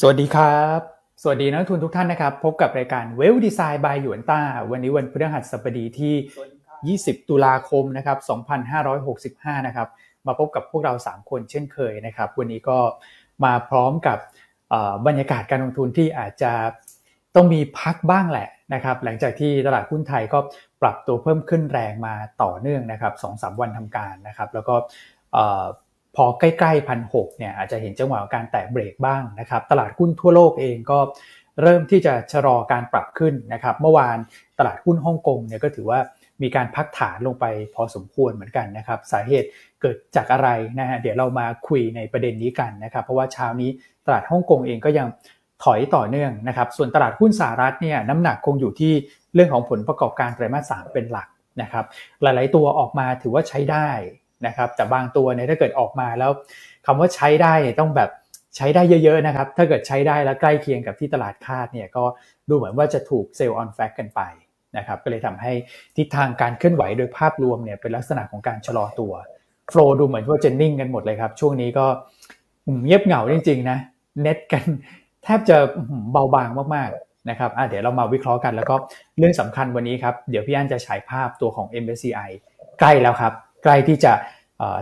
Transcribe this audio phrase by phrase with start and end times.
[0.00, 0.80] สวัสดีครับ
[1.22, 8.18] สวัสดีนักทุนทุกท่านนะครับ พบกับรายการเวลดีไซน์บายหยวนต้า วันนี้วันพฤหัสบดีที่ 20 ตุลาคมนะครับ
[9.52, 9.88] 2565 นะครับ
[10.26, 12.78] มาพบกับพวกเรา 3 คนเช่นเคยนะครับ วันนี้ก็
[13.44, 14.18] มาพร้อมกับ
[15.06, 16.52] บรรยากาศการลงทุนที่อาจจะ
[17.34, 20.38] ต้องมีพักบ้างแหละนะครับ หลังจากที่ตลาดหุ้นไทยก็
[20.82, 24.74] ปรับตัวเพิ่มขึ้นแรงมาต่อเนื่องนะครับ 2-3 วันทำการนะครับ แล้วก็
[26.16, 30.98] พอใกล้ๆพันหเนี่ยอาจจะเห็นจังหวะการแตะเบรกบ้างนะครับ ตลาดหุ้นทั่วโลกเองก็
[31.62, 34.18] เริ่มที่จะชะลอการปรับขึ้นนะครับ เมื่อวาน
[34.58, 36.00] ตลาดหุ้นฮ่องกงเนี่ยก็ถือว่า
[36.42, 39.48] มีการพักฐานลงไปพอสมควรเหมือนกันนะครับ สาเหตุ
[39.80, 43.70] เกิดจากอะไรนะฮะเดี๋ยวเรามาคุยในประเด็นนี้กันนะครับ เพราะว่าเช้านี้
[44.06, 45.06] ตลาดฮ่องกงเองก็ยัง
[45.64, 48.92] ถอยต่อเนื่องนะครับ ส่วนตลาดหุ้นสหรัฐเนี่ยน้ำหนักคงอยู่ที่
[49.34, 51.28] เรื่องของผลประกอบการไตรมาสสเป็นหลัก
[51.62, 51.84] นะครับ
[52.22, 53.88] หลาย ๆ ตัวออกมาถือว่าใช้ได้
[54.46, 56.30] นะครับแต่บางตัวเนี่ยถ้าเกิดออกมาแล้ว
[56.86, 58.10] คำว่าใช้ได้เนี่ยต้องแบบ
[58.56, 62.04] ใช้ได้เยอะๆนะครับ ถ้าเกิดใช้ได้แล้วใกล้เคียงกับที่ตลาดคาดเนี่ยก็
[62.48, 64.20] ดูเหมือนว่าจะถูกเซลล์ออนแฟกกันไป
[64.76, 65.52] นะครับก็เลยทำให้
[65.96, 69.12] ทิศทางการเคลื่อนไหวโดยภาพรวมเนี่ยเป็นลักษณะของการชะลอตัว
[69.70, 71.86] โฟลดูเหมือนว่าจะนิ่งกันหมดเลยครับ ช่วงนี้ก็
[72.84, 73.78] เงียบเหงาจริงๆนะ
[74.22, 74.64] เน็ตกัน
[75.24, 75.56] แทบจะ
[76.12, 78.74] เบาบางมากๆนะครับเดี๋ยวเรามาวิเคราะห์กันแล้วก็
[79.18, 82.30] เรื่องสำคัญวันนี้ครับ เดี๋ยวพี่อันจะฉายภาพตัวของ MSCI
[82.80, 83.32] ใกล้แล้วครับ
[83.66, 84.12] ใกล้ที่จะ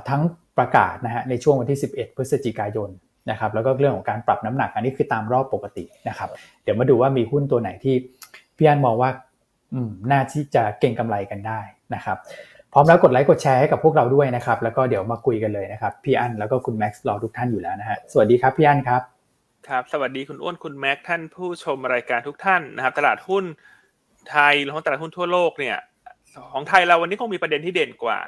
[0.09, 0.23] ทั้ง
[0.59, 2.91] ประกาศนะฮะในช่วงวันที่ 11 พฤศจิกายน
[3.31, 6.29] นะครับแล้วก็เรื่องของการปรับน้ำหนักอันนี้คือตามรอบปกตินะครับ
[6.63, 7.95] เดี๋ยวมาดูว่ามีหุ้นตัวไหนที่
[8.57, 9.11] พี่อันมองว่า
[10.11, 11.61] น่าที่จะเก่งกำไรกันได้
[11.95, 12.19] นะครับ
[12.73, 19.03] พร้อมแล้วกดไลค์กดแชร์ให้กับพวกเราด้วยนะครับ แล้วก็เดี๋ยวมาคุยกันเลยนะครับพี่อันแล้วก็คุณแม็กซ์รอทุกท่านอยู่แล้วนะฮะสวัสดีครับพี่อันครับ
[19.69, 23.45] ครับสวัสดีคุณอ้วนคุณแม็กท่านผู้ชมรายการทุกท่านนะครับ ตลาดหุ้น
[24.31, 25.79] ไทยแล้วก็ตลาดหุ้นทั่วโลกเนี่ย
[26.53, 28.19] ของไทยเราวันนี้คงมีประเด็นที่เด่นกว่า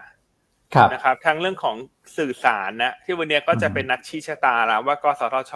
[0.93, 1.77] นะครับทั้งเรื่องของ
[2.19, 5.53] สื่อสารนะที่วันนี้ก็จะเป็นนัดชี้ชะตาแล้วว่ากสทช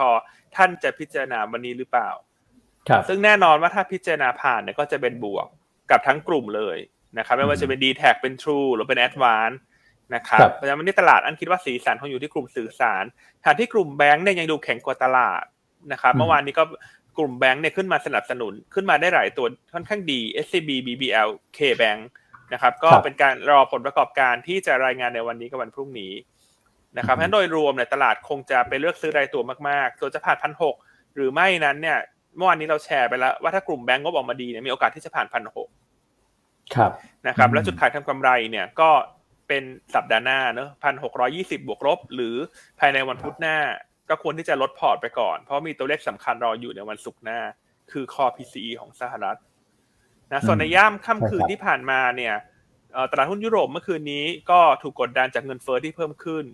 [0.55, 2.09] ท่านจะพิจารณาวันนี้หรือเปล่า
[2.89, 5.47] ครับซึ่งแน่นอนว่าถ้าพิจารณาผ่านเนี่ยก็จะเป็นบวก
[5.91, 6.77] กับทั้งกลุ่มเลย
[7.17, 9.57] นะครับไม่ว่าจะเป็น d t แทเป็น True หรือเป็น a d v a n c e
[10.15, 13.03] นะครับเพราะฉะนั้นในตลาดอันคิดว่าสีสันคงอยู่ที่กลุ่มสื่อสาร
[13.43, 15.43] ขณะที่กลุ่มแบงก์เนี่ยยังดูแข็งกว่าตลาด
[15.91, 16.63] นะครับเมื่อวานนี้ก็
[17.17, 21.99] กลุ่มแบงก์เนี่ยขึ้นมาสนับสนุนขึ้นมาได้หลายตัวค่อนข้างดี SCB BBL K Bank
[22.53, 26.13] นะครับ ก็เป็นการรอผลประกอบการที่จะรายงานในวันนี้กับวันพรุ่งนี้
[26.97, 30.75] นะครับเพราะฉะนั้นโดยรวมเนี่ยตลาดคงจะไปเลือกซื้อรายตัวมากๆ ตัวจะผ่านพันหก
[31.15, 31.97] หรือไม่นั้นเนี่ย
[32.35, 35.69] เมื่อวานนี้เราแชร์ไปแล้วว่าถ้ากลุ่มแบงก์งบออกมาดีเนี่ยมีโอกาสที่จะผ่านพันหก
[36.75, 36.91] ครับ
[37.27, 38.89] นะครับ แล้วจุดขายทำกำไรเนี่ยก็
[39.47, 39.63] เป็น
[39.95, 42.35] สัปดาห์หน้าเนอะพันหกร้อยี่สิบบวกลบ หรือ
[42.79, 43.57] ภายในวันพุธหน้า
[44.09, 47.39] ก็ควรที่จะลดพอร์ตไปก่อน เพราะมีตัวเลขสำคัญรออยู่ในวันศุกร์หน้า
[47.91, 49.37] คือคอ PCE ของสหรัฐ
[50.31, 52.33] นะส่วนในย่ามค่ำคืนที่ผ่านมาเนี่ย
[53.11, 56.45] ตลาดหุ้นยุโรปเมื่อคืนนี้ก็ถูกกดดันจากเงินเฟอ้อที่เพิ่มขึ้น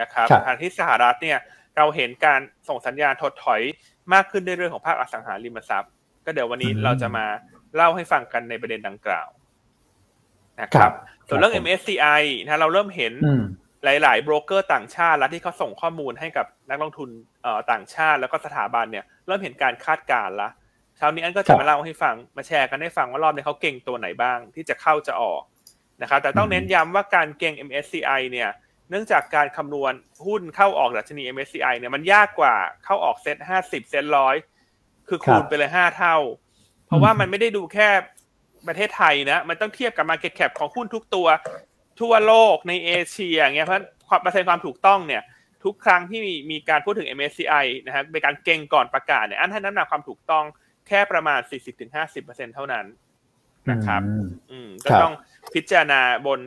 [0.00, 1.38] นะครับทางที่สหรัฐเนี่ย
[1.76, 3.60] เราเห็นการส่งสัญญาณถดถอย
[4.12, 5.92] มากขึ้นในเรื่องของภาคอสังหาริมทรัพย์
[6.24, 7.26] ก็เดี๋ยววันนี้เราจะมา
[7.76, 9.28] เล่าให้ฟังกันในประเด็นดังกล่าว
[10.60, 10.92] นะครับ
[11.28, 13.12] ส่วนเรื่อง MSCI นะเราเริ่มเห็น
[13.84, 17.08] หลาย ๆ โบรกเกอร์ต่างชาติและที่เขาส่งข้อมูลให้กับนักลงทุน
[17.70, 20.48] ต่างชาติแล้วก็สถาบันเนี่ยเริ่มเห็นการคาดการณ์ละ
[20.96, 25.42] เช้านี้อันก็จะมาเล่าให้ฟังมาแชร์กันให้ฟังว่ารอบนี้เขาเก่งตัวไหนบ้างที่จะเข้าจะออก
[26.02, 28.50] นะครับแต่ต้องเน้นย้ำว่าการเก่ง MSCI เนี่ย
[28.90, 29.92] เนื่องจากการคำนวณ
[30.26, 34.36] หุ้นเข้าออกดัชนี MSCI เนี่ยมันยากกว่าเข้าออกเซ็ตห้าสิบเซ็ตร้อย
[35.08, 36.16] คือคูณไปเลยห้าเท่า
[36.86, 37.88] เพราะว่ามันไม่ได้ดูแค่
[38.66, 41.26] ประเทศไทยนะ มันต้องเทียบกับ Market Cap ของหุ้นทุกตัว
[42.00, 45.22] ทั่วโลกในเอเชียอย่างเงี้ยเพราะความเปอร์เซ็นต์ความถูกต้องเนี่ย
[45.64, 50.44] ทุกครั้งที่มีมีการพูดถึง MSCI นะครับเป็นการเก่งก่อนประกาศเนี่ยอันให้น้ำหนักความถูกต้อง
[50.88, 51.40] แค่ประมาณ
[51.96, 52.86] 40-50%เท่านั้น
[53.70, 54.02] นะครับ
[54.50, 55.14] อืมก็ต้อง
[55.54, 56.40] พิจารณาบน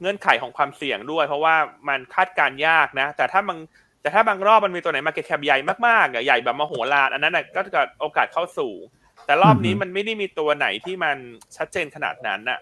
[0.00, 1.56] เงื่อนไขของความเสี่ยงด้วย เพราะว่า
[1.88, 3.58] มันคาดการยากนะ แต่ถ้าบาง
[4.02, 8.72] แต่ถ้าบางรอบมันมีตัวไหนมาเก็ตแคปใหญ่มากๆใหญ่แบบมโหฬารอันนั้นก็จะโอกาสเข้าสู่
[9.26, 11.16] แต่รอบนี้มันไม่ได้มีตัวไหนที่มัน
[11.56, 12.58] ชัดเจนขนาดนั้นน่ะ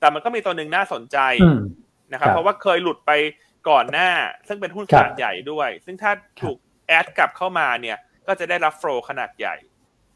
[0.00, 1.18] แต่มันก็มีตัวหนึ่งน่าสนใจ
[2.12, 3.12] นะครับ เพราะว่าเคยหลุดไป
[3.68, 4.10] ก่อนหน้า
[4.48, 6.56] ซึ่งเป็นหุ้นขนาดใหญ่ด้วย ซึ่งถ้าถูก
[6.88, 9.69] แอดกลับเข้ามาเนี่ย ก็จะได้รับโฟลขนาดใหญ่เ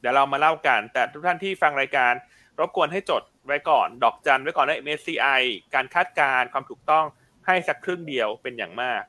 [0.04, 2.12] ดี๋ยวเรามาเล่ากัน แต่ทุกท่านที่ฟังรายการ
[2.58, 5.40] รบกวนให้จดไว้ก่อน ดอกจันไว้ก่อนใน MSCI
[5.74, 7.04] การคาดการความถูกต้อง
[7.46, 9.02] ให้สักครึ่งเดียวเป็นอย่างมาก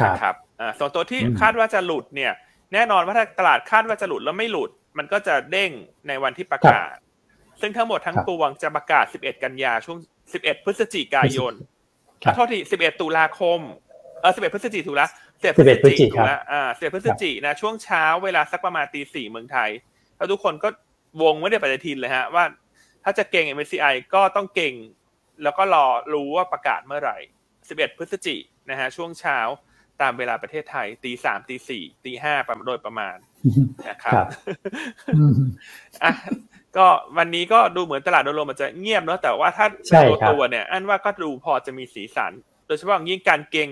[0.00, 0.36] ครับครับ
[0.78, 2.32] ส่วนตัวที่คาดว่าจะหลุดเนี่ย
[2.72, 5.70] แน่นอนว่าถ้าตลาดคาดว่าจะหลุดแล้วไม่หลุด มันก็จะเด้ง
[6.08, 6.94] ในวันที่ประกาศ
[7.60, 9.98] ซึ่งทั้งหมดทั้งปวงจะประกาศ 11 กันยาช่วง
[10.32, 11.52] 11 พฤศจิกายน
[12.34, 13.60] โทษที11 ตุลาคม
[14.20, 19.70] เออ11 พฤศจิถูกแล้ว11พฤศจิถูกแล้วอ่า11พฤศจินะช่วงเช้าเวลาสักประมาณตีสี่เมืองไทย
[20.16, 20.68] แล้วทุกคนก็
[21.22, 22.44] วงไม่ได้ปฏิทินเลยฮะว่า
[23.04, 24.74] ถ้าจะเก่ง MSCI ก็ต้องเก่ง
[25.42, 27.18] แล้วก็รอรู้ว่าประกาศเมื่อไหร่
[27.58, 28.36] 11 พฤศจิ
[28.70, 29.38] นะฮะช่วงเช้า
[30.00, 32.34] ตามเวลาประเทศไทยตีสามตีสี่ตีห้า
[32.66, 33.16] โดยประมาณ
[33.88, 34.24] นะครับ
[36.04, 36.12] อะ
[36.76, 42.32] ก็วันนี้ก็ดูเหมือนตลาดโดยรวมมันจะเงียบเนาะแต่ว่าถ้าตัวตัวเนี่ย อันว่าก็ดูพอจะมีสีสัน
[42.66, 43.68] โดยเฉพาะยิ่งการเก่ง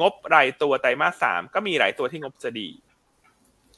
[0.00, 2.68] งบรายตัวไตรมาสสามก็มีหลายตัวที่งบจะดี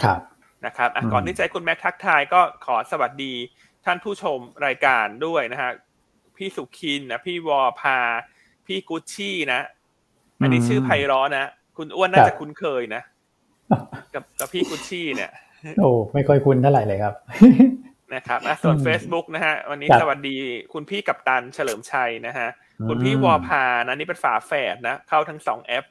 [0.03, 0.21] ครับ
[0.67, 3.33] นะครับอะก่อนที่จะคุณแม็กทักทายก็ขอสวัสดี
[3.85, 5.71] ท่านผู้ชมรายการด้วยนะฮะ
[6.37, 7.99] พี่สุขินนะพี่วอพา
[8.67, 9.61] พี่กุชชี่นะ
[10.41, 13.03] อันนี้ชื่อไพเราะนะ คุณอ้วนน่าจะคุ้นเคยนะ
[14.15, 15.31] กับกับพี่กุชชี่เนี่ย
[15.81, 17.15] โอ้ไม่ค่อยคุ้นเท่าไหร่เลยครับ
[18.15, 20.37] นะครับส่วน Facebook นะฮะ วันนี้สวัสดี
[20.73, 22.49] คุณพี่กับตันเฉลิมชัยนะฮะ
[22.89, 25.85] คุณพี่วอพานะนี่เป็นฝาแฝดนะ เข้าทั้งสองแอป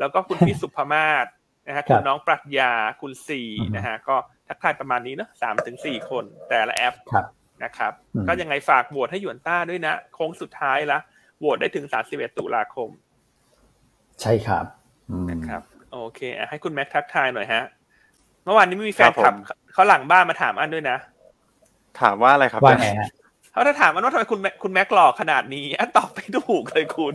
[0.00, 1.26] แล้วก็คุณพี่สุภมาศ
[1.66, 4.16] นะฮะคุณน้องปรัชญาคุณสี่นะฮะก็
[4.48, 6.94] ทักทายประมาณนี้เนาะสามถึงสี่คน แต่ละแอป
[7.64, 7.92] นะครับ
[8.28, 10.98] ก็ยังไงฝากโหวตให้หยวนต้าด้วยนะโค้งสุดท้ายละ
[11.38, 12.88] โหวตได้ถึงสามสิบเอ็ดตุลาคม
[14.20, 14.64] ใช่ครับ
[15.30, 15.62] นะครับ
[15.92, 17.62] โอเคให้คุณแม็กทักทายหน่อยฮะ
[18.44, 19.34] เมื่อวานนี้มีแฟนคลับ
[19.72, 20.96] เขาหลังบ้านมาถามอันด้วยนะ
[22.00, 23.08] ถามว่าอะไรครับว่าไงฮะ
[23.52, 27.12] เขาถ้าถามมันว่าทำไมคุณคุณแม็กหล่อขนาดนี้อันตอบไม่ถูกเลยคุณ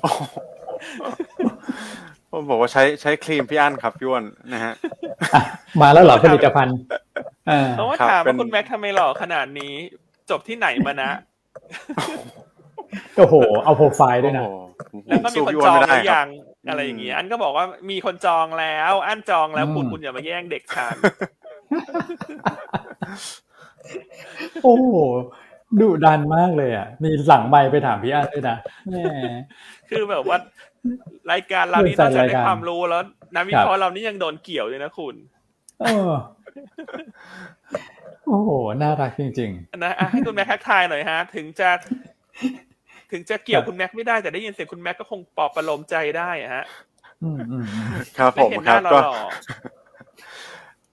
[2.36, 4.74] ผมบอกว่าใช้ใช้ครีมพี่อั้นครับพี่วอนนะฮะ
[5.82, 6.78] มาแล้วเหรอผลิตภัณฑ์
[7.76, 9.74] เขาว่าถามว่าคุณแม็กทำไมหล่อขนาดนี้
[10.30, 11.12] จบที่ไหนมานะ
[13.18, 14.44] โอ้โห เอาโปรไฟล์ด้วยนะ
[15.08, 16.28] แล้วก็มีคนจองหรือยัง
[16.70, 20.96] อะไรอย่างเงี้ยอันก็บอกว่ามีคนจองแล้ว อันจองแล้วคุณคุณอย่ามาแย่งเด็กฉัน
[24.64, 24.76] โอ้
[25.80, 28.58] ดุดันมากเลยอะ มีหลังไมไปถามพี่อันด้วยนะ
[28.90, 28.98] แหม
[29.90, 30.38] คือแบบว่า
[31.32, 33.04] รายการเรานี่นอกจากได้ความรู้แล้ว
[33.36, 35.16] นักวิเคราะห์เรานี่ยังโดนเกี่ยวเลยนะคุณ
[38.28, 38.50] โอ้โห
[38.82, 41.70] น่ารักจริงๆ นะให้คุณแม็กทักทายหน่อยฮะ ถึงจะ
[43.12, 46.66] ถึงจะเกี่ยวคุณแม็กไม่ได้แต่ได้ยินเสียงคุณแม็กก็คงปลอบประโลมใจได้ฮะ
[48.18, 49.00] ครับผมครับก็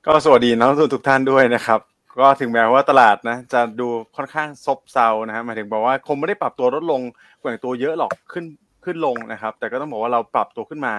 [0.07, 1.81] ก็สวัสดีน้องทุกท่านด้วยนะครับ
[2.21, 7.01] ก็ถึงแม้ว่าตลาดนะจะดูค่อนข้างซบเซานะฮะหมายถึงบอกว่าคงไม่ได้ปรับตัวลดลง
[7.41, 8.45] แกว่งตัวเยอะหรอกขึ้น
[8.85, 10.95] ขึ้นลงนะครับ แต่ก็ต้องบอกว่าเราปรับตัวขึ้นมา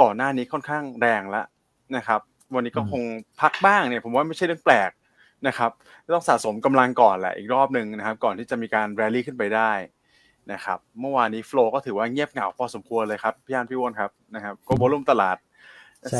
[0.00, 1.46] ก่อนหน้านี้ค่อนข้างแรงแล้ว
[1.96, 2.20] นะครับ
[2.54, 3.02] วันนี้ก็คง
[3.40, 4.90] พักบ้างเนี่ย ผมว่าไม่ใช่เรื่องแปลก
[5.46, 5.70] นะครับ
[6.14, 9.72] ต้องสะสมกำลังก่อนแหละอีกรอบหนึ่งนะครับ ก่อนที่จะมีการแรลลี่ขึ้นไปได้
[10.52, 15.36] นะครับ เมื่อวานนี้ flow ก็ถือว่าเงียบเหงาพอสมควรเลยครับพี่อันพี่วอนครับนะครับก็ volume ตลาด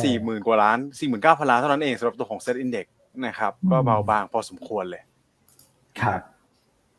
[0.04, 2.86] สี่หมื่นกว่าล้านสี่หมื่นเก้าพันล้านเท่านั้นเองสำหรับตัวของ SET Index
[3.26, 5.02] นะครับ ก็เบาบางพอสมควรเลย
[6.00, 6.20] ครับ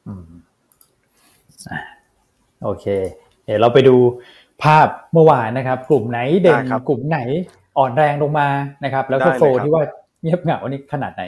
[0.07, 0.23] อืม
[2.63, 2.85] โอเค
[3.45, 3.95] เดี๋ยวเราไปดู
[4.63, 7.19] ภาพเมื่อวานนะครับ กลุ่มไหนเด่นกลุ่มไหน
[7.77, 8.47] อ่อนแรงลงมา
[8.83, 9.83] นะครับ แล้วก็โฟที่ว่า
[10.21, 11.23] เงียบเหงานี่ขนาดไหน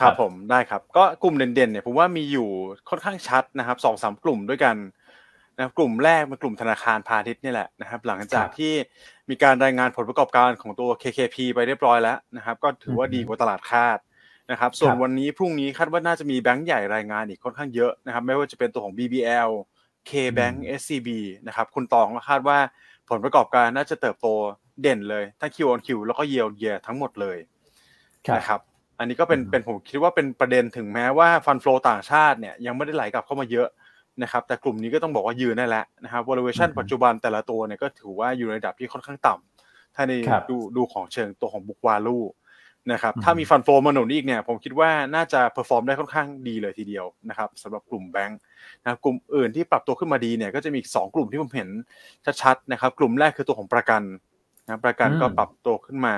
[0.00, 2.48] ครับผมได้ครับ ก็กลุ่มเด่นๆเนี่ยผมว่ามีอยู่
[2.90, 4.76] ค่อนข้างชัดนะครับสองสามกลุ่มด้วยกัน
[5.56, 8.72] นะครับกลุ่มแรกเป็นกลุ่มธนาคารพาณิชย์นี่แหละนะครับ หลังจากที่
[9.30, 13.98] มีการรายงานผลประกอบการของตัว KKP ไปเรียบร้อยแล้วนะครับ ก็ถือว่าดีกว่าตลาดคาด
[14.50, 19.50] นะครับ ส่วนวันนี้พรุ่งนี้คาดว่าน่าจะมีแบงก์ใหญ่รายงานอีกค่อนข้างเยอะนะครับ ไม่ว่าจะเป็นตัวของ BBL
[20.10, 21.08] KBank SCB
[21.46, 22.58] นะครับคุณตองก็คาดว่า
[23.10, 24.26] ผลประกอบการน่าจะเติบโต
[24.82, 27.38] เด่นเลยทั้ง Q on Q แล้วก็ Year on Year ทั้งหมดเลย
[28.36, 28.60] นะครับ
[28.98, 33.68] อันนี้ก็เป็นเป็นผมคิดว่าเป็นประเด็นถึงแม้ว่าฟันฟลอต่างชาติเนี่ยยังไม่ได้ไหลกลับเข้ามาเยอะ
[34.22, 40.12] นะครับแต่กลุ่มนี้ก็ต้องบอกว่ายืนได้แล้วนะครับ valuation ปัจจุบันแต่ละตัวเนี่ยก็ถือว่าอยู่ในระดับที่ค่อนข้างต่ำถ้าใน
[40.50, 42.24] ดูดูของเชิงตัวของ book value
[42.92, 48.38] นะครับถ้ามี fund flow มาหนุนอีกเนี่ยผมคิดว่าน่าจะ perform ได้ค่อนข้างดีเลยทีเดียวนะครับสำหรับกลุ่มแบงค์
[48.82, 51.68] นะกลุ่มอื่นที่ปรับตัวขึ้นมาดีเนี่ยก็จะมีสองกลุ่มที่ผมเห็น
[52.42, 54.02] ชัดๆนะครับกลุ่มแรกคือตัวของประกัน
[54.64, 56.14] นะประกันก็ปรับตัวขึ้นมา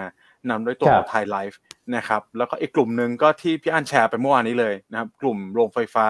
[0.50, 1.58] นำด้วยตัวของ Thai Life
[1.96, 6.06] นะครับแล้วก็อีกกลุ่มหนึ่งก็ที่พี่อันแชร์ไปเมื่อวานนี้เลยนะครับกลุ่มโรงไฟฟ้า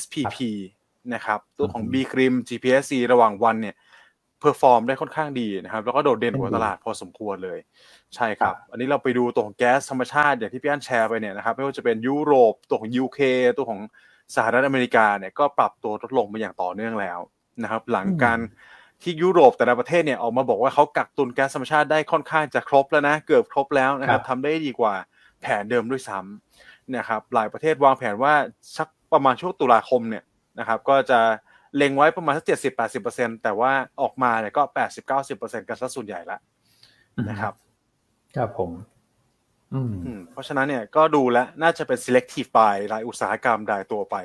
[0.00, 0.36] SPP
[1.14, 3.74] นะครับตัวของ BGRIM GPSC ระหว่างวันเนี่ย
[4.40, 7.58] perform ได้ค่อนข้างดีนะครับ แล้วก็โดดเด่นกว่าตลาดพอสมควรเลย
[8.14, 13.20] ใช่ครับ อันนี้เราไปดูตัวของแก๊สธรรมชาติอย่างที่พี่อันแชร์ไปเนี่ยนะครับ ไม่ว่าจะเป็นยุโรปตัวของ UK
[13.56, 13.80] ตัวของ
[14.36, 17.18] สหรัฐอเมริกาเนี่ยก็ปรับตัวลดลงมาอย่างต่อเนื่องแล้ว
[17.62, 18.38] นะครับ หลังการ
[19.02, 24.94] ที่ยุโรปแต่ละประเทศเนี่ยออกมาบอกว่าเขากักตุนแก๊สธรรมชาติได้ค่อนข้างจะครบแล้วนะ เกือบครบแล้วนะครับทำได้ดีกว่า
[25.40, 28.34] แผนเดิมด้วยซ้ำนะครับ หลายประเทศวางแผนว่า
[28.76, 30.24] สักประมาณช่วงตุลาคมเนี่ย
[30.58, 31.20] นะครับ ก็จะ
[31.76, 36.38] เล็งไว้ประมาณสักเจ็ดสิบแปดสิบเปอร์เซ็นแต่ว่าออกมาเนี่ยก็แปดสิบเก้าสิบเปอร์เซ็นกันซะส่วนใหญ่ละ
[37.28, 37.54] นะครับ
[38.36, 38.70] ครับผม
[39.74, 39.80] อื
[40.18, 44.16] ม เพราะฉะนั้นเนี่ยก็ดูแลน่าจะเป็น selective buy รายอุตสาหกรรมรายตัวไป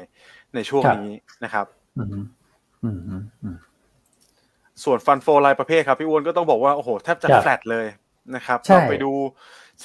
[0.55, 1.12] ในช่วงนี้
[1.43, 1.65] นะครับ
[4.84, 7.88] ส่วน fund flow รายประเภทครับพี่อ้วนก็ต้องบอกว่า โอ้โห แทบจะแฟลตเลย
[8.36, 9.12] นะครับเราไปดู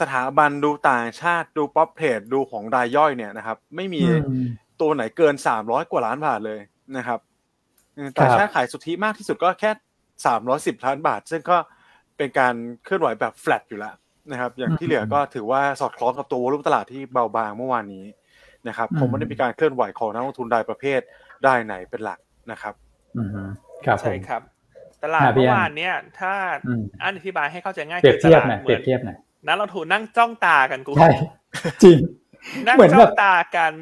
[0.00, 4.02] สถาบันดูต่างชาติดูป๊อปเพจดูของรายย่อยเนี่ยนะครับ ไม่มี
[4.80, 6.60] ตัวไหนเกินสามร้อยกว่าล้านบาทเลย
[6.96, 7.20] นะครับ
[8.18, 9.70] ต่างชาติขายสุทธิมากที่สุดก็แค่
[10.26, 11.56] สามร้อยสิบล้านบาท ซึ่งก็
[12.16, 13.94] เป็นการเคลื่อนไหวแบบแฟลตอยู่แล้ว
[14.30, 18.04] นะครับ อย่างที่เหลือก็ถือว่าสอดคล้องกับตัววอลุ่มตลาดที่เบาบางเมื่อวานนี้
[18.68, 21.00] นะครับคงไม่ได้มีการเคลื่อนไหวของนักลงทุนรายประเภท
[21.44, 22.18] ได้ไหนเป็นหลัก
[22.50, 22.74] นะครับ
[23.16, 23.28] อืม
[23.86, 24.42] ครับผใช่มครับ
[25.04, 26.34] ตลาดอะพี่เมื่ออันวานเนี้ยถ้า
[26.66, 31.08] อืมอันอธิบายให้เข้าใจง่ายเปรียบเทียบคือตหลาน่อยดเปรียบเทียบหน่อยนักลงทุนนั่งจ้องตากันกูใช่
[31.82, 31.98] จริง
[32.68, 33.72] นั่งเหมือนจ้แบอบงตากัน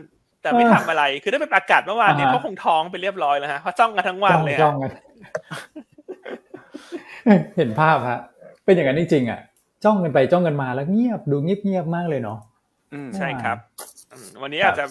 [0.45, 4.91] แต่ไม่เออทำอะไร คือได้ไปประกาศเมื่อวานเนี่ยอ่าฮะเขาคงท้องไปเรียบร้อยแล้วฮะเพราะจ้องกันทั้งวันเลยจ้ฮะองกัน
[7.57, 8.21] เห็นภาพฮะ
[8.65, 9.41] เป็นอย่างนั้นจริงๆอะ
[9.85, 12.39] จ้องกันไปจ้องกันมาแล้วเงียบดูเงียบเงียบๆมากเลยเนาะ
[12.93, 13.59] อืมใช่ครับ
[14.13, 14.85] อืมวันนี้ครับอาจจะ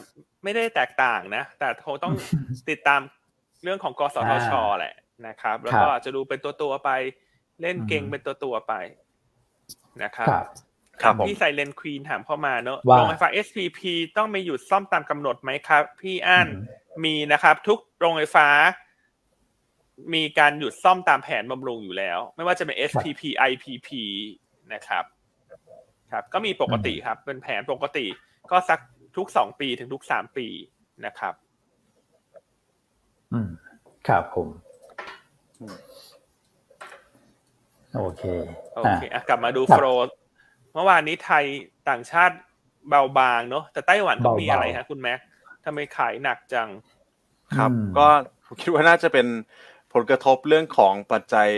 [0.43, 2.13] ไม่ได้แตกต่างนะ แต่คงต้อง
[2.69, 3.01] ติดตาม
[3.63, 4.93] เรื่องของกสทชอ่าแหละ
[5.27, 6.91] นะครับ แล้วครับก็อาจจะดูเป็นตัวตัวๆไป
[7.61, 8.73] เล่นเก่งอืมเป็นตัวตัวๆไป
[10.03, 10.29] นะครับ
[11.01, 13.79] ครับครับผมพี่ไซเลนควีนถามเข้ามาเนอะว่าโรงไฟฟ้า SPP
[14.17, 16.55] ต้องมีหยุดซ่อมตามกำหนดไหมครับ พี่อั้นอืม
[17.03, 18.47] มีนะครับ ทุกโรงไฟฟ้า
[20.13, 23.89] มีการหยุดซ่อมตามแผนบำรุงอยู่แล้ว ไม่ว่าจะเป็น SPP IPP
[24.73, 25.05] นะครับ
[26.11, 28.05] ครับ ก็มีปกติครับ เป็นแผนปกติ
[28.51, 28.79] ก็สัก
[29.17, 30.47] ทุกสองปีถึงทุกสามปี
[31.05, 31.33] นะครับ
[33.33, 33.49] อืม
[34.07, 34.49] ครับผม
[35.59, 35.75] อืม
[37.95, 38.23] โอเค
[38.75, 39.85] โออะเคอะกลับมาดูครัโฟบล
[40.73, 41.45] เมื่อวานนี้ไทย
[41.89, 42.35] ต่างชาติ
[42.89, 45.19] เบาบางเนอะแต่ไต้หวันก็มีเบาๆอะไรฮะคุณแม็ก
[45.65, 46.69] ทำไมขายหนักจัง
[47.57, 48.07] ครับอืมก็
[48.45, 49.27] ผมคิดว่าน่าจะเป็น
[49.93, 51.49] ผลกระทบเรื่องของปัจจัย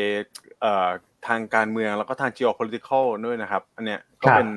[0.62, 0.90] เอ่อ
[1.28, 4.50] ทางการเมืองแล้วก็ทาง geopolitical ด้วยนะครับ อันเนี้ยก็เป็น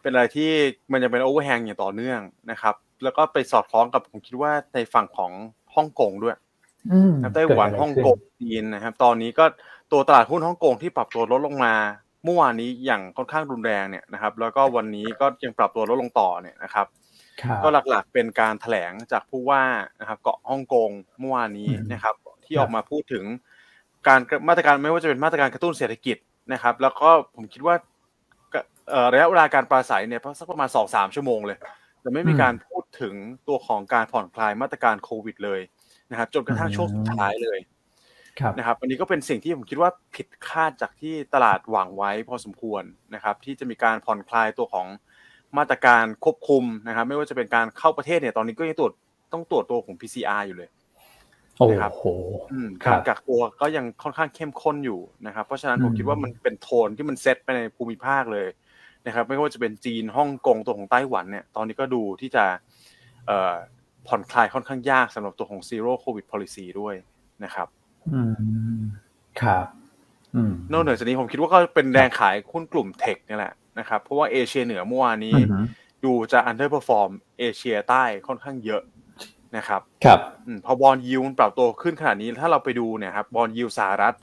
[0.00, 0.50] เป็นอะไรที่
[0.92, 5.32] มันจะเป็น overhang อย่างต่อเนื่องนะครับ แล้วก็ไปสอดคล้องกับผมคิดว่าในฝั่งของ
[5.74, 6.36] ฮ่องกงด้วย
[6.92, 9.44] อืมนะครับไต้หวันเกิดะไรฮ่องขึ้นกงจีนนะครับ ตอนนี้ก็
[9.92, 11.74] ตัวตลาดหุ้นฮ่องกงที่ปรับตัวลดลงมา
[12.24, 16.86] เมื่อวานนี้อย่างค่อนข้างรุนแรงเนี่ยนะครับ แล้วก็วันนี้ก็ยังปรับตัวลดลงต่อเนี่ยนะครับ
[17.42, 19.62] ครับก็หลักๆเป็นการแถลงจากผู้ว่า
[20.00, 23.24] นะครับ เกาะฮ่องกงเมื่อวานนี้อืมนะครับ ที่ครับออกมาพูดถึง
[24.06, 26.16] การมาตรการไม่ว่าจะเป็นมาตรการกระตุ้นเศรษฐกิจ
[26.52, 27.74] นะครับ แล้วก็ผมคิดว่า
[28.52, 31.58] ก็เอ่อระยะเวลาการปราศัยเนี่ยสักประมาณสองสามชั่วโมงเลย
[32.00, 33.14] แต่ไม่มีการพูดถึง
[33.48, 35.60] ตัวของการผ่อนคลายมาตรการโควิดเลย
[36.10, 37.75] นะครับจนกระทั่งช่วงสุดท้ายเลยครับ
[38.58, 42.82] นะครับอันนี้ก็เป็นสิ่งที่ผมคิดว่าผิดคาดจากที่ตลาดหวังไว้พอสมควร
[43.14, 44.86] นะครับ ที่จะมีการผ่อนคลายตัวของ
[45.58, 48.92] มาตรการควบคุมนะครับ ไม่ว่าจะเป็นการเข้าประเทศเนี่ยตอนนี้ก็ยังตรวจ
[49.32, 50.70] ต้องตรวจตัวของ PCR อยู่เลย
[51.56, 52.04] โอ้นะครับโห
[52.52, 58.48] อืมครับการกักตัวก็ยังค่อนข้างเข้มข้นอยู่นะครับ เพราะฉะนั้นผมอืมคิดว่ามันเป็นโทนที่มันเซตไปในภูมิภาคเลย
[59.06, 62.44] นะครับ ไม่ว่าจะเป็นจีนฮ่องกงตัวของไต้หวันเนี่ย ตอนนี้ก็ดูที่จะ
[63.26, 63.54] เอ่อ
[64.06, 66.94] ผ่อนคลายค่อนข้างยากสำหรับตัวของ zero covid policy ด้วย
[67.44, 67.68] นะครับ
[68.12, 68.20] อื
[68.76, 68.80] ม
[69.42, 69.66] ครับ
[70.34, 75.64] อืม นอกเหนือจากนี้ผมคิดว่าก็เป็นแรงขายหุ้นกลุ่มเทคนี่แหละนะครับ เพราะว่าเอเชียเหนือเมื่อวานนี้อือหือ
[76.04, 78.82] ดูจะ underperform เอเชียใต้ค่อนข้างเยอะ
[79.56, 84.14] นะครับ ครับอืมพอบอลยิวปรับตัวขึ้นขนาดนี้ ถ้าเราไปดูเนี่ยครับบอลยิวสหรัฐ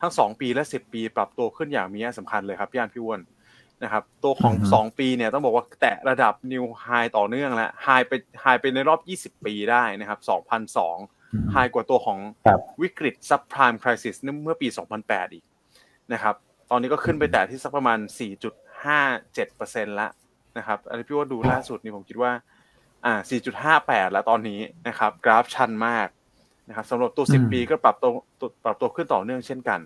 [0.00, 3.20] ทั้ง2ปีและ10ปี ปรับตัวขึ้นอย่างมีนัยสำคัญเลยครับพี่อันพี่อ้วน
[3.82, 10.18] นะครับ ตัวของอือฮึ2ปีเนี่ยต้องบอกว่าแตะระดับ new high ต่อเนื่องแล้ว high ไป high ไปในรอบ20ปีได้นะครับ
[11.30, 14.68] 2002 high กว่าตัวของครับวิกฤต subprime crisis เมื่อปี
[15.00, 15.44] 2008 อีก
[16.12, 16.34] นะครับ
[16.70, 17.98] ตอนนี้ก็ขึ้นไปแต่ที่สักประมาณ
[18.98, 20.10] 4.57%แล้ว
[20.58, 22.32] นะครับอันนี้พี่ว่าดูล่าสุดนี่ผมคิดว่า
[23.04, 23.14] อ่า
[23.66, 26.08] 4.58 แล้วตอนนี้นะครับ กราฟชันมาก
[26.68, 28.10] นะครับสำหรับตัวอืม10 ปีก็ปรับตัว
[28.40, 29.80] ตัวปรับตัวขึ้นต่อเนื่องเช่นกัน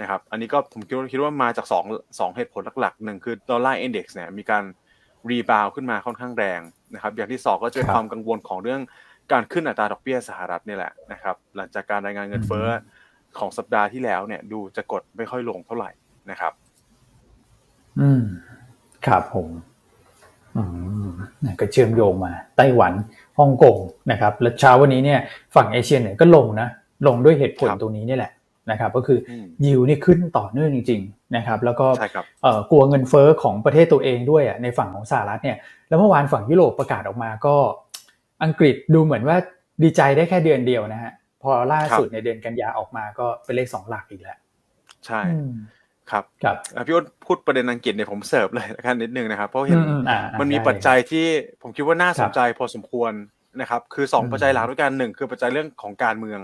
[0.00, 1.84] นะครับ อันนี้ก็ผมคิดว่าคิดว่ามาจากสอง
[2.18, 4.64] สองเหตุผลหลักๆหนึ่งคือ dollar index เนี่ยมีการ
[5.30, 6.60] rebound ขึ้นมาค่อนข้างแรง
[6.94, 8.80] นะครับ อย่างที่สองก็จะเป็นความกังวลของเรื่อง
[9.32, 12.66] การขึ้นอัตราดอกเบี้ยสหรัฐนี่แหละนะครับ หลังจากการรายงานเงินเฟ้อ
[13.38, 15.90] ของสัปดาห์ที่แล้วเนี่ยดูจะกดไม่ค่อยลงเท่าไหร่
[16.30, 16.52] นะครับ
[18.00, 18.22] อืม
[19.06, 19.48] ครับผม
[20.56, 20.62] อื
[21.04, 21.08] ม
[21.44, 22.92] นะก็เชื่อมโยงมาไต้หวัน
[23.38, 23.76] ฮ่องกง
[24.10, 25.20] นะครับ แล้วเช้าวันนี้เนี่ย
[25.54, 26.68] ฝั่งเอเชียเนี่ยก็ลงนะ
[27.06, 28.32] ลงด้วยเหตุผลครับตรงนี้นี่แหละ
[28.70, 35.56] นะครับ ก็คืออมยิวนี่ขึ้นต่อเนื่องจริง ๆ นะครับ แล้วก็ใช่ครับเอ่อกลัวเงินเฟ้อของประเทศตัวเองด้วยอะในฝั่งของสหรัฐเนี่ย
[35.88, 37.54] แล้วเมื่อวานฝั่งยุโรปประกาศออกมาก็
[38.44, 39.36] อังกฤษดูเหมือนว่า
[39.82, 44.38] ดีใจได้แค่เดือนเดียวนะฮะพอล่าสุดในเดือนกันยาออกมาก็เป็นเลขสองหลักอีกแล้ว
[45.06, 45.52] ใช่อืม
[46.10, 51.26] ครับครับอะพี่อ้นพูดประเด็นอังกฤษเนี่ยผมเสิร์ฟเลยละกันนิดนึงนะครับ เพราะเห็นอืมอ่าอ่ามันมีได้ปัจจัยที่
[51.62, 53.12] ผมคิดว่าน่าสนครับใจพอสมควร
[53.60, 56.40] นะครับ คือสองอืมปัจจัยหลักด้วยกันหนึ่งคือปัจจัยเรื่องของการเมือง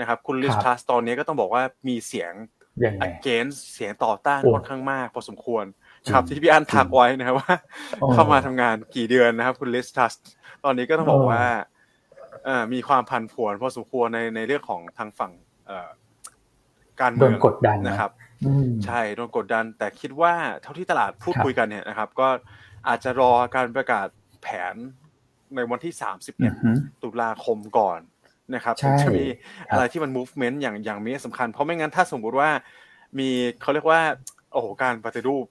[0.00, 2.32] นะครับ คุณลิสครับทัสตอนนี้ก็ต้องบอกว่ามีเสียง
[2.84, 5.64] ยังไง against เสียงต่อต้านโอ้ค่อนข้างมาก พอสมควร
[6.02, 7.54] จริงครับที่พี่อันทักไว้นะครับว่า
[8.00, 10.12] โอ้เข้ามาทำงานกี่เดือนนะครับ คุณลิสทัส
[10.64, 11.46] ตอนนี้ก็ต้องบอกโอ้ว่า
[12.44, 15.32] เอ่อมีความพันผวนพอสมควรในในเรื่องของทางฝั่ง
[15.66, 15.88] เอ่อ
[17.00, 18.10] การโดเมือนงกดดันนะครับ
[18.46, 22.28] อืมใช่โดนกดดัน แต่คิดว่าเท่าที่ตลาดพูดครับคุยกันเนี่ยนะครับ ก็
[22.88, 24.06] อาจจะรอการประกาศ
[24.42, 24.74] แผน
[25.54, 25.92] ในวันที่
[26.40, 28.00] อือหือ31 ตุลาคมก่อน
[28.54, 32.50] นะครับใช่ถึงจะมีครับอะไรที่มัน movement อย่างอย่างมีสำคัญ เพราะไม่งั้นถ้าสมมุติว่า
[33.18, 33.28] มี
[33.62, 34.00] เขาเรียกว่า
[34.52, 35.46] โอ้โหการปฏิรูป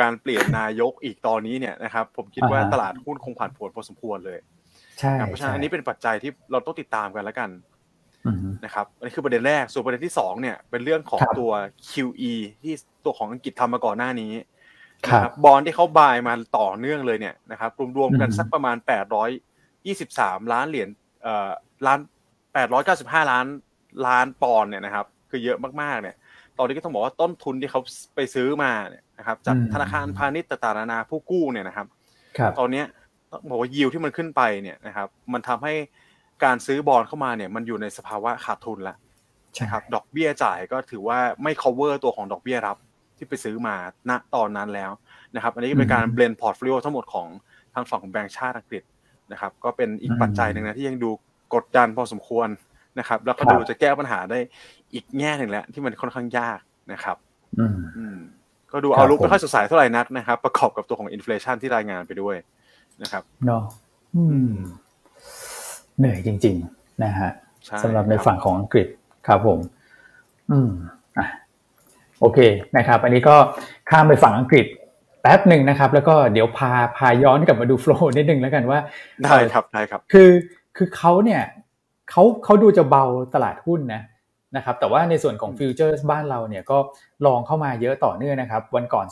[0.00, 4.38] การเปลี่ยนนายกอีกตอนนี้เนี่ยนะครับ ผมคิดว่าตลาดหุ้นคงผ่านผวนพอสมควรเลย
[4.98, 7.50] ใช่เพราะฉะนั้นอันนี้เป็นปัจจัยที่เราต้องติดตามกันแล้วกัน
[8.26, 11.52] อืมนะครับอันนี้คือประเด็นแรกส่วนประเด็นที่สองเนี่ย เป็นเรื่องของครับตัว
[11.90, 14.32] QE ที่ตัวของอังกฤษทำมาก่อนหน้านี้
[15.08, 18.76] ครับนะบอลที่เขาบายมาต่อเนื่องเลยเนี่ยนะครับรวมๆกันอืมสักประมาณ
[19.44, 20.88] 823ล้านเหรียญ
[21.22, 21.50] เอ่อ
[21.86, 21.98] ล้าน
[22.64, 23.46] 895ล้าน
[24.06, 26.16] ล้านปอนด์เนี่ยนะครับ คือเยอะมากๆเนี่ย
[26.58, 27.80] ตอนนี้ก็ต้องบอกว่าต้นทุนที่เขา
[28.14, 31.86] ไปซื้อมาเนี่ย นะครับจากอืมธนาคารพาณิชย์ต่างๆนานาผู้กู้เนี่ยนะครับ
[32.38, 32.86] ครับตอนเนี้ย
[33.30, 35.74] ต้องบอกว่ายิวที่มันขึ้นไปเนี่ยนะครับ มันทำให้
[36.44, 38.96] การซื้อบอลเข้ามาเนี่ย มันอยู่ในสภาวะขาดทุนแล้ว
[39.54, 42.76] ใช่นะครับดอกเบี้ยจ่ายก็ถือว่าไม่ cover ตัวของดอกเบี้ยรับ
[43.16, 43.76] ที่ไปซื้อมา
[44.08, 44.90] ณตอนนั้นแล้ว
[45.34, 47.28] นะครับ อันนี้ก็เป็นการ blend portfolio ทั้งหมดของ
[47.74, 48.82] ทางฝั่งของแบงก์ชาติอังกฤษ
[49.32, 51.10] นะครับ ก็เป็นอีกปัจจัยหนึ่งนะที่ยังดู
[51.54, 52.48] กดดันพอสมควร
[52.98, 54.38] นะครับ แล้วก็ดูจะแก้ปัญหาได้
[54.94, 56.60] อีกแง่หนึ่งแล้วที่มันค่อนข้างยาก
[56.92, 57.16] นะครับ
[57.58, 58.18] อืมอืม
[58.72, 62.36] ก็ดูครับเอาลุกผมไม่ค่อยสดใสเท่าไหร่นักนะครับ ประกอบกับตัวของอินฟล t ชันที่รายงานไปด้วย
[63.02, 63.62] นะครับเนาะ
[64.16, 64.54] อืม
[65.98, 67.30] เหนื่อยจริง ๆ นะฮะ
[67.64, 68.86] ใช่สำหรับในครับฝั่งของอังกฤษ
[69.26, 69.58] ครับผม
[70.50, 70.70] อืม
[71.18, 71.26] อะ
[72.20, 72.38] โอเค
[72.76, 73.36] นะครับ อันนี้ก็
[73.90, 74.66] ข้ามไปฝั่งอังกฤษ
[75.22, 78.78] แป๊บหนึ่งนะครับ แล้วก็เดี๋ยวพาพาย้อนกลับมาดูโฟล์นิดนึงแล้วกันว่า
[79.24, 80.30] ได้ครับได้ครับ คือ
[80.76, 81.42] คือเขาเนี่ย
[82.10, 84.02] เขาเขาดูจะเบาตลาดหุ้นนะ
[84.56, 86.78] นะครับแต่ว่าในส่วนของ futures บ้านเราเนี่ยก็
[87.26, 89.06] long เข้ามาเยอะต่อเนื่องนะครับ วันก่อน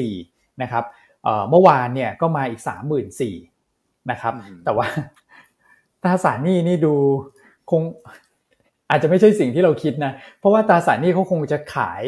[0.00, 0.84] 24,000นะครับ
[1.24, 2.60] เอ่อเมื่อวานเนี่ยก็มาอีก
[3.34, 4.86] 34,000นะครับอืมแต่ว่า
[6.02, 6.94] ตราสารหนี้นี่ดู
[7.70, 7.82] คง
[8.90, 12.02] อาจจะไม่ใช่สิ่งที่เราคิดนะ เพราะว่าตราสารหนี้เขาคงจะขาย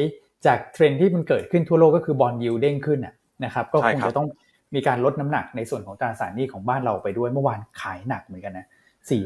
[0.47, 3.14] จากเทรนด์ที่มันเกิดขึ้นทั่วโลกก็คือ bond yield เด้งขึ้นน่ะ
[3.45, 4.28] นะครับ ก็ใช่คงครับจะต้อง
[4.75, 8.66] มีการลดน้ำหนักในส่วนของตราสารหนี้ของบ้านเราไปด้วยเมื่อวานขายหนักเหมือนกันนะ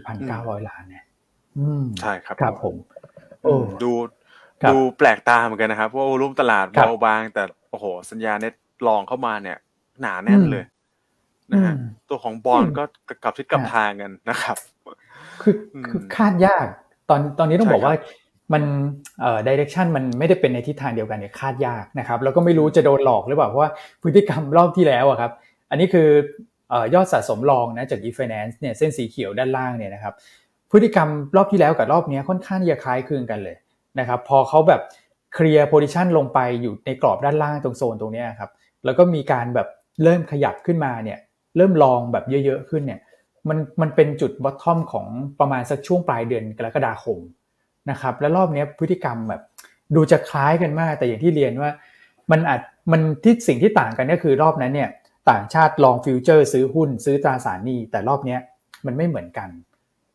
[0.05, 1.05] 4,900 ล้านเนี่ย
[1.59, 3.00] อืมใช่ครับครับผมโอ้
[3.83, 3.93] ดู
[4.63, 8.55] ครับดูแปลกตาเหมือนกันนะครับเพราะว่ารุ่มตลาดครับเบาบาง แต่โอ้โห สัญญาเน็ต
[8.87, 9.59] ลองเข้ามาเนี่ย
[10.01, 10.65] หนาแน่นเลย
[11.53, 12.85] นะฮะอืมตัวของบอลอืมก็
[13.23, 14.57] กลับทิศกลับฮะทางกันนะครับ
[15.43, 16.67] คืออืมคือคาดยาก
[17.11, 18.03] ตอนตอนนี้ต้องใช่บอกว่าครับ
[18.53, 18.63] มัน
[19.21, 23.71] เอ่อดิเรกชันมันไม่ได้เป็นในทิศทางเดียวกันเนี่ยคาดยากนะครับ แล้วก็ไม่รู้จะโดนหลอกหรือเปล่าเพราะว่า
[24.03, 25.33] พฤติกรรมรอบที่แล้วอะครับ
[25.71, 26.09] อันนี้คือ
[26.71, 30.15] เอ่อยอดสะสม long นะจาก e-finance เนี่ยเส้นสีเขียวด้านล่างเนี่ยนะครับ
[30.71, 33.57] พฤติกรรมรอบที่แล้วกับรอบนี้ค่อนข้างที่จะคล้ายคลึงกันเลย
[33.99, 34.81] นะครับพอเขาแบบ
[35.35, 38.51] clear position ลงไปอยู่ในกรอบด้านล่างตรงโซนตรงนี้ครับ
[38.85, 39.69] แล้วก็มีการแบบ
[40.03, 41.19] เริ่มขยับขึ้นมาเนี่ย
[41.57, 43.01] เริ่ม long แบบเยอะๆขึ้นเนี่ย
[43.49, 45.07] มันมันเป็นจุด bottom ของ
[45.41, 47.19] ประมาณสักช่วงปลายเดือนกรกฎาคม
[47.91, 49.43] นะครับและรอบนี้พฤติกรรมแบบ
[49.95, 51.71] ดูจะคล้ายกันมาก แต่อย่างที่เรียนว่า
[52.31, 52.61] มันอาจ
[52.93, 54.91] มันที่สิ่งที่ต่างกันก็คือรอบนั้นเนี่ย
[55.31, 58.37] ต่างชาติ long future ซื้อหุ้นซื้อตราสารหนี้แต่รอบนี้
[58.87, 59.49] มันไม่เหมือนกัน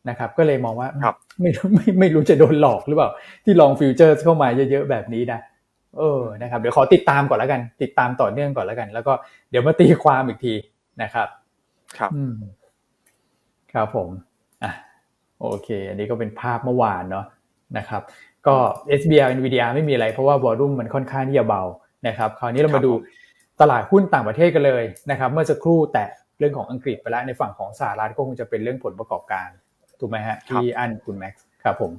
[0.08, 3.10] นะครับก็เลยมองว่าครับไม่รู้ไม่ไม่รู้จะโดนหลอกหรือเปล่า
[3.44, 5.40] ที่ long future เข้ามาเยอะๆแบบนี้นะ
[5.98, 9.12] เออนะครับเดี๋ยวขอติดตามก่อนแล้วกัน ติดตามต่อเนื่องก่อนแล้วกัน แล้วก็
[9.50, 10.54] เดี๋ยวมาตีความอีกที
[11.02, 11.28] นะครับ
[11.98, 12.34] ครับอืม
[13.72, 14.08] ครับผม
[14.64, 14.72] อะ
[15.40, 17.26] โอเค อันนี้ก็เป็นภาพเมื่อวานเนาะ
[17.78, 18.02] นะครับ
[18.46, 18.56] ก็
[19.00, 21.62] SBL NVDR ไม่มีอะไรเพราะว่าวอลุ่มมันค่อนข้างที่จะเบา
[22.08, 23.08] นะครับ คราวนี้เรามาดูครับผ
[23.56, 29.48] มตลาดหุ้นต่างประเทศกันเลยนะครับ เมื่อสักครู่แตะเรื่องของอังกฤษไปแล้วในฝั่งของสหรัฐก็คงจะเป็นเรื่องผลประกอบการ
[30.00, 31.92] ถูกไหมฮะที่อันคุณแม็กซ์ครับผม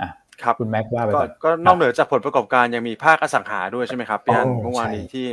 [0.00, 0.08] อะ
[0.42, 5.26] ครับคุณแม็กซ์ว่าไปก็ก่อนก็นอกเหนือจากผลประกอบการยังมีภาคอสังหาด้วยใช่ไหมครับพี่อันโอ้เมื่อวานนี้ใช่ที่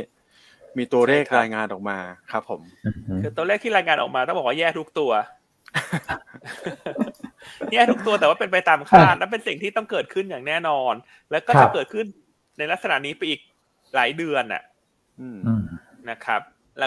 [0.78, 1.98] มีตัวเลขใช่ครับรายงานออกมา
[2.32, 5.12] ครับ ผมอือฮึคือตัวเลขที่รายงานออกมาต้องบอกว่าแย่ทุกตัว
[7.72, 10.94] แย่ทุกตัวแต่ว่าเป็นไปตามคาดและเป็นสิ่งที่ต้องเกิดขึ้นอย่างแน่นอน
[11.30, 12.06] แล้วก็ครัจะบเกิดขึ้น
[12.58, 13.40] ในลักษณะนี้ไปอีก
[13.94, 14.62] หลายเดือนน่ะ
[15.20, 15.62] อืมอืม
[16.10, 16.40] นะครับ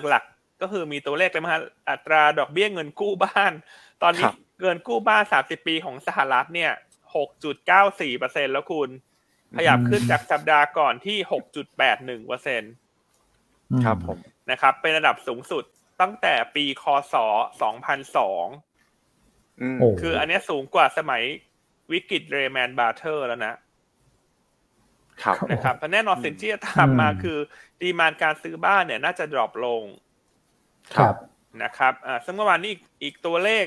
[0.09, 3.53] หลักๆก็คือมีตัวเลขเลยมั้งฮะอัตราดอกเบี้ยเงินกู้บ้าน
[4.03, 6.71] ตอนนี้ครับ เงินกู้บ้าน30ปีของสหรัฐเนี่ย
[7.45, 8.89] 6.94เปอร์เซ็นแล้วคุณ
[9.57, 11.17] ขยับขึ้นจากสัปดาห์ก่อนที่
[11.71, 12.61] 6.81เปอร์เซ็น
[13.85, 14.17] ครับผม
[14.51, 15.63] นะครับ เป็นระดับสูงสุด
[16.01, 17.15] ตั้งแต่ปีคศ
[17.93, 21.23] 2002อืมโอ้คืออันเนี้ยสูงกว่าสมัย
[21.91, 23.55] วิกฤต Lehman Brothers แล้วนะ
[25.23, 27.37] ครับนะครับแต่แน่นอนสิ่งที่จะตามมาอืมคือ
[27.81, 29.83] demand การซื้อบ้านเนี่ย น่าจะ drop ลง
[30.95, 31.15] ครับ
[31.63, 33.65] นะครับอ่าซึ่งเมื่อวานนี้อีกอีกตัวเลข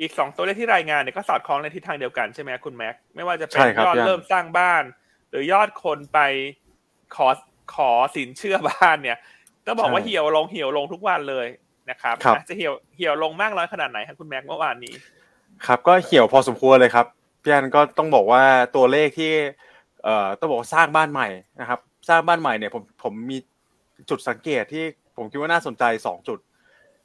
[0.00, 4.82] อีกสองตัวเลขที่รายงานเนี่ยก็สอดคล้องในทิศทางเดียวกันใช่ไหมคุณแม็กไม่ว่าจะเป็นใช่ครับยอดพี่อันเริ่มสร้างบ้าน
[5.30, 6.18] หรือยอดคนไป
[7.16, 7.28] ขอ
[7.74, 9.18] ขอสินเชื่อบ้านเนี่ย
[9.66, 11.46] ต้องบอกว่าเหี่ยวลงเหี่ยวลงทุกวันเลย
[11.90, 14.94] นะครับครับอะจะเหี่ยวเหี่ยวลงมากน้อยขนาดไหนครับคุณแม็กเมื่อวานนี้
[15.66, 17.06] ครับ ก็เหี่ยวพอสมควรเลยครับ
[17.42, 18.42] พี่อันก็ต้องบอกว่า
[18.76, 19.32] ตัวเลขที่
[20.04, 21.28] เอ่อต้องบอกว่าสร้างบ้านใหม่
[21.60, 23.38] นะครับ สร้างบ้านใหม่เนี่ยผมผมมี
[24.10, 24.84] จุดสังเกตที่
[25.16, 26.38] ผมคิดว่าน่าสนใจสองจุด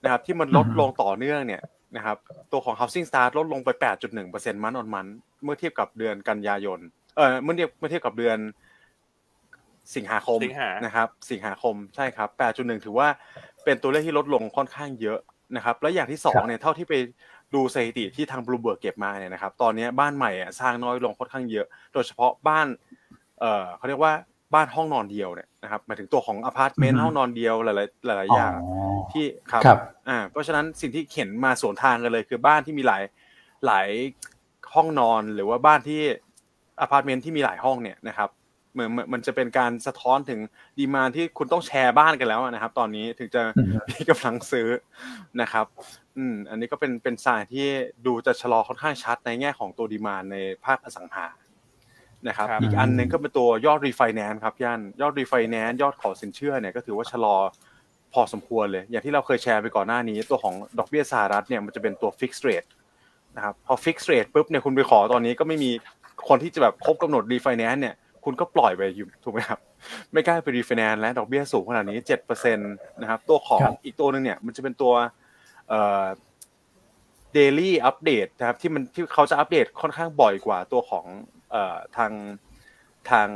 [0.04, 1.62] นะครับ ที่มันลดอืมลงต่อเนื่องเนี่ย
[1.95, 2.17] นะครับ
[2.52, 3.69] ตัวของ housing start ลดลงไป
[4.17, 5.08] 8.1%มันออนมัน
[5.43, 6.80] เมื่อเทียบกับเดือนกันยายน
[7.15, 8.38] เออเมื่อเทียบเมื่อเทียบกับเดือน
[9.95, 13.08] สิงหาคมสิงหานะครับ สิงหาคมใช่ครับ 8.1 ถือว่า
[13.63, 15.19] เป็นตัวเลขที่ลดลงค่อนข้างเยอะ
[15.56, 16.93] นะครับ แล้วอย่างที่สองเนี่ยเท่าที่ไป
[17.54, 22.67] ดูสถิติที่ทางบลูเบิร์กเก็บมาเนี่ยนะครับ ตอนนี้บ้านใหม่อะสร้างน้อยลงค่อนข้างเยอะ โดยเฉพาะบ้าน
[23.39, 24.13] เอ่อเขาเรียกว่า
[24.54, 28.54] บ้านห้องนอนเดียวเนี่ยนะครับหมายถึงตัวของอพาร์ตเมนต์ห้องนอนเดียวหลายๆหลายๆอย่าง
[29.12, 29.78] ที่ครับครับ
[30.10, 33.04] อ่าเพราะฉะนั้นสิ่งที่เห็นมาสวนทางกันเลย คือบ้านที่มีหลาย
[33.66, 33.88] หลาย
[34.74, 36.02] ห้องนอนหรือว่าบ้านที่
[36.82, 38.30] อพาร์ตเมนต์ที่มีหลายห้องเนี่ยนะครับ
[38.74, 40.40] เหมือนมันจะเป็นการสะท้อนถึง
[40.80, 44.68] demand ที่คุณต้องแชร์บ้านกันแล้วนะครับ ตอนนี้ถึงจะอืมมีกำลังซื้อ
[45.42, 45.66] นะครับ
[46.18, 47.68] อืมอันนี้ก็เป็นเป็นสายที่
[48.06, 51.26] ดูจะชะลอค่อนข้างชัดในแง่ของตัว demand ในภาคอสังหา
[52.28, 57.36] นะครับครับอีกอันหนึ่งก็เป็นตัวยอดรีไฟแนนซ์ครับย่านยอดรีไฟแนนซ์ยอดขอสินเชื่อเนี่ยก็ถือว่าชะลอ
[58.14, 62.63] พอสมควรเลย อย่างที่เราเคยแชร์ไปก่อนหน้านี้ ตัวของดอกเบี้ยสหรัฐเนี่ยมันจะเป็นตัว fixed rate
[63.36, 65.72] นะครับพอ fixed rate ปุ๊บเนี่ยคุณไปขอตอนนี้ก็ไม่มี
[66.28, 69.60] คนที่จะแบบครบกำหนดรีไฟแนนซ์เนี่ยคุณก็ปล่อยไปอยู่ถูกไหมครับ
[70.12, 74.94] ไม่กล้าไปรีไฟแนนซ์และดอกเบี้ยสูงขนาดนี้เจ็ดเปอร์เซ็นต์นะครับตัวของครับอีกตัวหนึ่งเนี่ยมันจะเป็นตัว
[75.70, 76.06] เอ่อ
[77.38, 81.37] daily update นะครับที่มันที่เขาจะอัปเดตค่อนข้างบ่อยกว่าตัวของเอ่อ
[81.98, 82.12] ทาง
[83.10, 83.28] ทาง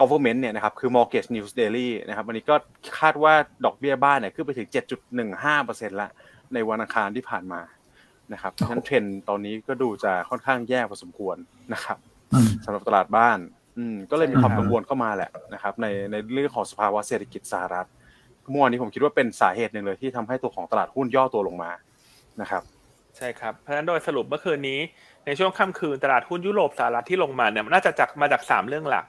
[0.00, 2.54] government เนี่ยนะครับคือ mortgage news daily นะครับวันนี้ก็
[3.00, 4.68] คาดว่าดอกเบี้ยบ้านเนี่ยขึ้นไปถึง
[5.30, 6.08] 7.15%ละ
[6.54, 7.60] ในวันอังคารที่ผ่านมา
[8.32, 11.36] นะครับเพราะฉะนั้นเทรนด์ตอนนี้ก็ดูจะค่อนข้างแย่พอสมควร
[11.72, 11.98] นะครับ
[12.32, 13.38] อืมสำหรับตลาดบ้าน
[13.78, 17.86] อืมก็เลยมีความครับกังวลเข้ามาแหละนะครับในในเรื่องของสภาวะเศรษฐกิจสหรัฐ
[18.50, 21.70] เมื่อวานนี้ผมคิดว่าเป็นสาเหตุหนึ่งเลยที่ทำให้ตัวของตลาดหุ้นย่อตัวลงมา
[22.40, 22.62] นะครับ
[23.16, 24.78] ใช่ครับเพราะฉะนั้นโดยสรุปเมื่อคืนนี้
[25.26, 29.06] ในช่วงค่ำคืนตลาดหุ้นยุโรปสหรัฐที่ลงมาเนี่ยมันน่าจะจากมาจากสามเรื่องหลัก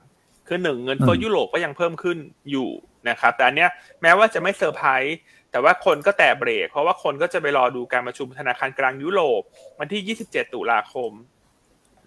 [0.47, 2.17] คือหนึ่งเงินเฟ้ออืมยุโรปก็ยังเพิ่มขึ้น
[2.52, 2.69] อยู่
[3.10, 3.69] นะครับแต่อันเนี้ย
[4.02, 5.17] แม้ว่าจะไม่เซอร์ไพรส์
[5.52, 9.41] แต่ว่าคนก็แตะเบรก เพราะว่าคนก็จะไปรอดูการประชุมธนาคารกลางยุโรป
[9.80, 11.12] วันที่ 27 ตุลาคม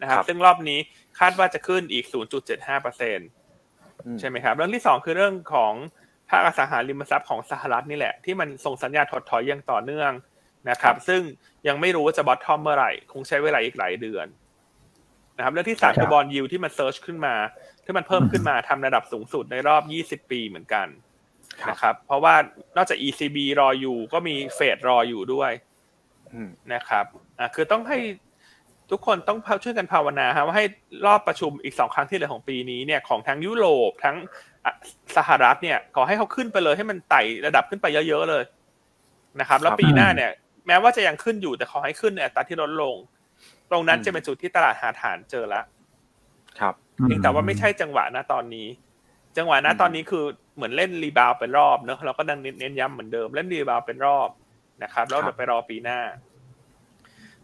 [0.00, 0.78] นะครับครับซึ่งรอบนี้
[1.18, 2.04] คาดว่าจะขึ้นอีก
[2.44, 3.28] 0.75เปอร์เซ็นต์
[4.06, 5.72] อืมใช่ไหมครับ เรื่องที่สองคือเรื่องของ
[6.30, 10.10] ภาคอสังหาริมทรัพย์ของสหรัฐนี่แหละ ที่มันส่งสัญญาณถดถอยอย่างต่อเนื่อง
[10.70, 11.20] นะครับ ซึ่ง
[11.68, 14.26] ยังไม่รู้ว่าจะ bottom เมื่อไหร่ คงใช้เวลาอีกหลายเดือน
[15.36, 17.34] นะครับเรื่องที่สามครับคือ bond yield ที่มัน surge ขึ้นมา
[17.84, 19.82] ที่มันเพิ่มขึ้นมาทำระดับสูงสุดในรอบ
[20.22, 20.86] 20 ปีเหมือนกัน
[21.62, 22.34] ครับนะครับ เพราะว่า
[22.76, 25.50] นอกจาก ECB รออยู่ ก็มีเฟดรออยู่ด้วย
[26.32, 27.04] อืมนะครับ
[27.38, 27.98] อะคือต้องให้
[28.90, 30.64] ทุกคนต้องช่วยกันภาวนาฮะว่าให้
[31.06, 34.16] รอบประชุมอีกสองครั้งที่เหลือของปีนี้เนี่ยของทั้งยุโรปทั้ง
[34.64, 34.72] อะ
[35.16, 38.44] สหรัฐเนี่ย ขอให้เขาขึ้นไปเลยให้มันไต่ระดับขึ้นไปเยอะๆเลย
[39.40, 40.30] นะครับ แล้วครับปีหน้าเนี่ย
[40.66, 42.96] แม้ว่าจะยังขึ้นอยู่แต่ขอให้ขึ้นในอัตราที่ลดลง
[43.70, 45.62] ตรงนั้นอืมจะเป็นจุดที่ตลาดหาฐานเจอละ
[46.60, 48.68] ครับเพียงแต่ว่าไม่ใช่จังหวะนะตอนนี้
[49.36, 50.24] จังหวะนะอืมตอนนี้คือ
[50.56, 54.28] เหมือนเล่น rebound เป็นรอบเนอะเราก็ดังเน้นย้ำเหมือนเดิมเล่น rebound เป็นรอบ
[54.82, 56.00] นะครับแล้วเดี๋ยวไปรอปีหน้า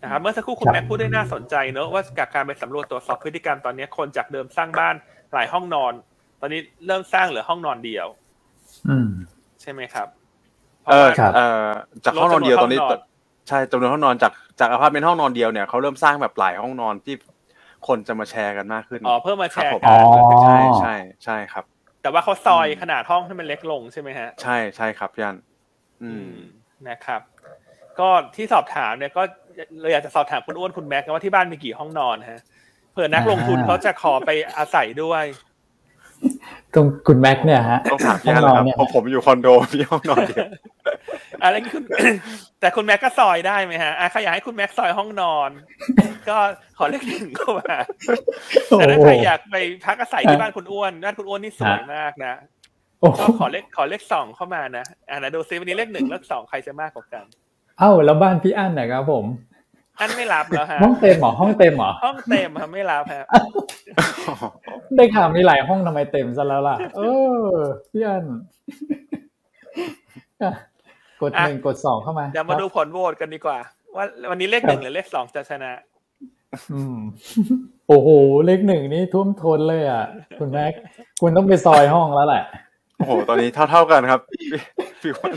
[0.02, 4.94] นะครับเมื่อสักครู่คุณครับแม็กพูดได้น่าสนใจเนอะว่าจากการไปสำรวจตรวจสอบพฤติกรรมตอนนี้คนจากเดิมสร้างบ้าน
[5.32, 5.92] หลายห้องนอน
[6.40, 8.06] ตอนนี้เริ่มสร้างเหลือห้องนอนเดียว
[8.88, 9.10] อืม
[9.60, 10.08] ใช่ไหมครับ
[10.88, 11.68] เออครับเออ
[12.04, 12.80] จากห้องนอนเดียวตอนนี้
[13.50, 17.14] ลดจำนวนห้องนอนใช่จำนวนห้องนอนจากจากอพาร์ตเมนต์ห้องนอนเดียวเนี่ยเขาเริ่มสร้างแบบหลายห้องนอนที่
[17.88, 19.98] คนจะมาแชร์กันมากขึ้นอ๋อเพิ่มมาแชร์ครับผมกัอ๋อ
[20.42, 21.64] ใช่ใช่ใช่ครับ
[22.02, 25.36] แต่ว่าเขาซอยอืมขนาดห้องให้มันเล็กลงใช่ไหมฮะ ใช่ใช่ครับยัน
[26.02, 26.32] อือืมม
[26.88, 27.20] นะครับ
[28.00, 29.22] ก็ที่สอบถามเนี่ยก็
[29.80, 32.40] เลยอยากจะสอบถามคุณอ้วนคุณแม็กซ์ว่าที่บ้านมีกี่ห้องนอนฮะ
[32.92, 35.24] เผื่อนักลงทุนอ่าเขาจะขอไปอาศัยด้วย
[36.74, 40.48] ตรงคุณแม็กเนี่ยฮะต้องถามยันเลยครับห้องนอนเนี่ยเพราะผมอยู่คอนโดมีห้องนอนเดียว
[41.42, 41.82] อะไรคุณ
[42.60, 45.50] แต่คุณแม็กก็ซอยได้ไหมฮะอะใครอยากให้คุณแม็กซอยห้องนอน
[46.28, 46.36] ก็
[46.78, 47.76] ขอเลขหนึ่งเข้ามา
[48.70, 49.56] แต่ถ้าใครอยากไป
[49.86, 52.34] พักอาศัยที่บ้านคุณอ้วนบ้านคุณอ้วนนี่สวยมากนะ
[53.00, 57.24] โอ้ก็ขอเลขขอเลขสองเข้ามานะอ่านะดูซิวันนี้เลขหนึ่งเลขสองใครจะมากกว่ากัน
[57.78, 59.24] เอ้าแล้วบ้านพี่อั้นนะครับผม
[60.00, 63.24] อันไม่รับแล้วฮะห้องเต็มเหรอห้องเต็มเหรอห้องเต็มครับไม่รับฮะ
[64.96, 67.00] ได้ข่าวมีหลายห้องทำไมเต็มซะแล้วล่ะ เอ
[67.44, 67.50] อ
[67.90, 68.24] พี่อั้น
[70.42, 70.52] อะ
[71.22, 73.58] กดหนึ่งกดสองเข้ามาเดี๋ยวมาดูผลโหวตกันดีกว่า
[73.96, 75.72] ว่าวันนี้เลขหนึ่งหรือเลขสองจะชนะ
[76.72, 76.96] อืม
[77.88, 78.08] โอ้โห
[78.46, 80.04] เลขหนึ่งนี่ท่วมท้นเลยอะ
[80.38, 80.72] คุณแม็ก
[81.20, 82.44] คุณต้องไปซอยห้องแล้วแหละ
[82.96, 84.20] โอ้โห ตอนนี้เท่าเท่าๆกันครับ
[85.00, 85.32] พี่อ้วน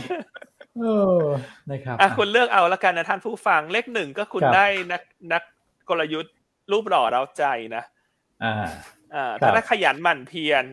[0.80, 0.84] เอ
[1.20, 1.22] อ
[1.70, 5.42] นะครับอะคุณเลือกเอาละกันนะท่านผู้ฟังเลขหนึ่งก็คุณครับได้นักนัก
[5.88, 6.34] กลยุทธ์
[6.72, 7.44] รูปหล่อเราใจ
[7.76, 7.82] นะ
[8.44, 8.54] อ่า
[9.14, 10.64] อ่าครัถ้าบได้ขยันหมั่นเพียร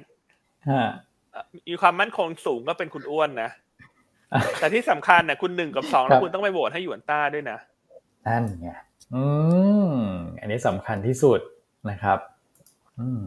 [0.70, 0.84] ฮะ
[1.32, 3.50] เอ่อมีความมั่นคงสูงก็เป็นคุณอ้วนนะ
[4.34, 7.58] อะแต่ที่สำคัญเนี่ยคุณหนึ่งกับสองครัแล้วบคุณต้องไปโหวตให้หยวนต้าด้วยนะ
[8.28, 8.70] นั่นไง
[9.14, 9.24] อื
[9.88, 9.94] ม
[10.40, 11.40] อันนี้สำคัญที่สุด
[11.90, 12.20] นะครับ
[13.00, 13.26] อืม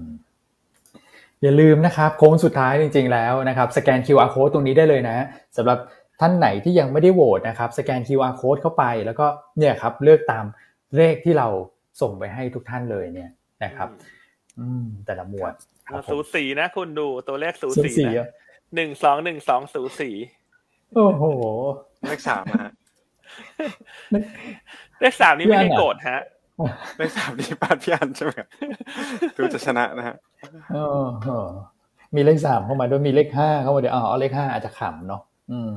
[1.42, 5.16] อย่าลืมนะครับ โค้งสุดท้ายจริง ๆ แล้วนะครับ สแกน QR code ตรงนี้ได้เลยนะ
[5.56, 5.78] สำหรับ
[6.20, 9.26] ท่านไหนที่ยังไม่ได้โหวตนะครับสแกน QR code เข้าไป แล้วก็
[9.58, 10.44] เนี่ยครับเลือกตาม
[10.96, 11.48] เลขที่เรา
[12.00, 13.30] ส่งไปให้ทุกท่านเลยเนี่ย
[13.64, 13.88] นะครับ
[14.60, 15.52] อืมแต่ละหมวด
[15.88, 18.28] ครับผสูมสีนะคุณดูตัวเลขสูสูสีสีนะอะ
[18.74, 20.10] หนึ่งสองหนึ่งสองสูสี
[20.94, 21.24] โอ้โห
[22.08, 22.72] เลขสามนะฮะ
[25.00, 26.22] เลขสามนี่ไม่ได้โกรธฮะ
[26.98, 28.48] เลขสามนี่ป้านพี่อันใช่ไหมครับ
[29.36, 30.16] ดูจะชนะนะฮะ
[30.72, 31.48] เออเออ
[32.16, 35.76] มีเลขสามเข้ามาด้วยมีเลขห้าเข้ามาด้วยอ๋อเอาเลขห้าอาจจะขำเนาะอืม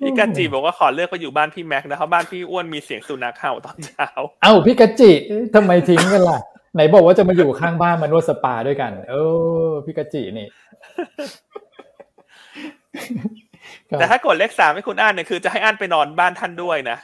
[0.00, 4.08] พี่กาจีบอกว่าขอเลือกไปอยู่บ้านพี่แม็กนะเพราะบ้านพี่อ้วนมีเสียงสุนัขเห่าตอนเช้า
[4.42, 5.10] เอ้าพี่กะจิ
[5.54, 6.38] ทำไมทิ้งกันล่ะ
[6.74, 9.14] ไหนบอกว่าจะมาอยู่ข้างบ้านมานวดสปาด้วยกัน เอ
[9.68, 10.46] อพี่กะจินี่
[13.90, 16.98] ครับแต่ถ้ากดเลขสามให้คุณอ่านเนี่ยคือจะให้อ่านไปนอนบ้านท่านด้วยนะ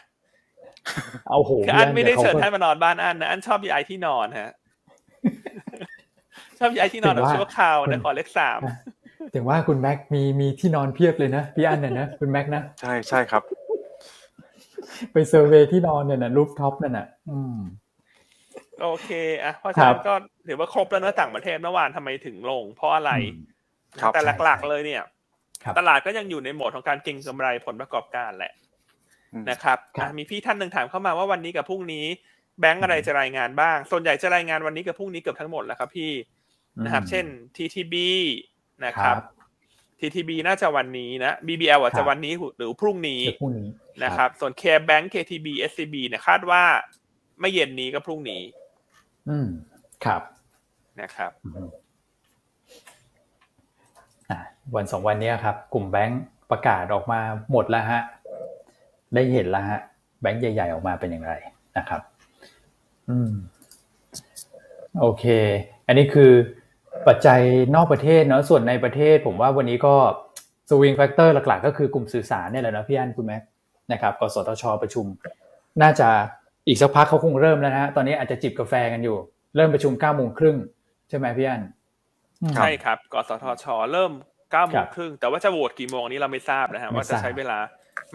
[1.29, 4.53] เอาโหคืออันไม่ได้เชิญดี๋ยวท่านขาก็มานอนบ้านอันนะอันชอบย้ายที่นอนฮะ
[6.59, 8.61] ชอบย้ายที่นอนแบบชั่วคราวนะขอเลขสาม
[9.35, 13.43] ถึงว่าคุณแม็กมีมีที่นอนเพียบเลยนะพี่อันเนี่ยนะคุณแม็กนะใช่ใช่ครับ
[15.13, 17.57] ไปเซอร์เวย์ที่นอนเนี่ยนะรูฟท็อปนั่นน่ะ อืม
[18.83, 19.11] โอเค
[19.45, 20.15] อะเพราะฉะนั้ครันบก็
[20.49, 23.13] ถือว่าครบแล้วเนอะต่างประเทศเมื่อวานทำไมถึงลง เพราะอะไร
[24.01, 25.03] ครับแต่หลักๆเลยเนี่ย
[25.65, 28.53] ครับตลาดก็ยังอยู่ในโหมดของการเก็งกำไรผลประกอบการแหละ
[29.35, 32.07] อืมนะครับครับอะมีพี่ท่านหนึ่งถามเข้ามาว่าวันนี้กับพรุ่งนี้
[32.61, 36.13] แบงก์อะไรจะรายงานบ้าง ส่วนใหญ่จะรายงานวันนี้กับพรุ่งนี้เกือบทั้งหมดแล้วครับพี่
[36.85, 37.25] นะครับ เช่น
[37.57, 37.95] TTB
[38.87, 39.17] นะครับ
[40.01, 43.71] TTB น่าจะวันนี้นะ BBL อาจครัจะบวันนี้หรือพรุ่งนี้เดี๋ยวพรุ่งนี้
[44.05, 46.63] นะครับ ส่วน Care Bank KTB SCB เนี่ยคาดว่า
[47.41, 48.43] ไม่เย็นนี้ก็พรุ่งนี้
[49.29, 49.49] อืม
[50.05, 50.23] ครับ
[51.01, 51.69] นะครับอืม
[54.31, 54.39] อะ
[54.75, 58.03] วันสองวันเนี้ยครับ กลุ่มแบงก์ประกาศออกมาหมดแล้วฮะ
[59.15, 59.81] ได้เห็นแล้วฮะ
[60.21, 61.35] แบงก์ใหญ่ ๆ ออกมาเป็นอย่างไร
[61.79, 62.01] นะครับ
[63.11, 63.31] อืม
[65.01, 65.25] โอเค
[65.87, 66.33] อันนี้คือ
[67.09, 67.41] ปัจจัย
[67.75, 69.95] นอกประเทศเนาะส่วนในประเทศ ผมว่าวันนี้ก็
[70.71, 73.43] swing factor หลักๆ ก็คือกลุ่มสื่อสารเนี่ยแหละนะพี่อันคุณแม็ก
[73.93, 75.07] นะครับกสทช ประชุม
[75.83, 76.09] น่าจะ
[76.67, 79.17] อีกสักพักเขาคงเริ่มแล้วนะฮะตอนนี้อาจจะจิบกาแฟกันอยู่
[79.57, 80.57] เริ่มประชุมเก้าโมงครึ่ง
[81.09, 81.63] ใช่ไหมพี่อัน
[82.43, 87.59] อืมใช่ครับกสทช เริ่ม9ก้าโมครังบครึ่งแต่ว่าจะโหวตกี่โมงนี้เราไม่ทราบนะฮะไม่ว่าจะทราบใช้เวลา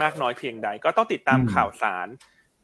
[0.01, 2.07] มากน้อยเพียงใด ก็ต้องติดตามอืมข่าวสาร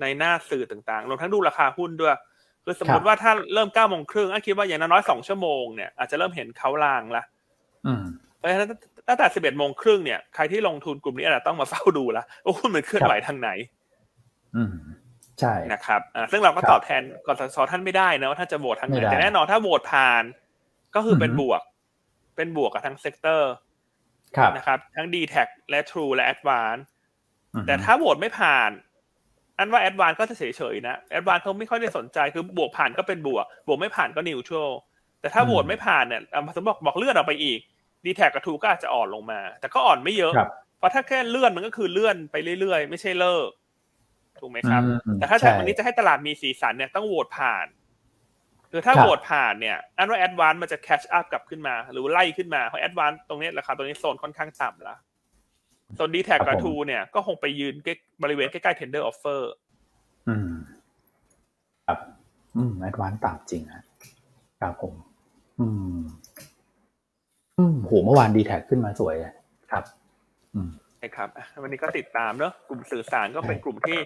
[0.01, 2.15] ในหน้าสื่อต่างๆรวมทั้งดูราคาหุ้นด้วย
[2.63, 7.23] คือสมมครัติบว่าถ้าเริ่ม9ก้าโมงครึ่งอันคิดว่าอย่างน้อยๆสองชั่วโมงเนี่ยอาจจะเริ่มเห็นเขาลางละ
[7.87, 8.03] อืม
[8.37, 8.69] เพราะฉะนั้น
[9.07, 13.49] ตั้งแต่11โมงครึ่งเนี่ยใครที่ลงทุนกลุ่มนี้อาจจะต้องมาเฝ้าดูละว่าหุ้นมันเคลื่อนไหวทางไหน
[14.55, 14.73] อืม
[15.39, 20.23] ใช่นะครับอ่าซึ่งเราก็ครับตอบแทนกสทชท่านไม่ได้นะว่าท่านจะโหวตทางไหนไม่ได้แต่แน่นอนถ้าโหวตผ่าน
[20.95, 21.61] ก็คือเป็นอือฮึบวก
[22.35, 23.53] เป็นบวกกับทั้ง sector
[24.37, 25.35] ครับนะครับ ทั้ง DTAC
[25.69, 26.83] และ True และ Advance
[27.53, 28.71] อืมแต่ถ้าโหวตไม่ผ่าน
[29.57, 34.71] อันว่า Advance ก็จะเฉยๆนะ Advance เขาไม่ค่อยได้สนใจคือบวกผ่านก็เป็นบวก บวกไม่ผ่านก็ neutral
[35.21, 37.59] แต่ถ้าโหวตไม่ผ่านเนี่ยอะสมมติบอกบอกเลื่อนออกไปอีก
[38.05, 43.49] DTAC กับ True ก็อาจจะอ่อนลงมา แต่ก็อ่อนไม่เยอะครับเพราะถ้าแค่เลื่อนมันก็คือเลื่อนไปเรื่อยๆ ไม่ใช่เลิก
[44.39, 47.67] ถูกไหมครับอืมแต่ถ้าใช่จากวันนี้จะให้ตลาดมีสีสันเนี่ยต้องโหวตผ่าน
[48.71, 54.95] คือถ้าครับโหวตผ่านเนี่ยอันว่า Advance มันจะ catch up กลับขึ้นมา หรือไล่ขึ้นมาเพราะ Advance ตรงนี้ราคาตรงนี้โซนค่อนข้างต่ำละ
[55.95, 59.41] โซน DTAC กับ True เนี่ย ก็คงไปยืนใกล้บริเวณใกล้ๆ tender offer
[60.27, 60.51] อืม
[61.87, 61.99] ครับ
[62.55, 63.83] อืม Advance ต่ำจริงฮะ
[64.61, 64.93] ครับผม
[65.59, 65.67] อื
[65.99, 66.01] ม
[67.59, 69.33] อืมโหเมื่อวานดีแท็ขึ้นมาสวยเลย
[69.71, 69.83] ครับ
[70.53, 70.69] อืม
[71.03, 73.99] นะครับอะวันนี้ก็ติดตามเนอะกลุ่มสื่อสารก็เป็นกลุ่มที่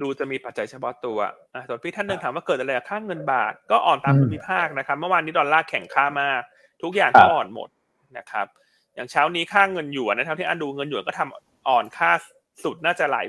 [0.00, 1.18] ดูจะมีปัจจัยเฉพาะตัว
[1.54, 6.40] อะส่วนพี่ท่านหนึ่งถามว่าเกิดอะไรกับค่าเงินบาทก็อ่อนตามอืมภูมิภาคนะครับ เมื่อวานนี้ดอลลาร์แข็งค่ามาก
[6.82, 7.68] ทุกอย่างครัก็บอ่อนหมด
[8.18, 8.46] นะครับ
[8.96, 12.10] อย่างเช้านี้ค่าเงินหยวนนะครับที่อันดูเงินหยวนก็ทำอ่อนค่า
[12.64, 13.26] สุดน่าจะหลาย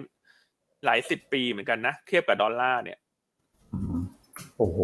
[0.86, 2.98] หลายสิบปีเหมือนกันนะ เทียบกับดอลลาร์เนี่ย
[3.74, 4.00] อืม
[4.58, 4.80] โอ้โห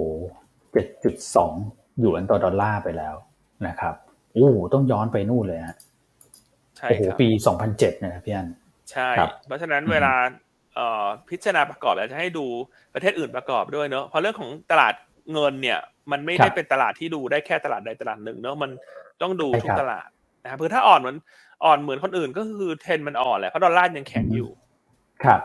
[0.71, 1.53] เจ็ดจุดสอง
[1.99, 3.15] หยวนต่อดอลลาร์ไปแล้ว
[3.67, 3.95] นะครับ
[4.33, 5.77] โอ้โหต้องย้อนไปนู่นเลยฮะ
[6.77, 8.47] ใช่โอ้โหครับปีสองพันเจ็ดเนี่ยนะพี่อัน
[8.91, 10.13] ใช่ครับเพราะฉะนั้นอืมเวลา
[10.75, 12.45] เอ่อพิจารณาประกอบเราจะให้ดู
[12.93, 14.93] ประเทศอื่นประกอบด้วยเนอะเพราะเรื่องของตลาด
[15.33, 15.79] เงินเนี่ย
[16.11, 18.71] มันไม่ได้เป็นตลาดที่ดูได้แค่ตลาดใดตลาดหนึ่งเนอะมัน
[19.21, 20.09] ต้องดูทุกตลาด
[20.43, 21.17] นะครับคือถ้าอ่อนเหมือน
[21.63, 24.49] อ่อนเหมือนคนอื่นก็คือเทรนด์มันอ่อนแหละเพราะดอลลาร์ยังแข็งอยู่
[25.23, 25.41] ครับ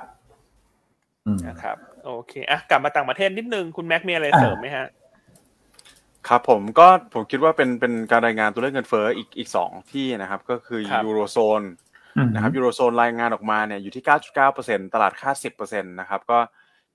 [1.27, 4.87] อืมนะครับ โอเคอะกลับมาต่างประเทศนิดนึงคุณแม็กมีอะไรเสริมไหมฮะ
[6.29, 11.63] ครับผมก็ผมคิดว่าเป็นเป็นการรายงานตัวเลขเงินเฟ้ออีกอีกสองที่นะครับ ก็คือครับยูโรโซน
[12.17, 14.05] อืมนะครับยูโรโซนรายงานออกมาเนี่ยอยู่ที่
[14.45, 16.39] 9.9%ตลาดคาด10%นะครับก็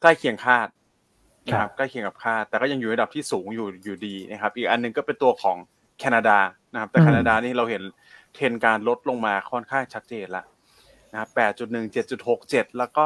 [0.01, 0.67] ใกล้เคียงคาด
[1.47, 5.57] นะคครัรับบใกล้เคียงกับคาดแต่ก็ยังอยู่ในระดับที่สูงอยู่อยู่ดีนะครับ อีกอันหนึงก็เป็นตัวของ
[5.99, 6.38] แคนาดา
[6.73, 7.84] นะครับ แต่อืมแคนาดานี่เราเห็น
[8.34, 10.43] เทรนด์การลดลงมาค่อนข้างชัดเจนละ
[11.12, 11.29] นะครับ
[11.67, 11.93] 8.1
[12.32, 13.06] 7.67แล้วก็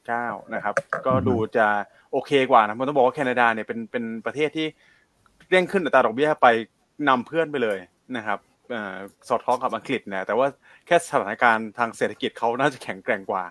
[0.00, 0.74] 6.9นะครับ
[1.06, 1.66] ก็ดูจะ
[2.12, 4.66] โอเคกว่านะผมต้องบอกว่าแคนาดาเนี่ยเป็นเป็นประเทศที่
[5.50, 6.46] เร่งขึ้นอัตราดอกเบี้ยไป
[7.08, 7.78] นำเพื่อนไปเลย
[8.16, 8.38] นะครับ
[8.70, 8.96] เอ่อ
[9.28, 10.46] สอดคล้องกับอังกฤษนะแต่ว่า
[10.86, 13.44] แค่สถานการณ์ทางเศรษฐกิจเขาน่าจะแข็งแกร่งกว่า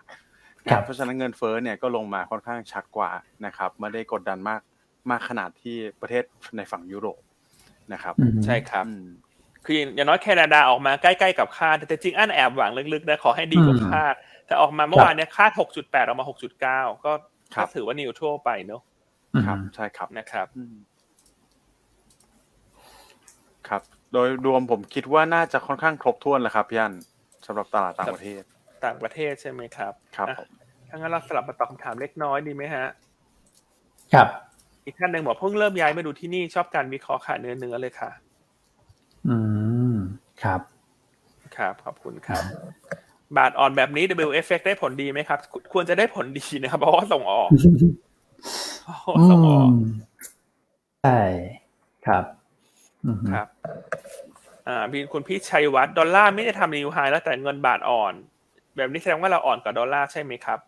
[0.71, 3.11] ครับเพราะฉะนั้นเงินเฟ้อเนี่ยก็ลงมาค่อนข้างชัดกว่า
[3.45, 4.61] นะครับไม่ได้กดดันมาก
[5.09, 6.23] มากขนาดที่ประเทศ
[6.57, 7.19] ในฝั่งยุโรป
[7.93, 9.07] นะครับ ใช่ครับอืม
[9.65, 14.15] คืออย่างน้อยแคนาดาออกมาใกล้ๆกับคาดแต่จริงอันแอบหวังลึกๆนะขอให้ดีกว่าคาด
[14.47, 16.25] แต่ออกมาเมื่อวานเนี่ยคาด 6.8 ออกมา
[16.63, 17.11] 6.9 ก็
[17.55, 18.81] ครัก็บถือว่านิวทัลไปเนอะ
[19.45, 20.75] ครับ ใช่ครับนะครับอืม
[23.67, 23.81] ครับ
[24.13, 26.93] โดยรวมผมคิดว่าน่าจะค่อนข้างครบถ้วนแล้วครับพี่อัน
[27.47, 28.41] สำหรับตลาดต่างประเทศ
[28.85, 30.49] ต่างประเทศใช่ไหมครับ ครับอะผม
[30.89, 32.87] ถ้างั้นเราสลับมาตอบคำถามเล็กน้อยดีไหมฮะ
[34.13, 34.27] ครับ
[34.85, 38.11] อีกท่านหนึ่งบอกเพิ่งเริ่มย้ายมาดูที่นี่ชอบการวิเคราะห์ขาเนื้อเนื้อเลยค่ะ
[39.27, 39.37] อื
[39.93, 39.95] ม
[40.43, 40.61] ครับ
[41.57, 42.43] ครับขอบคุณครับ
[43.37, 45.39] บาทอ่อนแบบนี้ W effect ได้ผลดีไหมครับ
[45.73, 47.49] ควรจะได้ผลดีนะครับ เพราะว่าส่งออก
[49.01, 49.73] เพราะว่าส่งออกม
[51.03, 51.19] ใช่
[52.07, 52.23] ครับ
[53.05, 53.47] อืมครับ
[54.67, 58.13] อ่าพี่คุณพี่ชัยวัฒน์ดอลลาร์ไม่ได้ทำนิวไฮแล้วแต่เงินบาทอ่อน
[58.75, 60.59] แบบนี้แสดงว่าเราอ่อนกว่าดอลลาร์ใช่ไหมครับ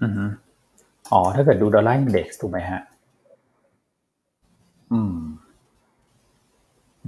[0.00, 0.30] อืม
[1.12, 2.80] อ๋อ ถ้าเกิดดู Dollar Index ถูกไหมฮะ
[4.92, 5.16] อืม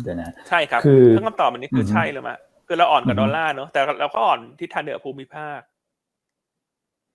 [0.02, 2.34] เดี๋ยวนะ ใช่ครับ คือทั้งคำตอบอันนี้คือออฮึใช่หรือไม่
[2.66, 5.60] คือเราอ่อนกว่าอือฮึดอลลาร์เนอะแต่เราก็อ่อนที่ทันเหนือภูมิภาค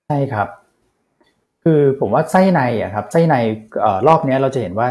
[0.07, 0.47] ใช่ครับ
[1.63, 3.35] คือผมว่าไส้ในอะครับไส้ใน
[3.81, 4.87] เอ่อรอบเนี้ยเราจะเห็นว่า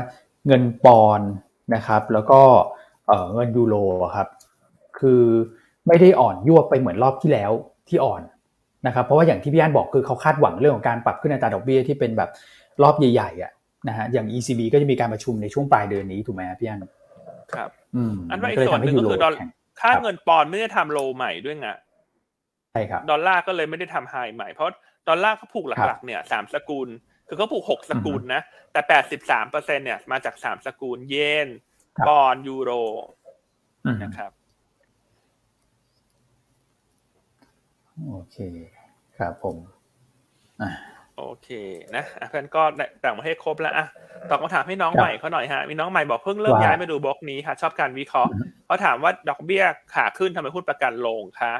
[0.47, 1.31] เงินปอนด์
[1.75, 2.41] นะครับ แล้วก็
[3.07, 3.75] เอ่อเงินยูโร
[4.05, 4.29] อะครับ
[4.99, 5.23] คือ
[5.87, 7.53] ไม่ได้อ่อนยวบไปเหมือนรอบที่แล้ว
[7.89, 8.23] ที่อ่อน
[8.87, 12.31] นะครับเพราะว่าอย่างที่พี่อันบอกคือเขาคาดหวังเรื่องของการปรับขึ้นอัตราดอกเบี้ยที่เป็นแบบ
[12.83, 13.53] รอบใหญ่ๆอะ
[13.89, 16.85] นะฮะอย่าง ECB ก็จะมีการประชุมในช่วงปลายเดือนนี้ถูกไหมครับพี่อัน
[17.55, 21.69] ครับ อืมอันว่าอีก็กเลยส่วนทำหให้นึ่งยูก็โรคือดอลแข็งค่าครับเงินปอนด์ไม่ได้ทำโลใหม่ด้วยไง
[22.73, 24.69] ใช่ครับดอลลาร์ก็เลยไม่ได้ทำไฮใหม่เพราะ
[25.09, 26.89] ดอลลาร์เขาผูกคหรัลับกๆเนี่ยสามสกุล
[27.29, 28.43] คือเขาผูกหกสกุลนะ
[28.73, 31.17] แต่แปดสิบสามเปอร์เซ็นเนี่ยมาจากสามสกุลเย
[31.47, 31.49] น
[31.99, 32.71] ครับปอนด์ยูโร
[33.87, 34.31] อืมนะครับ
[38.09, 38.37] โอเค
[39.19, 39.57] ครับผม
[40.63, 40.71] อะ
[41.19, 41.49] โอเค
[41.97, 42.63] นะอะเพื่อนก็
[43.05, 43.87] ต่างประเทศครบแล้วอะ
[44.31, 51.55] ตอบคำถามให้น้องครับใหม่เขาหน่อยฮะมีน้องใหม่บอกเพิ่งเริ่มว่าย้ายมาดูบล็อกนี้ค่ะ ชอบการวิเคราะห์อือฮึเขาถามว่าดอกเบี้ยขาขึ้นทำไมหุ้นประกันลงคะ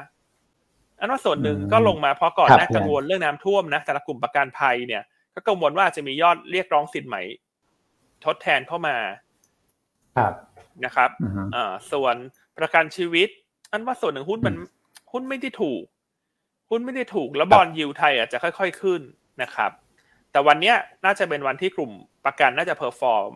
[0.99, 5.03] อันว่าส่วนหนึ่งอืมก็ลงมาเพราะก่อนครับหน้ากังวลเรื่องน้ำท่วมนะแต่ละกลุ่มประกันภัยเนี่ย
[5.35, 7.21] ก็กังวลว่าจะมียอดเรียกร้องสินใหม่
[8.25, 8.95] ทดแทนเข้ามา
[10.17, 10.33] ครับ
[10.85, 12.15] นะครับอือฮึอ่าส่วน
[12.57, 13.29] ประกันชีวิต
[13.71, 14.55] อันว่าส่วนหนึ่งหุ้นมัน
[15.11, 15.83] หุ้นไม่ได้ถูก
[16.73, 19.01] หุ้นไม่ได้ถูกแล้ว bond yield ไทยอาจจะค่อย ๆขึ้น
[19.41, 19.71] นะครับ
[20.31, 21.91] แต่วันเนี้ยน่าจะเป็นวันที่กลุ่ม
[22.25, 23.31] ประกันน่าจะ perform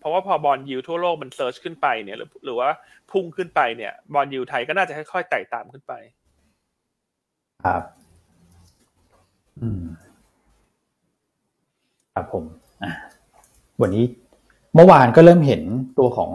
[0.00, 2.68] เพราะว่าพอ bond yield ทั่วโลกมัน surge ขึ้นไปเนี่ยหรือหรือว่า
[3.10, 5.92] พุ่งขึ้นไปเนี่ย bond yield ไทยก็น่าจะค่อยๆไต่ตามขึ้นไป
[7.64, 7.82] ครับ
[9.60, 9.82] อืม
[12.14, 12.44] ครับผม
[12.82, 12.92] อะ
[13.80, 14.04] วันนี้
[14.74, 15.62] เมื่อวานก็เริ่มเห็น
[15.98, 16.30] ตัวของ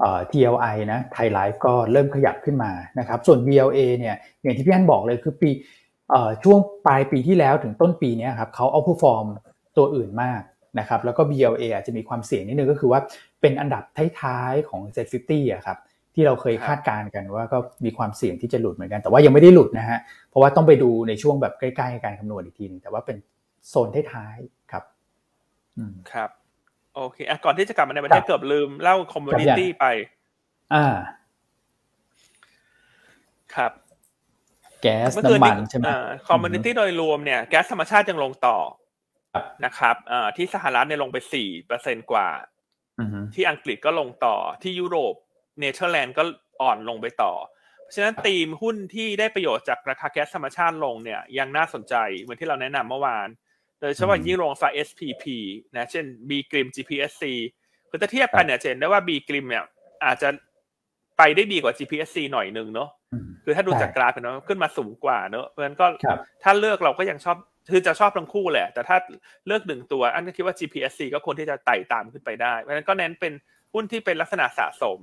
[0.00, 5.50] เอ่อ TLI นะไทยไลฟ์ก็เริ่มขยับขึ้นมานะครับ ส่วน BLA เนี่ยอย่างที่พี่อันบอกเลยคือปี
[6.44, 9.26] ช่วงปลายปีที่แล้วถึงต้นปีเนี้ยครับเขาเอาผู้ฟอร์ม
[9.76, 10.42] ตัวอื่นมาก
[10.78, 13.00] นะครับแล้วก็ BLA อาจจะมีความเสี่ยงนิดนึงก็คือว่า
[13.40, 13.82] เป็นอันดับ
[14.20, 15.78] ท้ายๆของ Z50 อะครับ
[16.14, 19.98] ที่เราเคยครับคาดการณ์กันว่าก็มีความเสี่ยงที่จะหลุดเหมือนกัน แต่ว่ายังไม่ได้หลุดนะฮะ
[20.28, 23.16] เพราะว่าต้องไปดูในช่วงแบบใกล้ๆการคำนวณอีกทีหนึงแต่ว่าเป็น
[23.68, 24.84] โซนท้ายๆครับ
[25.78, 26.30] อืมครับ
[26.94, 29.84] โอเคอะก่อนที่จะกลับมาในประเทศครับเกือบลืมเล่า commodity ไป
[30.74, 30.86] อ่า
[33.54, 33.72] ครับ
[34.82, 35.84] แก๊สน้ำมันเมื่อคืนนี้ใช่ไหม
[36.28, 38.58] commodity โดยรวมเนี่ยแก๊สธรรมชาติยังลงต่อ
[39.34, 42.28] ครับนะครับอ่าที่สหรัฐเนี่ยลงไปสี่เปอร์เซ็นกว่า
[43.00, 45.14] อือฮึที่อังกฤษก็ลงต่อที่ยุโรป
[45.60, 46.22] เนเธอร์แลนด์ก็
[46.62, 47.32] อ่อนลงไปต่อ
[47.82, 53.28] เพราะฉะนั้นธีมหุ้นที่ได้ประโยชน์จากราคาแก๊สธรรมชาติลงเนี่ยยังน่าสนใจเหมือนที่เราแนะนำเมื่อวาน
[53.80, 55.24] โดยเฉพาะยิ่งโรงไฟ SPP
[55.76, 57.24] นะเช่น B กริม GPSC
[57.90, 59.64] คือถ้าเทียบกันเนี่ยจะเห็นได้ว่า B กริมเนี่ย
[60.04, 60.28] อาจจะ
[61.18, 63.01] ไปได้ดีกว่า GPSC หน่อยหนึ่งเนาะอืม
[63.44, 67.36] คือถ้าดูใช่จากกราฟเนาะขึ้นมาสูงกว่าเนอะเพราะฉะนั้นก็ครับถ้าเลือกเราก็ยังชอบ
[67.70, 68.96] คือจะชอบทั้งคู่แหละ แต่ถ้า
[69.46, 73.32] เลือกหนึ่งตัว อันก็คิดว่า GPSC ก็ควรที่จะไต่ตามขึ้นไปได้ เพราะฉะนั้นก็เน้นเป็น
[73.74, 74.98] หุ้นที่เป็นลักษณะสะสม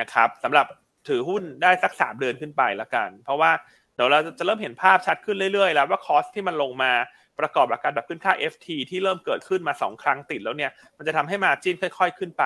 [0.00, 0.66] นะครับสำหรับ
[1.08, 3.50] ถือหุ้นได้สักสามเดือนขึ้นไปละกัน เพราะว่า
[3.94, 6.92] เดี๋ยวเราจะเริ่มเห็นภาพชัดขึ้นเรื่อยๆ แล้วว่าคอสที่มันลงมา
[7.40, 12.44] ประกอบกับการแบบขึ้นค่า FT ที่เริ่มเกิดขึ้นมาสองครั้งติดแล้วเนี่ย มันจะทำให้มาจิ้นค่อย ๆ ขึ้นไป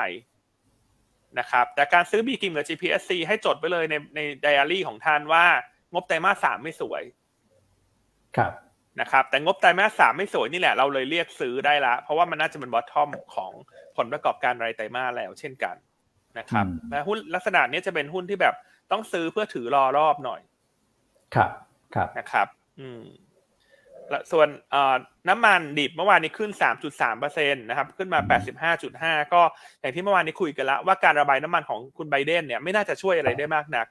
[1.38, 5.44] นะครับแต่การซื้อ B กิมกับ GPSC ให้จดไปเลยในในไดอารี่ของท่านว่า
[5.92, 7.02] งบไตรมาสสามไม่สวย
[8.36, 8.52] ครับ
[9.00, 13.52] นะครับแต่งบไตรมาสสามไม่สวยนี่แหละเราเลยเรียกซื้อได้ละ เพราะว่ามันน่าจะเป็นบอททอมของ
[13.96, 15.76] ผลประกอบการรายไตรมาสแล้วเช่นกัน
[16.38, 18.54] นะครับอืมและหุ้นลักษณะนี้จะเป็นหุ้นที่แบบ
[18.90, 20.40] ต้องซื้อเพื่อถือรอรอบหน่อย
[21.34, 21.50] ครับ
[21.94, 22.46] ครับนะครับ
[22.80, 23.22] อืมและ
[24.32, 24.96] ส่วนเอ่อ
[25.28, 26.50] น้ำมันดิบเมื่อวานนี้ขึ้น
[26.86, 28.20] 3.3เปอร์เซ็นตนะครับ ขึ้นมา
[28.76, 29.42] 85.5 ก็
[29.80, 33.86] อย่างที่เมื่อวานนี้คุยกันแล้วว่าการระบายน้ำมันของคุณไบเดนเนี่ยไม่น่าจะช่วยอะไรได้มากนัก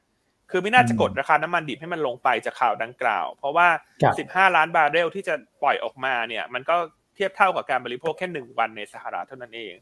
[0.51, 3.68] คือไม่น่าจะกดราคาน้ำมันดิบให้มันลงไปจากข่าวดังกล่าว เพราะว่า
[4.03, 6.76] ครับ15 ล้านบาร์เรลที่จะปล่อยออกมาเนี่ย มันก็
[7.16, 9.76] เทียบเท่ากับการบริโภคแค่หนึ่งวันในสหรัฐเท่านั้นเอง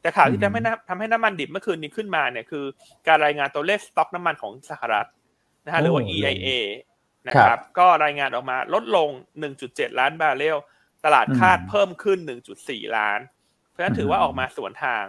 [0.00, 2.64] แต่ข่าวที่ทำให้ทำให้น้ำมันดิบเมื่อคืนนี้ขึ้นมาเนี่ยคือ
[3.08, 5.06] การรายงานตัวเลขสต็อกน้ำมันของสหรัฐ
[5.64, 6.48] นะฮะหรือว่า EIA
[7.26, 9.08] นะครับ ก็รายงานออกมาลดลง
[9.54, 10.56] 1.7 ล้านบาร์เรล
[11.04, 12.18] ตลาดคาดเพิ่มขึ้น
[12.58, 13.20] 1.4 ล้าน
[13.68, 15.04] เพราะฉะนั้นถือว่าออกมาสวนทาง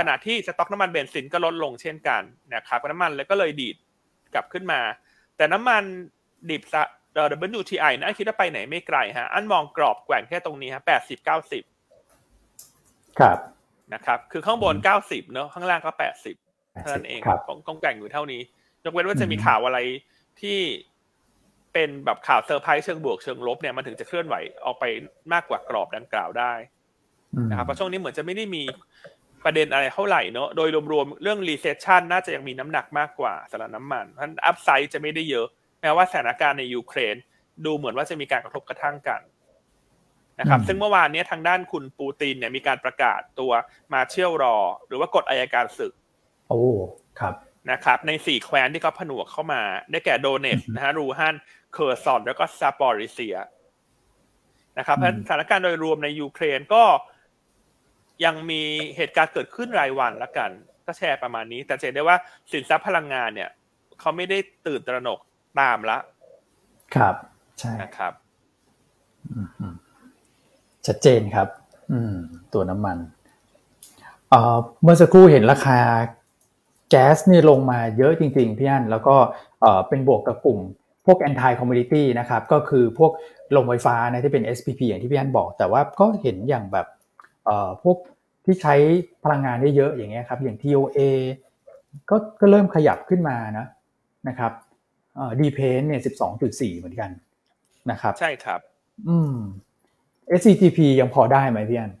[0.00, 2.22] ขณะที่สต็อกน้ำมันเบนซินก็ลดลงเช่นกัน
[2.54, 3.76] นะครับน้ำมันเลยก็เลยดีด
[4.34, 4.80] กลับขึ้นมา
[5.36, 5.82] แต่น้ำมัน
[6.50, 6.62] ดิบ
[7.14, 7.28] เอ่อ
[7.60, 11.62] WTI นะคิดว่าไปไหนไม่ไกลฮะ อันมองกรอบแกว่งแค่ตรงนี้ฮะแปดสิบเก้าสิบ
[13.18, 13.38] ครับ
[13.94, 16.36] นะครับ คือข้างบนเก้าสิบเนอะข้างล่างก็แปดสิบ
[16.80, 18.40] เท่านั้นเองของกรอบแกว่งอยู่เท่านี้
[18.84, 19.78] ยกเว้นว่าจะมีข่าวอะไร
[20.40, 20.58] ที่
[21.72, 24.84] เป็นแบบข่าวเซอร์ไพรส์เชิงบวกเชิงลบเนี่ยมันถึงจะเคลื่อนไหวออกไป
[25.32, 26.52] มากกว่ากรอบดังกล่าวได้
[27.50, 28.62] นะครับเพราะช่วงนี้เหมือนจะไม่ได้มี
[29.44, 35.46] ประเด็นอะไรเท่าไหร่เนอะโดยรวมๆเรื่อง recession น่าจะยังมีน้ำหนักมากกว่าสำหรับน้ำมันเพราะฉะนั้น upside จะไม่ได้เยอะ
[35.80, 37.14] แม้ว่าสถานการณ์ในยูเครน
[37.64, 39.20] ดูเหมือนว่าจะมีการกระทบกระทั่งกัน
[40.40, 43.52] นะครับ ซึ่งเมื่อวานนี้ทางด้านคุณปูตินเนี่ยมีการประกาศตัว
[43.92, 44.56] martial law
[44.86, 45.92] หรือว่ากฎอัยการศึก
[46.48, 46.62] โอ้
[47.20, 47.34] ครับ
[47.70, 51.34] นะครับในสี่แคว้นที่เขาผนวกเข้ามา ได้แก่โดเนตสก์นะฮะลูฮันสก์
[51.72, 53.36] เคอร์ซอนแล้วก็ซาปอริเซีย
[54.78, 56.84] นะครับเพราะสถานการณ์โดยรวมในยูเครนก็
[58.24, 58.62] ยังมี
[58.96, 60.50] เหตุการณ์เกิดขึ้นรายวันละกัน
[60.86, 62.16] ก็แชร์ประมาณนี้ แต่เห็นได้ว่า
[62.52, 63.50] สินทรัพย์พลังงานเนี่ย
[64.00, 65.18] เขาไม่ได้ตื่นตระหนก
[65.60, 65.98] ตามละ
[66.96, 67.14] ครับ
[67.58, 68.12] ใช่นะครับ
[70.86, 71.48] ชัดเจนครับ
[71.92, 72.14] อืม
[72.52, 72.98] ตัวน้ำมัน
[74.30, 75.78] เอ่อเมื่อสักครู่เห็นราคา
[76.92, 79.16] แก๊สนี่ลงมาเยอะจริง ๆ พี่อันแล้วก็
[79.62, 80.58] เอ่อเป็นบวกกับกลุ่ม
[81.06, 83.12] พวก anti commodity นะครับก็คือพวก
[83.56, 86.86] ลงไฟฟ้านะที่เป็น SPP อย่างที่พี่อันบอก แต่ว่าก็เห็นอย่างแบบ
[87.44, 87.96] เอ่อพวก
[88.44, 88.74] ที่ใช้
[89.24, 91.00] พลังงานได้เยอะอย่างเงี้ยครับอย่าง TOA
[92.10, 93.66] ก็ก็เริ่มขยับขึ้นมานะ
[94.28, 94.52] นะครับ
[95.16, 96.00] เอ่อดีเพนเนี่ย
[96.40, 97.10] 12.4เหมือนกัน
[97.90, 98.60] นะครับใช่ครับ
[99.08, 99.36] อืม
[100.38, 101.92] SCGP ยังพอได้ไหมพี่อัน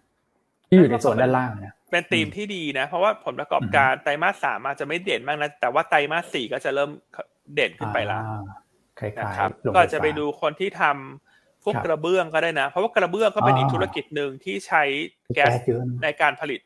[0.68, 6.90] ที่อยู่ในโซนด้านล่างนะ เป็นธีมที่ดีนะ เพราะว่าผลประกอบการไตรมาสสามอาจจะไม่เด่นมากนะ แต่ว่าไตรมาสสี่ก็จะเริ่ม
[7.54, 8.22] เด่นขึ้นไปแล้ว
[9.00, 14.82] คล้ายนะครับๆลงก็จะไปฟฟ้าดูคนที่ทำพวกครับกระเบื้องก็ได้นะ เพราะว่ากระเบื้องก็เป็นอ่าอีกธุรกิจหนึ่งที่ใช้
[15.34, 16.60] แก๊สเยอะนะในการผลิต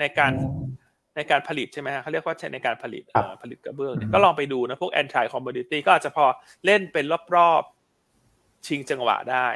[0.00, 0.68] ในการอืม
[1.16, 6.24] ในการผลิตใช่ไหมฮะเขาเรียกว่าใช้ในการผลิตครับเอ่อผลิตกระเบื้องเนี่ยอืมก็ลองไปดูนะ พวก anti commodity ก็อาจจะพอ
[6.66, 7.04] เล่นเป็น
[7.36, 9.46] รอบๆ ชิงจังหวะได้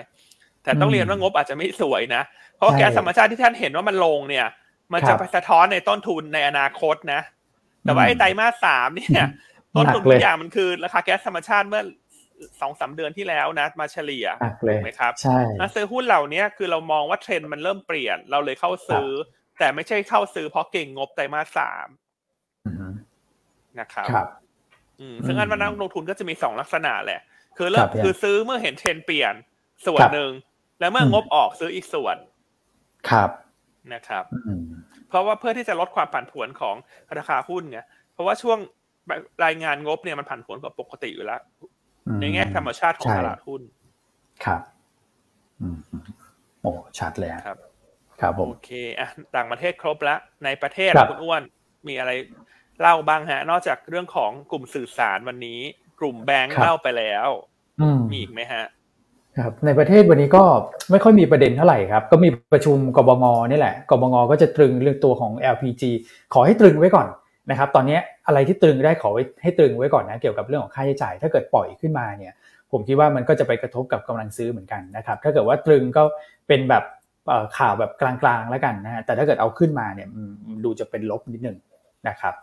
[0.62, 2.22] แต่ต้องเรียนว่างบอาจจะไม่สวยนะ
[2.57, 4.47] เพราะว่าแก๊สธรรมชาติที่ท่านเห็นว่ามันลงเนี่ย
[4.95, 7.20] มันจะไปสะท้อนในต้นทุนในอนาคตนะ
[7.82, 9.28] แต่ว่าไอ้ไตรมาสสามเนี่ย
[9.76, 11.82] ต้นทุนทุกอย่างมันคือราคาแก๊สธรรมชาติเมื่อ
[12.61, 19.09] สองสามเดือนที่แล้วนะมาเฉลี่ยหนักเลยถูกไหมครับใช่นักซื้อหุ้นเหล่านี้คือเรามองว่าเทรนด์มันเริ่มเปลี่ยนเราเลยเข้าซื้อ
[19.59, 21.88] แต่ไม่ใช่เข้าซื้อเพราะเก่งงบไตรมาสสาม
[22.66, 22.92] อืม
[23.80, 24.28] นะครับครับ
[25.01, 27.20] อืมซึ่งอันว่านักลงทุนก็จะมีสองลักษณะแหละ
[27.57, 29.34] คือเริ่คมรับคือซื้อเมื่อเห็นเทรนด์เปลี่ยน
[29.86, 30.32] ส่วนครับหนึ่ง
[30.80, 32.16] แล้วเมื่อมงบออกซื้ออีกส่วน
[33.11, 33.30] ครับ
[33.93, 34.64] นะครับอืม
[35.09, 36.76] เพราะว่าเพื่อที่จะลดความผันผวนของ
[37.18, 37.78] ราคาหุ้นไง
[38.12, 38.59] เพราะว่าช่วง
[39.45, 41.41] รายงานงบเนี่ยมันผันผวนกว่าปกติอยู่แล้ว
[42.07, 43.62] อืมในแง่ธรรมชาติของใช่ตลาดหุ้น
[44.45, 44.61] ครับ
[45.61, 45.78] อืม
[46.62, 47.59] โอ้ชัดเลยฮะครับ
[48.20, 48.70] ครับผมโอเค
[49.01, 51.43] อะต่างประเทศครบแล้วในประเทศครับคุณอ้วน
[51.89, 52.12] มีอะไร
[52.80, 55.61] เล่าบ้างฮะ นอกจากเรื่องของกลุ่มสื่อสารวันนี้
[56.01, 57.28] กลุ่มแบงค์เล่าไปแล้ว
[57.80, 58.64] อืมมีอีกไหมฮะ
[59.39, 60.45] ครับในประเทศวันนี้ก็
[60.91, 65.82] ไม่ค่อยมีประเด็นเท่าไหร่ครับ ก็มีประชุมกบงนี่แหละกบงก็จะตรึงเรื่องตัวของ LPG
[66.35, 67.07] ขอให้ตรึงไว้ก่อน
[67.51, 72.32] นะครับ ตอนนี้อะไรที่ตรึงได้ขอไว้ให้ตรึงไว้ก่อนนะเกี่ยวกับเรื่องของค่าใช้จ่าย ถ้าเกิดปล่อยขึ้นมาเนี่ย
[72.72, 76.03] ผมคิดว่ามันก็จะไปกระทบกับกำลังซื้อเหมือนกันนะครับ ถ้าเกิดว่าตรึงก็
[76.49, 76.85] เป็นแบบ
[77.28, 80.32] เอ่อข่าวแบบกลางๆแล้วกันนะฮะแต่ถ้าเกิดเอาขึ้นมาเนี่ยอืม
[80.64, 81.59] ดูจะเป็นลบนิดหนึ่ง
[82.09, 82.35] นะครับ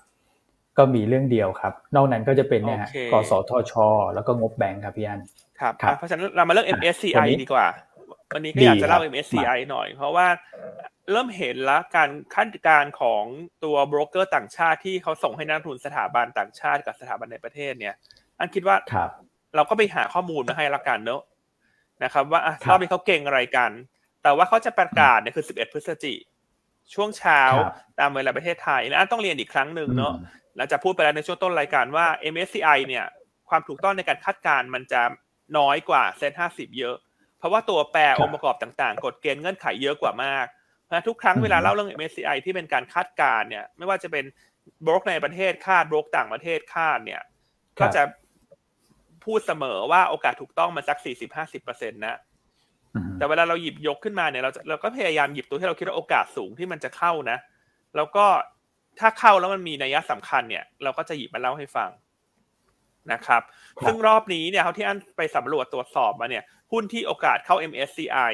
[0.78, 3.74] ก็มีเรื่องเดียวครับ นอกนั้นก็จะเป็นเนี่ยฮะโอเคกสทช
[4.14, 5.22] แล้วก็งบแบงค์ครับพี่อัน
[5.62, 7.68] ครับครับอะเพราะฉะนั้นเรามาเรื่องวัน MSCI นี้ดีกว่า
[8.34, 10.28] วันนี้ก็ดีอยากจะเล่าครับ MSCI หน่อย เพราะว่า
[11.12, 13.24] เริ่มเห็นแล้วการขั้นการของ
[13.64, 17.96] ตัวโบรกเกอร์ต่างชาติที่เขาส่งให้นักลงทุนสถาบันต่างชาติกับสถาบันในประเทศเนี่ย
[18.40, 19.10] อันคิดว่าครับ
[19.56, 21.22] เราก็ไปหาข้อมูลมาให้ละกันเนอะ
[22.04, 23.72] นะครับ ว่าอะครับรอบนี้เขาเก่งอะไรกัน
[24.24, 26.14] แต่ว่าเขาจะประกาศเนี่ยคือ 11 พฤศจิ
[26.94, 30.14] ช่วงเช้าครับตามเวลาประเทศไทยและอันต้องเรียนอีกครั้งหนึ่งเนอะ
[30.56, 33.06] หลังจากพูดไปแล้วในช่วงต้นรายการว่า MSCI เนี่ย
[33.50, 35.02] ความถูกต้องในการคาดการณ์มันจะ
[35.58, 36.96] น้อยกว่าเซ็นห้าสิบเยอะ
[37.38, 40.46] เพราะว่าตัวแปรครับองค์ประกอบต่างๆ กฎเกณฑ์เงื่อนไขเยอะกว่ามาก
[40.82, 44.26] เพราะฉะนั้นทุกครั้งอืมเวลาเล่าเรื่อง MSCI ที่เป็นการคาดการณ์เนี่ย ไม่ว่าจะเป็น
[44.86, 47.22] บรกในประเทศคาดบรกต่างประเทศคาดเนี่ย
[47.80, 48.04] ก็จะ
[49.26, 52.18] พูดเสมอว่าโอกาสถูกต้องมันสักสี่สิบห้าสิบเปอร์เซ็นต์นะ
[52.96, 57.38] อืมแต่เวลาเราหยิบยกขึ้นมาเนี่ยเราจะเราก็พยายามหยิบตัวที่เราคิดว่าโอกาสสูงที่มันจะเข้านะ
[57.96, 58.26] แล้วก็
[59.00, 61.90] ถ้าเข้าแล้วมันมีนัยสำคัญเนี่ย เราก็จะหยิบมาเล่าให้ฟัง
[63.12, 63.42] นะครับ
[63.78, 68.34] ครับซึ่งรอบนี้เนี่ยเขาที่อันไปสำรวจตรวจสอบมาเนี่ย หุ้นที่โอกาสเข้า MSCI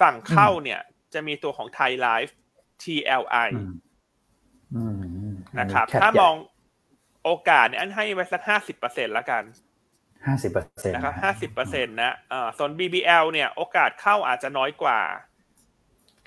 [0.00, 0.80] ฝั่งเข้าเนี่ย
[1.14, 2.34] จะมีตัวของไทยไลฟ์
[2.82, 3.48] TLI
[5.58, 6.34] นะครับ ถ้ามอง
[7.24, 9.42] โอกาสเนี่ยอันให้ไว้สักห้าสิบเปอร์เซ็นต์ละกัน
[10.26, 15.00] ห้าสิบเปอร์เซ็นต์นะครับห้าสิบเปอร์เซ็นต์นะเอ่อส่วน BBL เนี่ยโอกาสเข้าอาจจะน้อยกว่า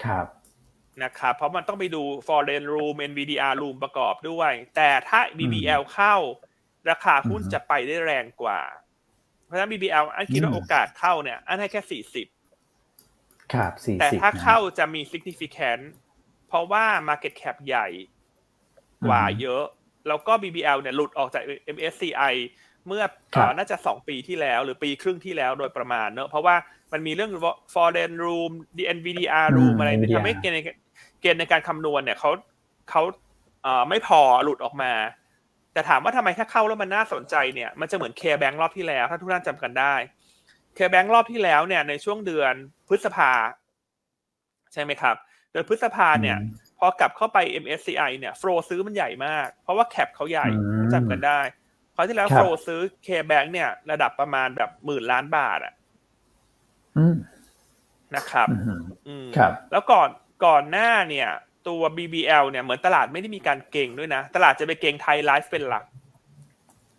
[0.05, 0.25] ครับ
[1.03, 6.15] นะครับเพราะมันต้องไปดู foreign room NVDR room ประกอบด้วย แต่ถ้า BBL เข้า
[6.89, 8.59] ราคาหุ้นจะไปได้แรงกว่า
[9.45, 12.27] เพราะฉะนั้น BBL อันคิดว่าโอกาสเข้าเนี่ย อันให้แค่สี่สิบ
[13.53, 15.83] ครับสี่แต่ถ้าเข้าจะมี significant
[16.47, 17.87] เพราะว่า market cap ใหญ่
[19.07, 19.63] กว่าเยอะ
[20.07, 21.43] แล้วก็ BBL เนี่ยหลุดออกจาก
[21.75, 22.33] MSCI
[22.87, 23.03] เมื่อ
[23.57, 26.55] น่าจะสองปีที่แล้ว หรือปีครึ่งที่แล้วโดยประมาณเนอะเพราะว่า
[26.91, 27.31] มันมีเรื่อง
[27.73, 28.51] foreign room
[28.97, 30.59] NVDR room อะไรทำให้เกณฑ์ใน
[31.21, 32.31] เกณฑ์ในการคำนวณเนี่ยเขา
[32.89, 33.03] เขา
[33.89, 34.91] ไม่พอหลุดออกมา
[35.73, 39.95] แต่ถามว่าทำไมถ้าเข้าแล้วมันน่าสนใจเนี่ยมันจะเหมือนเคแบงรอบที่แล้ว ถ้าทุกท่านจำกันได้
[40.75, 42.53] เคแบงรอบที่แล้วเนี่ยในช่วงเดือน
[42.87, 43.31] พฤษภา
[44.73, 45.15] ใช่ไหมครับ
[45.51, 46.37] เดือนพฤษภาเนี่ย
[46.79, 50.47] พอกลับเข้าไป MSCI เนี่ยโฟลซื้อมันใหญ่มาก เพราะว่าแคปเขาใหญ่
[50.93, 51.39] จำกันได้
[51.99, 55.73] ราวที่แล้วโฟลซื้อเคแบงเนี่ย ระดับประมาณแบบหมื่นล้านบาทอะ
[58.15, 58.47] นะครับ
[59.37, 60.09] ครับ แล้วก่อน
[60.45, 61.29] ก่อนหน้าเนี่ย
[61.69, 65.85] ตัว BBL เนี่ยเหมือนตลาดไม่ได้มีการเก่งด้วยนะ ตลาดจะไปเก่งไทยไลฟ์เป็นหลัก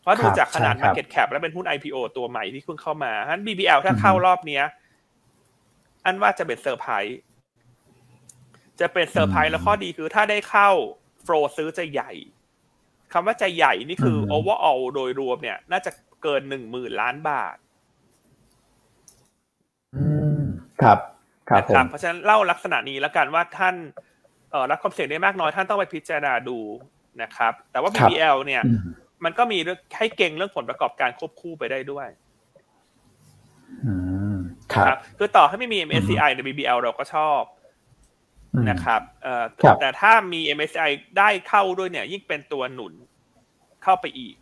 [0.01, 4.65] เพราะดูจากขนาด Market Cap และเป็นหุ้น IPO ตัวใหม่ที่เพิ่งเข้ามาฉะนั้น BBL ถ้าเข้ารอบเนี้ย
[6.05, 7.19] อันว่าจะเป็นเซอร์ไพรส์
[8.81, 10.71] จะเป็นเซอร์ไพรส์แล้วข้อดีคือถ้าได้เข้า
[11.25, 12.13] โฟลซื้อจะใหญ่
[13.13, 15.91] คำว่าใจใหญ่นี่คือ overall โดยรวมเนี่ย น่าจะ
[16.23, 17.57] เกินหนึ่งหมื่นล้านบาท
[19.97, 20.05] อื
[20.41, 20.43] ม
[20.83, 20.99] ครับ
[21.49, 24.10] ครับรบเพราะฉะนั้นเล่าลักษณะนี้แล้วกันว่าท่านเอ่อ
[24.71, 26.59] รับความเสี่ยงได้มากน้อยท่านต้องไปพิจารณาดู
[27.23, 28.63] นะครับ แต่ว่า BBL เนี่ย
[29.25, 32.09] มันก็มีเรื่องให้เก่งเรื่องผลประกอบการควบคู่ไปได้ด้วย
[34.75, 37.43] ครับคือต่อให้ไม่มี MSCI ใน BBL เราก็ชอบ
[38.71, 39.45] นะครับเอ่อ
[39.81, 42.93] แต่ถ้ามี MSCI ได้เข้าด้วยเนี่ย ยิ่งเป็นตัวหนุน
[43.85, 44.35] เข้าไปอีก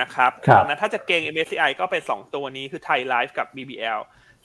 [0.00, 4.00] นะครับดังนั้นถ้าจะเก่ง MSCI ก็เป็นสองตัวนี้คือไทยไลฟ์กับ BBL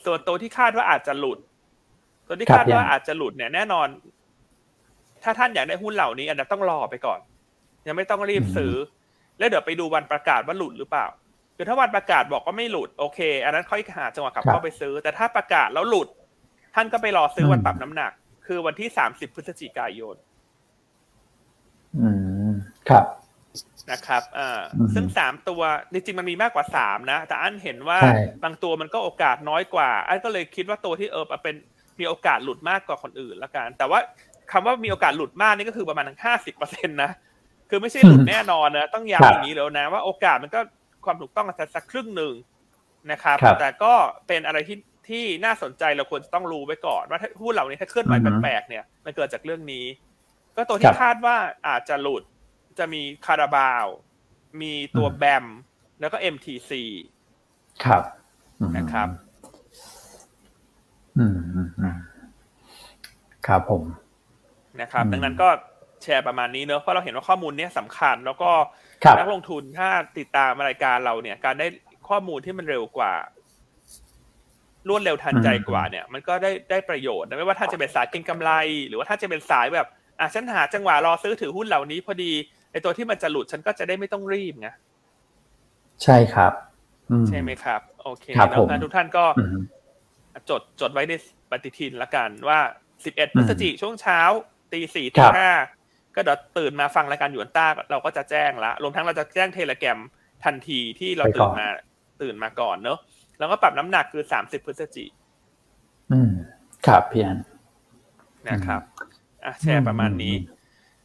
[0.06, 1.40] ส่วนตัวที่คาดว่าอาจจะหลุด
[2.28, 3.88] ตัวที่คาดว่าอาจจะหลุดเนี่ยแน่นอน
[5.24, 7.20] ถ้าท่านอยากได้หุ้นเหล่านี้อันนั้นต้องรอไปก่อน
[7.88, 8.74] ยังไม่ต้องรีบซื้อ
[9.38, 11.06] แล้วเดี๋ยวไปดูวันประกาศว่าหลุดหรือเปล่า
[11.56, 16.08] คือถ้าวันประกาศบอกว่าไม่หลุดโอเค อันนั้นค่อยหาจังหวะกลับเข้าไปซื้อ แต่ถ้าประกาศแล้วหลุด
[16.76, 18.12] ท่านก็ไปรอซื้อวันปรับน้ำหนัก
[18.48, 20.16] คือวันที่สามสิบพฤศจิกายน
[21.98, 22.08] อื
[22.48, 22.52] ม
[22.90, 23.06] ครับ
[23.92, 24.62] นะครับอ่า
[24.96, 25.62] ซึ่งสามตัว
[25.94, 28.00] จริงๆมันมีมากกว่าสามนะ แต่อันเห็นว่า
[28.44, 31.56] บางตัวมันก็โอกาสน้อยกว่า อันก็เลยคิดว่าตัวที่เออเป็น
[32.00, 34.00] มีโอกาสหลุดมากกว่าคนอื่นละกัน แต่ว่า
[34.52, 37.12] คำว่ามีโอกาสหลุดมากนี่ก็คือประมาณทั้งห้าสิบเปอร์เซ็นต์นะ
[37.70, 40.60] คือไม่ใช่หลุดแน่นอนนะต้องย้ำอย่างนี้แล้วนะ ว่าโอกาสมันก็
[41.06, 41.46] ความถูกต้อง
[41.76, 42.34] สักครึ่งหนึ่ง
[43.12, 43.94] นะครับแต่ก็
[44.28, 44.78] เป็นอะไรที่
[45.10, 49.86] ที่น่าสนใจเราควรจะต้องรู้ไว้ก่อน ว่าหุ้นเหล่านี้ถ้าเคลื่อนไหวแปลกๆเนี่ยมันเกิดจากเรื่องนี้
[50.56, 51.36] ก็ตัวที่คาดว่า
[51.68, 52.24] อาจจะหลุด
[52.80, 53.86] จะมีคาราบาว
[54.62, 55.46] มีตัวแบม
[56.00, 56.72] แล้วก็ MTC
[57.84, 58.04] ครับ
[58.78, 59.08] นะครับ
[61.18, 61.98] อืม
[63.48, 63.84] ครับผม
[64.82, 65.50] นะครับ ดังนั้นก็
[66.04, 68.52] แชร์ประมาณนี้เนอะเพราะเราเห็นว่าข้อมูลนี้สำคัญ แล้วก็
[69.18, 71.68] นักลงทุนถ้าติดตามรายการเราเนี่ย การได้
[72.10, 73.14] ข้อมูลที่มันเร็วกว่า
[74.88, 78.52] รวดเร็วทันใจกว่าเนี่ย มันก็ได้ได้ประโยชน์ไม่ว่าถ้าจะเป็นสายเก็งกำไร
[78.88, 79.88] หรือว่าถ้าจะเป็นสายแบบ
[80.20, 82.32] อะฉันหาจังหวะรอซื้อถือหุ้นเหล่านี้พอดี
[82.72, 84.70] ไอ้ตัวที่มันจะหลุดฉันก็จะได้ไม่ต้องรีบไง
[86.04, 86.54] ใช่ครับ
[87.28, 89.26] ใช่ไหมครับ โอเคแล้วทุกท่านก็
[90.50, 91.14] จดจดไว้ใน
[91.52, 92.60] ปฏิทินละกันว่า
[93.06, 94.20] สิบเอ็ดพฤศจิช่วงเช้า
[94.72, 95.50] ตีสี่ตีห้า
[96.16, 100.00] ก็เดี๋ยวตื่นมาฟังรายการหยวนต้าเราก็จะแจ้งละรวมทั้งเราจะแจ้งเทเลแกรม
[100.46, 101.68] ทันทีที่เราตื่นมา
[102.22, 103.00] ตื่นมาก่อนเนอะ
[103.40, 105.06] แล้วก็ปรับน้ำหนักคือสามสิบพฤศจิ
[106.12, 106.32] อืม
[106.88, 107.40] ครับพี่อัน
[108.50, 108.82] นะครับ
[109.46, 110.34] อะแชร์ประมาณนี้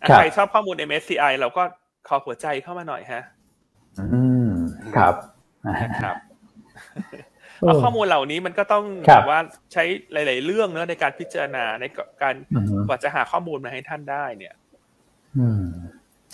[0.09, 1.63] ใครชอบข้อมูล MSCI เราก็
[2.09, 3.23] ขอหัวใจเข้ามาหน่อยฮะ
[3.99, 4.49] อืม
[4.97, 5.15] ครับ
[5.67, 6.17] นะครับ
[7.67, 9.39] เอาข้อมูลเหล่านี้มันก็ต้องแบบว่า
[9.73, 11.85] ใช้หลาย ๆ เรื่องเนอะในการพิจารณาใน
[12.23, 12.35] การ
[12.89, 14.55] กว่าจะหาข้อมูลมาให้ท่านได้เนี่ย
[15.39, 15.65] อืม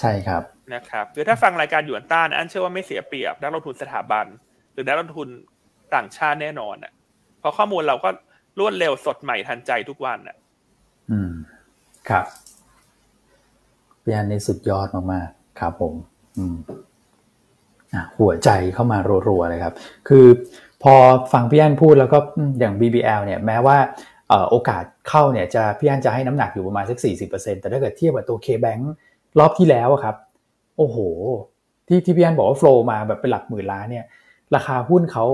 [0.01, 0.43] ใช่ครับ
[0.75, 4.27] นะครับคือถ้าฟังรายการหยวนต้านอันเชื่อว่าไม่เสียเปรียบนักลงทุนสถาบัน
[4.73, 5.29] หรือนักลงทุน
[5.95, 6.93] ต่างชาติแน่นอนอะ
[7.41, 8.09] เพราะข้อมูลเราก็
[8.59, 10.37] รวดเร็วสดใหม่ทันใจทุกวันอะ
[11.11, 11.33] อืม
[12.09, 12.25] ครับ
[14.03, 15.95] พี่อันนี้สุดยอดมากๆครับผม
[16.37, 16.57] อืม
[18.19, 18.99] หัวใจเข้ามา
[19.29, 19.75] รัวๆเลยครับ
[20.09, 20.27] คือ
[20.83, 20.95] พอ
[21.33, 22.19] ฟังพี่อันพูดแล้วก็
[22.59, 23.77] อย่าง BBL เนี่ยแม้ว่า
[24.51, 26.99] โอกาสเข้าเนี่ยจะพี่อันจะให้น้ำหนักอยู่ประมาณสัก
[27.31, 28.83] 40%แต่ถ้าเกิดเทียบกับตัว K-Bank
[29.39, 30.17] รอบที่แล้วครับ
[30.77, 30.99] โอ้โห
[31.89, 34.05] ที่ที่พี่อันบอกว่าโฟล์มาแบบเป็นหลักหมื่นล้านเนี่ย
[34.55, 35.25] ราคาหุ้นเขา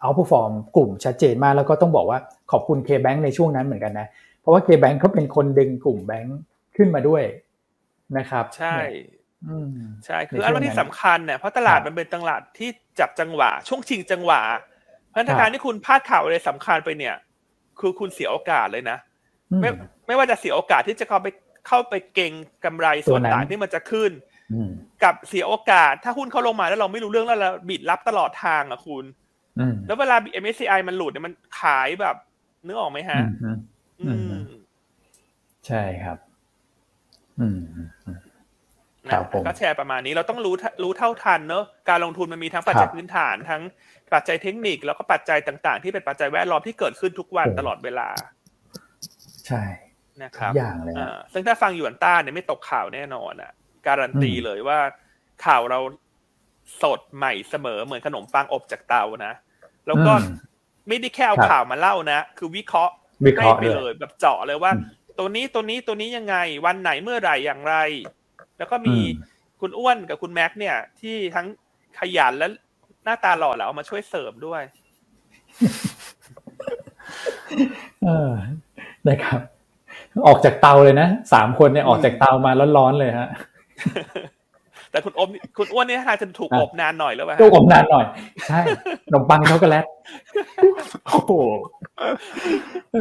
[0.00, 2.18] เอาผู้ฟอร์มกลุ่มชัดเจนมากแล้วก็ต้องบอกว่า
[2.50, 4.06] ขอบคุณ K-Bank ในช่วงนั้นเหมือนกันนะ
[4.40, 6.38] เพราะว่า K-Bank เขาเป็นคนดึงกลุ่มแบงค์
[6.76, 7.22] ขึ้นมาด้วย
[8.18, 9.17] นะครับ ใช่อืม
[10.06, 12.68] ใช่คือในช่วงอันว่าที่นั้นสำคัญเนี่ยเพราะตลาดครับมันเป็นตลาดที่
[13.00, 14.40] จับจังหวะ ช่วงชิงจังหวะ
[15.08, 17.14] เพราะฉะนั้นครับการที่คุณพลาดข่าวอะไรสำคัญไปเนี่ย
[17.80, 18.98] คือคุณเสียโอกาสเลยนะ
[19.52, 19.70] อืมไม่
[20.06, 21.28] ไม่ว่าจะเสียโอกาสที่จะเข้าไป
[21.68, 22.32] เข้าไปเก่ง
[22.64, 24.10] กำไรส่วนตัวนั้นต่างที่มันจะขึ้น
[24.52, 24.70] อืม
[25.04, 29.04] กับเสียโอกาส ถ้าหุ้นเขาลงมาแล้วเราไม่รู้เรื่องแล้วเราบิดรับตลอดทางอะคุณ
[29.58, 32.16] อืมแล้วเวลา MSCI มันหลุดเนี่ยมันขายแบบ
[32.66, 33.58] นึกออกไหมฮะอืมอืม
[34.00, 34.40] อือืมม
[35.66, 36.18] ใช่ครับ
[37.40, 38.27] อืมอืมอืมครั
[39.10, 43.62] นะบผมก็แชร์ประมาณนี้เราต้องรู้ทัรู้เท่าทันเนอะการลงทุนมันมีทั้งปัจจัยครับพื้นฐานทั้ง
[44.12, 48.08] ปัจจัยเทคนิคแล้วก็ปัจจัยต่างๆ ที่เป็นปัจจัยแวดล้อมที่เกิดขึ้นทุกวันโอ้ตลอดเวลา
[49.46, 49.62] ใช่
[50.22, 53.52] นะคทุรับกอย่างเลยอ่านะซึ่งถ้าฟังหยวนต้าเนี่ยไม่ตกข่าวแน่นอนอะ
[53.86, 54.78] การันตีอืมเลยว่า
[55.46, 55.80] ข่าวเรา
[56.82, 59.34] สดใหม่เสมอเหมือนขนมปังอบจากเตานะ
[59.86, 60.24] แล้วก็อืม
[60.88, 62.94] ไม่ได้แค่เอาครับข่าวมาเล่านะ คือวิเคราะห์
[63.26, 64.84] วิเคราะห์ให้ไปด้วยเลยแบบเจาะเลยว่าอืม
[65.18, 66.36] ตัวนี้ตัวนี้ตัวนี้ยังไง
[66.66, 67.76] วันไหนเมื่อไหร่อย่างไร
[68.58, 69.00] แล้วก็มีอื
[69.34, 71.46] มคุณอ้วนกับคุณแม็กซ์เนี่ย ที่ทั้ง
[71.98, 72.46] ขยันและ
[73.04, 74.62] หน้าตาหล่อเหลามาช่วยเสริมด้วย
[78.04, 78.32] เออ
[79.08, 79.40] นะครับ
[80.26, 83.28] ออกจากเตาเลยนะสามคนเนี่ยออกจากเตามาร้อนๆเลยฮะ
[84.90, 85.28] แต่คุณอม
[85.58, 88.06] คุณอ้วนเนี่ยทางจะถูกอะอบนานหน่อยแล้วป่ะก็อมนานหน่อย
[88.48, 88.60] ใช่
[89.06, 89.84] ขนมปังช็อกโกแลต
[91.06, 91.32] โอ้โห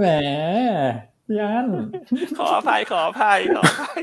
[0.02, 0.10] แหม
[1.40, 1.68] ยัน
[2.38, 4.02] ขออภัยขออภัยขออภัย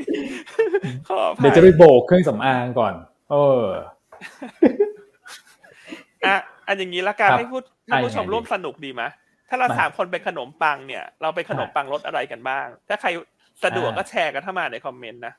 [1.09, 2.93] ขออภัยเดี๋ยวจะไปโบกเครื่องสำอางก่อน
[3.31, 3.63] เออ
[6.25, 9.03] อะอันอย่างนี้ละกันครับให้พูดให้ผู้ชมอะยังไงดีร่วมสนุกดีไหม
[9.49, 13.09] ถ้าเรามาสามคนเป็นขนมปังเนี่ย เราเป็นขนมปังรสอะไรกันบ้าง ถ้าใคร
[13.63, 15.33] สะดวกอ่าก็แชร์กันเข้ามาในคอมเมนต์นะ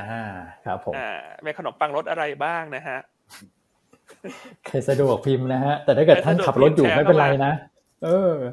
[0.00, 0.24] อ่า
[0.66, 1.10] ครับผมอ่า
[1.42, 2.98] เป็นขนมปังรสอะไรบ้างนะฮะ
[4.66, 7.52] ใครสะดวกพิมพ์นะฮะแต่ถ้าเกิดท่านขับรถอยู่ใครสะดวกไม่เป็นไรพิมพ์แชร์นะ
[8.04, 8.52] เออเออ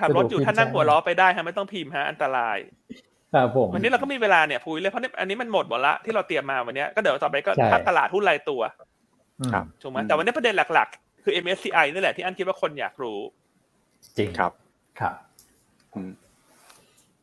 [0.00, 2.58] ขับรถอยู่สะดวกพิมพ์ท่านนั่งแชร์หัวล้อไปได้ฮะไม่ต้องพิมพ์ฮะอันตราย
[3.34, 8.60] ครับผมวันนี้เราก็มีเวลาเนี่ยพูยเลยเพราะเนี่ยอันนี้มันหมดหมดละที่เราเตรียมมาวันเนี้ยก็เดี๋ยวต่อไปก็ใช่พักตลาดหุ้นรายตัว
[9.40, 13.18] อืมครับถูกไหมแต่วันนี้ประเด็นหลักๆ คือ MSCI นี่แหละที่อันคิดว่าคนอยากรู้
[14.16, 14.52] จริงครับ
[15.00, 15.14] ครับ
[15.94, 16.10] อืม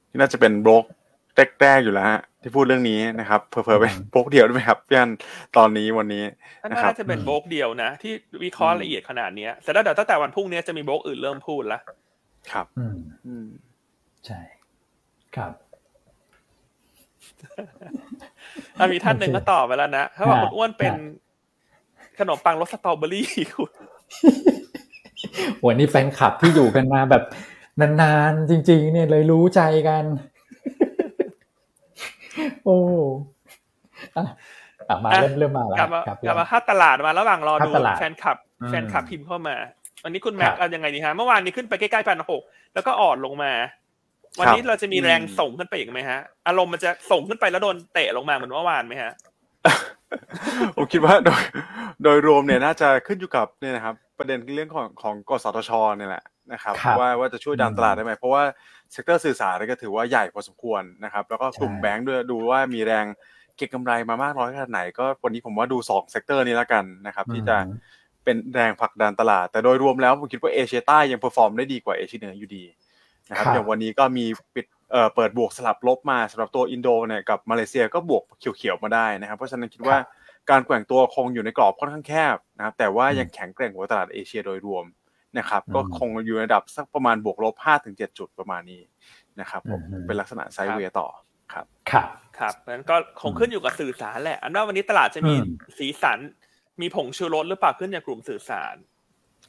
[0.10, 0.86] นี่น่าจะเป็นบล็อก
[1.62, 5.12] แรกๆอยู่แล้วฮะที่พูดเรื่องนี้นะครับเพอๆเป็นบล็อกเดียวด้วยไหมครับพี่อัน
[5.58, 6.24] ตอนนี้วันนี้
[6.62, 11.80] นั่นนะครับน่าจะเป็นโบรกเดียวนะ ที่วิเคราะห์ละเอียดขนาดเนี้ยเสร็จแล้วเดี๋ยวตั้งแต่วันพรุ่งนี้จะมีโบรกอื่นเริ่มพูดละ
[12.52, 13.48] ครับ อืมอืม
[14.26, 14.40] ใช่
[15.36, 15.54] ครับ
[18.80, 20.98] อะมีท่านหนึ่งก็ตอบไปแล้วนะเขาบอกฮะคุณอ้วนเป็นฮะ
[22.20, 23.72] ขนมปังรสสตรอเบอรี่คุณ
[25.66, 27.24] วันนี้แฟนคลับที่อยู่กันมาแบบ
[28.02, 30.04] นานๆจริง ๆ เนี่ยเลยรู้ใจกัน
[32.66, 32.78] โอ้
[34.18, 34.26] อะ
[34.90, 39.56] อะมาอะเริ่มเริ่มมาแล้วกลับมาครับกลับมาภาพตลาดมาระหว่างรอภาพดูตลาดแฟนคลับอืมแฟนคลับพิมพ์เข้ามา
[40.04, 42.42] วันนี้คุณแม็กครับเอายังไงดีฮะเมื่อวานนี้ขึ้นไปใกล้ๆพันหก
[42.74, 43.52] แล้วก็อ่อนลงมา
[44.40, 49.14] วันนี้ครับเราจะมีแรงอืมส่งขึ้นไปอีกไหมฮะ อารมณ์มันจะส่งขึ้นไปแล้วโดนเตะลงมาเหมือนเมื่อวานไหมฮะ
[50.76, 51.42] ผมคิดว่าโดย
[52.04, 56.24] โดยรวมเนี่ยน่าจะขึ้นอยู่กับเนี่ยนะครับ ประเด็นเรื่องของของกสทชเนี่ยแหละ
[56.54, 58.44] นะครับครับว่าว่าจะช่วยดันอืมตลาดได้ไหมเพราะว่า
[58.92, 63.06] sector สื่อสารเนี่ยก็ถือว่าใหญ่พอสมควรนะครับ แล้วก็กลุ่มใช่แบงค์ด้วยดูว่ามีแรง
[63.58, 67.78] เก็งกำไรมามากน้อยขนาดไหน ก็วันนี้ผมว่าดูสอง sector นี้แล้วกันนะครับ ที่จะอืม
[68.24, 72.64] เป็นแรงผลักดันตลาด แต่โดยรวมแล้วผมคิดว่าเอเชียใต้ยัง perform ได้ดีกว่าเอเชียเหนืออยู่ดี
[73.30, 78.24] นะครับครับอย่างวันนี้ก็มีปิดเอ่อเปิดบวกสลับลบมาสำหรับตัวอินโดเนี่ยกับมาเลเซียก็บวก
[78.58, 80.20] เขียวๆมาได้นะครับ เพราะฉะนั้นคิดว่าครับ
[80.50, 84.86] การแกว่งตัวคงอยู่ในกรอบค่อนข้างแคบนะครับแต่ว่าอืมยังแข็งแกร่งกว่าตลาดเอเชียโดยรวม
[85.38, 88.82] นะครับอืมก็คงอยู่ในระดับสักประมาณบวกลบ5ถึง7จุดประมาณนี้
[89.40, 91.08] นะครับผมอืมเป็นลักษณะไซด์เวย์ต่อ
[91.54, 92.08] ครับครับ
[92.40, 95.46] ครับนั้นก็คงขึ้นอยู่กับสื่อสารแหละ อันว่าวันนี้ตลาดจะมีอืม
[95.78, 96.20] สีสัน
[96.82, 98.76] มีผงชูรสหรือเปล่าขึ้นจากกลุ่มสื่อสาร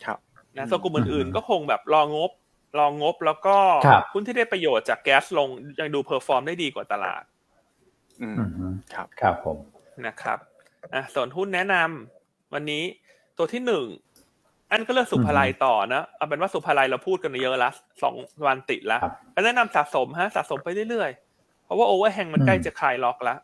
[0.05, 0.18] ครับ
[0.57, 2.31] นะส่วนกลุ่มอื่นอืมๆก็คงแบบรองบ
[2.79, 3.57] รองบแล้วก็
[3.87, 5.49] ครับหุ้นที่ได้ประโยชน์จากแก๊สลง
[5.81, 7.23] ยังดู perform ได้ดีกว่าตลาด
[8.23, 9.57] อืมอืมครับครับผม
[10.07, 10.39] นะครับ
[10.95, 12.85] อะส่วนหุ้นแนะนำวันนี้
[13.39, 13.87] ตัวที่หนึ่ง
[14.70, 17.70] อันก็เลือกศุภาลัยต่อนะเอาเป็นว่าศุภาลัยเราพูดกันมาเยอะละ
[18.03, 18.14] สอง
[18.47, 23.39] วันติดละครับก็แนะนำสะสมฮะสะสมไปเรื่อยๆ เพราะว่า overhang มันใกล้อืมจะคลายล็อกแล้ว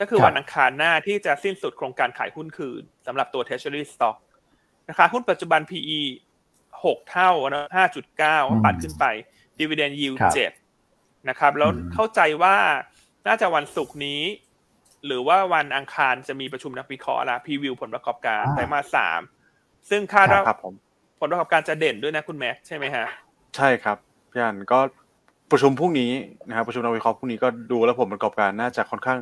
[0.00, 4.16] ก็คือครับวันอังคารหน้าที่จะสิ้นสุดโครงการขายหุ้นคืนสำหรับตัว Treasury Stock
[4.88, 6.00] นะคะหุ้นปัจจุบัน PE
[6.84, 9.04] หกเท่านะห้าจุดเก้าปัดขึ้นไป
[9.58, 10.52] Dividend Yield ครับเจ็ด
[11.28, 12.56] นะครับ แล้วอืมเข้าใจว่า
[13.26, 14.22] น่าจะวันศุกร์นี้
[15.06, 19.20] หรือว่าวันอังคารจะมีประชุมนักวิเคราะห์ละพรีวิวผลประกอบการอ่าไตรมาสสาม
[19.90, 20.74] ซึ่งคาดว่าครับผม
[21.20, 23.06] ผลประกอบการจะเด่นด้วยนะคุณแม็กซ์ใช่ไหมฮะ
[23.56, 23.96] ใช่ครับ
[24.30, 24.78] พี่อันก็
[25.50, 26.10] ประชุมพรุ่งนี้
[26.48, 29.18] นะครับประชุมนักวิเคราะห์พรุ่งนี้ก็ดูแล้วผมประกอบการน่าจะค่อนข้าง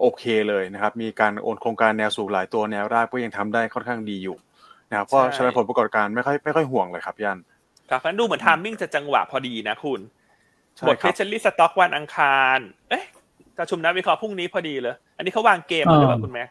[0.00, 4.36] โอเคเลยนะครับ มีการโอนโครงการแนวสูงหลายตัวแนวราบก็ยังทำได้ค่อนข้างดีอยู่
[4.90, 7.38] นะครับก็ฉะนั้นผลประกอบการไม่ค่อยไม่ค่อยห่วงเลยครับยัน
[7.90, 10.00] ครับงั้นดูเหมือนทามมิ่งจะจังหวะพอดีนะคุณ
[10.86, 12.58] บทเพชรลี่สต็อกวันอังคาร
[12.90, 13.04] เอ๊ะ
[13.58, 16.44] ประชุมนักวิเคราะห์พรุ่งนี้พอดีเลย อันนี้เขาวางเกมหรือเปล่าคุณแม่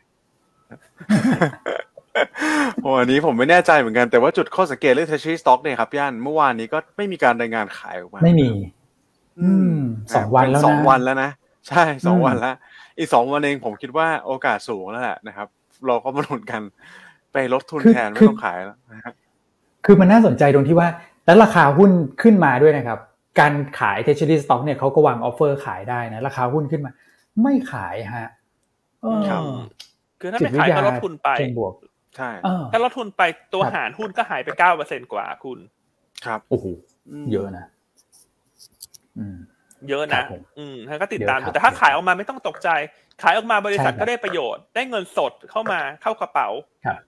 [2.82, 8.50] โอ้อันนี้ผมไม่แน่ใจเหมือนกันแต่ว่าจุดข้อสังเกตเรื่อง treasury stock เนี่ยครับย่านเมื่อวานนี้ก็ไม่มีการรายงานขายออกมา ไม่มี
[9.42, 9.78] อืม
[10.16, 11.30] สองวันแล้วนะสองวันแล้วนะ
[11.70, 12.56] ใช่สองอืมวันแล้ว
[12.98, 15.48] อีกสองวันเองผมคิดว่าโอกาสสูงแล้วแหละนะครับ
[15.88, 16.62] เราก็มาลุ้นกัน
[17.34, 19.14] ไปลดทุนแทนไม่ต้องขายแล้วนะฮะ
[19.86, 20.88] คือมันน่าสนใจตรงที่ว่า
[21.26, 21.92] แล้วราคาหุ้น
[22.22, 23.00] ขึ้นมาด้วยนะครับ
[23.40, 26.92] การขาย treasury stock เนี่ยเขาก็วาง offer ขายได้นะ ราคาหุ้นขึ้นมา
[27.42, 28.30] ไม่ขายฮะ
[29.02, 29.42] เออครับ
[30.20, 31.74] คือถ้าไม่ขายก็ลดทุนไปเชิงบวก
[32.18, 33.22] ใช่เออถ้าลดทุนไป
[33.54, 35.60] ตัวครับหารหุ้นก็หายไปเก้าเปอร์เซ็นกว่าคุณ
[36.26, 36.66] ครับโอ้โห
[37.24, 37.66] มเยอะนะ
[39.18, 39.38] อืม
[39.90, 42.70] เยอะครันะบผมอืมท่านก็ติดตามเยอะครับดูแต่ถ้าขายออกมาไม่ต้องตกใจ
[43.22, 46.50] ขายออกมาบริษัทใช่ครับก็ได้ประโยชน์ ได้เงินสดเข้ามาเข้ากระเป๋า
[46.86, 47.00] ครับ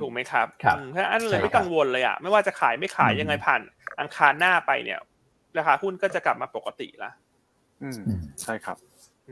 [0.00, 3.60] ถูกไหมครับครับอืมเพราะฉะนั้นเลยใช่ไม่ครับกังวลเลยอะ ไม่ว่าจะขายไม่ขายอืมยังไงผ่าน
[4.00, 5.00] อังคารหน้าไปเนี่ย
[5.58, 7.10] ราคาหุ้นก็จะกลับมาปกติละ
[7.82, 8.78] อืมอืมใช่ครับ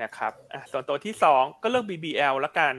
[0.03, 2.75] นะครับอะส่วนตัวที่สองก็เลือก BBL ละกัน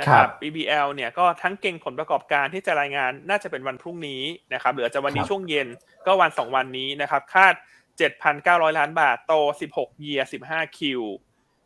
[0.00, 4.22] นะคครัรับบ BBL เนี่ยก็ทั้งเก่งผลประกอบการที่จะรายงานน่าจะเป็นวันพรุ่งนี้
[4.54, 5.68] นะครับหรืออาจจะวันนี้ครับช่วงเย็น
[6.06, 7.54] ก็วันสองวันนี้นะครับ คาด
[7.98, 9.32] 7,900 ล้านบาท โต
[9.74, 10.80] 16 year 15 Q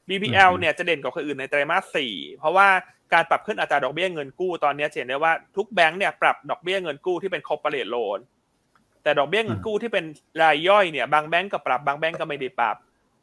[0.09, 2.68] BBL เนี่ยจะเด่นกว่าคนอื่นในไตรมาส 4 เพราะว่า
[3.12, 8.18] การปรับขึ้นอัตราดอกเบี้ยเงินกู้ตอนนี้จะเห็นได้ว่าทุกแบงก์เนี่ยปรับดอกเบี้ยเงินกู้ที่เป็น corporate loan
[9.03, 10.05] แต่ดอกเบี้ยเงินกู้ที่เป็น
[10.43, 12.76] รายย่อยเนี่ยบางแบงก์ก็ปรับบางแบงก์ก็ไม่ได้ปรับ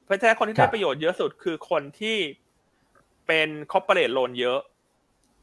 [0.03, 2.17] เพราะฉะนั้นคนที่ครัได้บประโยชน์เยอะสุดคือคนที่
[3.27, 4.59] เป็น corporate loan เยอะ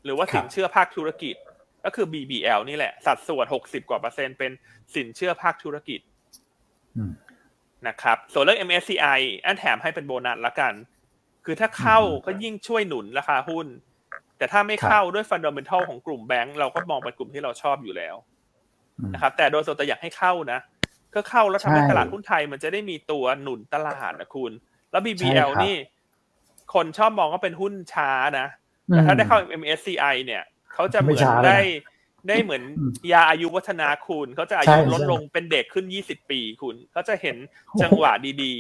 [0.05, 1.35] หรือว่าครับสินเชื่อภาคธุรกิจ
[1.85, 4.51] ก็คือ BBL นี่แหละ สัดส่วน 60 กว่าเปอร์เซ็นต์เป็น
[4.95, 6.01] สินเชื่อภาคธุรกิจ
[6.97, 7.13] อืม
[7.89, 10.75] นะครับส่วนเรื่อง MSCI อันแถมให้เป็นโบนัสละกัน
[11.45, 13.67] คือถ้าเข้าอืมก็ยิ่งช่วยหนุนราคาหุ้น
[14.39, 18.15] แต่ถ้าไม่เข้าด้วยฟันเด m e n t a l ของกลุ่มแบงก์เราก็มองเป็นกลุ่มที่เราชอบอยู่แล้ว
[18.99, 20.59] อืมนะครับ แต่โดยส่วนตัวอยากให้เข้านะ
[21.15, 24.53] ก็เข้าแล้วทำให้ใช่ตลาดหุ้นไทยมันจะได้มีตัวหนุนตลาดนะคุณ
[24.91, 25.77] แล้วใช่ BBL ครับนี่
[26.75, 28.47] คนชอบมองว่าเป็นหุ้นช้านะ
[28.87, 30.43] แต่ถ้าได้เข้า MSCI เนี่ย
[30.75, 31.61] เขาจะเหมือนไม่ช้าเลยนะได้
[32.29, 37.37] ได้เหมือนอืมยาอายุวัฒนาคุณเขาจะอาใช่ยุลดใช่ลงเป็นเด็กขึ้น20ปีคุณเขาจะเห็น
[37.83, 38.13] จังหวะ
[38.45, 38.55] ดี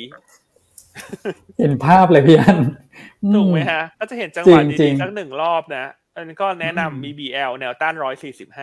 [1.58, 7.94] เห็นภาพเลยพี่อันๆถูกไหมอืฮะก็จะเห็นจังหวะจริดีงๆๆสักหนึ่งรอบนะอันนี้ก็แนะอืมนำ BBL แนวต้าน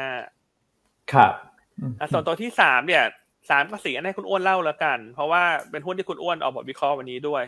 [0.01, 1.33] 145ครับ
[1.79, 3.03] อืมอะส่วนตัวที่สามเนี่ย
[3.49, 7.43] สามกับสี่อันให้คุณอ้วนเล่าแล้วกัน เพราะว่าเป็นหุ้นที่คุณอ้วนออกบทวิเคราะห์วันนี้ด้วย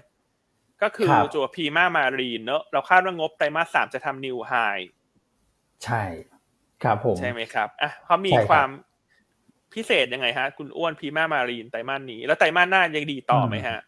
[0.83, 4.53] ก็คือครับตัวพีมามารีนเนอะเราคาดว่างบไตรมาสสามจะทำนิวไฮ
[5.83, 6.03] ใช่
[6.83, 8.69] ครับผมใช่ไหมครับอะเขามีใช่ครับความ
[9.73, 13.79] พิเศษยังไงฮะ คุณอ้วนพีมามารีนไตรมาสนี้ แล้วไตรมาสหน้ายังดีต่อไหมฮะ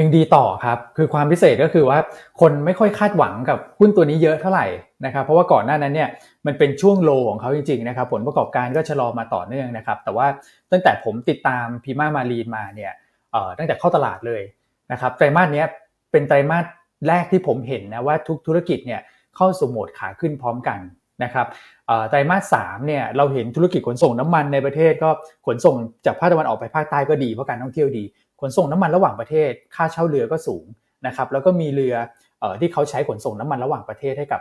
[0.00, 1.98] ยังดีต่อครับ คือความพิเศษก็คือว่า
[2.40, 4.66] คนไม่ค่อยคาดหวังกับหุ้นตัวนี้เยอะเท่าไหร่
[5.04, 6.08] นะครับเพราะว่าก่อนหน้านั้นเนี่ย
[6.46, 10.26] มันเป็นช่วงโลของเขาจริงๆนะครับผลประกอบการก็ชะลอมาต่อเนื่องนะครับ แต่ว่า
[10.70, 12.92] ตั้งแต่ผมติดตามพีมามารีนมาเนี่ย
[13.32, 14.42] เอ่อตั้งแต่เข้าตลาดเลย
[14.92, 15.66] นะครับไตรมาสเนี้ย
[16.12, 16.64] เป็นไตรมาส
[17.08, 19.00] แรกที่ผมเห็นนะว่าทุกธุรกิจเนี่ย
[19.36, 20.80] เข้าสู่โหมดขาขึ้นพร้อมกัน
[21.22, 21.46] นะครับ
[22.10, 25.10] ไตรมาสสามเนี่ยเราเห็นธุรกิจขนส่งน้ำมันในประเทศก็
[25.46, 25.74] ขนส่ง
[26.06, 28.04] จากภาคตะวันออกไปภาคใต้ก็ดีเพราะการท่องเที่ยวดี
[28.40, 30.64] ขนส่งน้ำมันระหว่างประเทศ ค่าเช่าเรือก็สูง
[31.06, 31.94] นะครับแล้วก็มีเรือ
[32.42, 34.40] อที่เขาใช้ขนส่งน้ำมันระหว่างประเทศให้กับ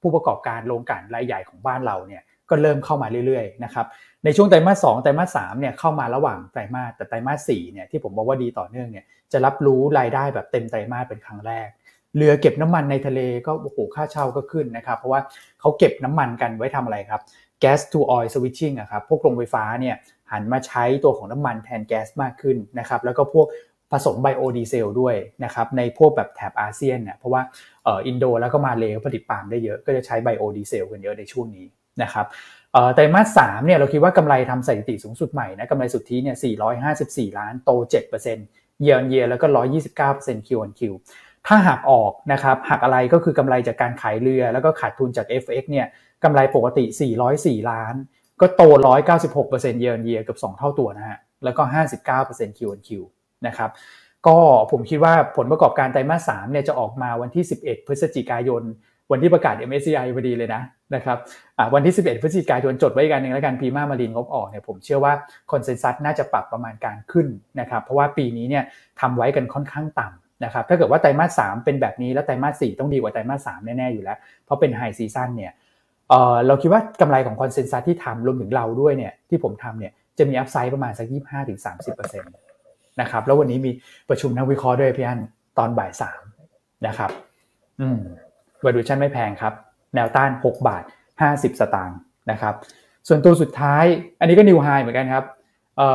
[0.00, 3.86] ผู้ประกอบการโรงกลั่นรายใหญ่ของบ้านเราเนี่ยก็เริ่มเข้ามาเรื่อยๆนะครับ
[4.24, 11.68] ในช่วงไตรมาสสองไตรมาสสามเนี่ยเข้ามาระหว่างไตรมาสแต่ไตรมาสสี่เนี่ยที่ผมบอกว่าดีต่อเนื่องเนี่ยจะรับรู้รายได้แบบเต็มไตรมาสเป็นครั้งแรก
[12.16, 15.20] เรือเก็บน้ำมันในทะเลก็โอ้โหค่าเช่าก็ขึ้นนะครับ เพราะว่า
[15.60, 17.20] เขาเก็บน้ำมันกันไว้ทำอะไรครับ
[17.62, 19.96] gas to oil switching อะครับพวกโรงไฟฟ้าเนี่ย
[20.32, 23.46] หันมาใช้ตัวของน้ำมันแทนแก๊สมากขึ้นนะครับแล้วก็พวก
[23.92, 27.42] ผสมไบโอดีเซลด้วยนะครับในพวกแบบแถบอาเซียนเนี่ยเพราะว่า
[27.84, 31.66] เอ่ออินโดแล้วก็มาเลผลิตปาล์มได้เยอะก็จะใช้ไบโอดีเซลกันเยอะในช่วงนี้
[32.02, 32.26] นะครับ
[32.72, 36.36] เอ่อไตรมาสสามเนี่ยเราคิดว่ากำไรทำสถิติสูงสุดใหม่นะกำไรสุทธิเนี่ย
[37.30, 37.70] 454 ล้านโต
[38.28, 39.46] 7% year on year แล้วก็
[39.96, 40.80] 129% Q on Q
[41.46, 45.86] ถ้าหักออกนะครับหักอะไรก็คือกำไรจากการขายเรือ แล้วก็ขาดทุนจาก FX เนี่ย
[46.24, 46.84] กำไรปกติ
[47.28, 47.94] 404 ล้าน
[48.40, 48.62] ก็โต
[49.22, 51.62] 196% year on year เกือบ2 เท่าตัวนะฮะแล้วก็
[52.10, 52.88] 59% Q&Q
[53.46, 53.70] นะครับ
[54.26, 54.36] ก็
[54.70, 58.62] ผมคิดว่าผลประกอบการไตรมาส3เนี่ยจะออกมาวันที่ 11 พฤศจิกายน
[59.12, 60.62] วันที่ประกาศ MSCI พอดีเลยนะ
[60.94, 61.18] นะครับ
[61.74, 65.12] วันที่ 11 พฤศจิกายนจดไว้กันหนึ่งแล้วกันพีมามารินงบออกเนี่ยผมเชื่อว่า
[65.52, 67.26] consensus น่าจะปรับประมาณการขึ้น
[67.60, 68.64] นะครับเพราะว่าปีนี้เนี่ย
[69.00, 75.52] ทำไว้กันค่อนข้างต่ำ นะครับถ้าเกิดว่าไตรมาส3เป็นแบบนี้แล้วไตรมาส4ต้องดีกว่าไตรมาส3แน่ๆอยู่แล้ว เพราะเป็น high season เนี่ย
[76.10, 82.36] เออเราคิดว่ากำไรของ consensus ที่ทำรวมถึงเราด้วยเนี่ยที่ผมทำเนี่ยจะมี upside ประมาณสัก25-30%นต
[83.00, 83.70] นะครับแล้ววันนี้มี
[84.08, 85.20] ประชุมนักวิเคราะห์ด้วยพี่อัน
[85.58, 86.22] ตอนบ่ายสาม
[86.86, 87.10] นะครับ
[87.80, 88.00] อืม
[88.64, 89.52] วาดูชั่นไม่แพงครับ
[89.94, 90.84] แนวต้าน6บาท
[91.22, 91.98] 50สตางค์
[92.30, 92.54] นะครับ
[93.08, 93.84] ส่วนตัวสุดท้าย
[94.20, 95.24] อันนี้ก็ new high เหมือนกันครับ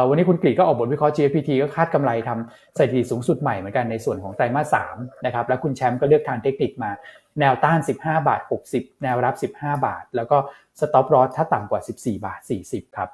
[0.10, 6.92] วันนี้คุณกรีก็ออกบทวิเคราะห์ GFPT ก็คาดกำไรทำสถิติสูงสุดใหม่เหมือนกันในส่วนของไตรมาส3นะครับ แล้วคุณแชมป์ก็เลือกทางเทคนิคมา
[7.40, 10.38] แนวต้าน 15 บาท 60 แนวรับ 15 บาท แล้วก็
[10.80, 13.10] stop loss ถ้าต่ำกว่า 14 บาท 40 ครับ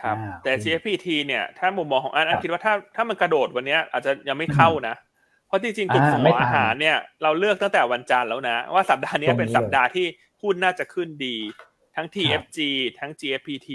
[0.00, 4.94] ครับแต่ GFPT เนี่ยถ้ามุมมองของอันอันคิดว่าถ้าถ้ามันกระโดดวันนี้อาจจะยังไม่เข้านะ
[5.46, 10.06] เพราะจริงๆกลุ่มส่งออกอาหารเนี่ยเราเลือกตั้งแต่วันจันทร์แล้วนะ ว่าสัปดาห์นี้เป็นสัปดาห์ที่
[10.42, 11.36] หุ้นน่าจะขึ้นดี
[11.96, 12.58] ทั้ง TFG
[12.98, 13.70] ทั้ง GFPT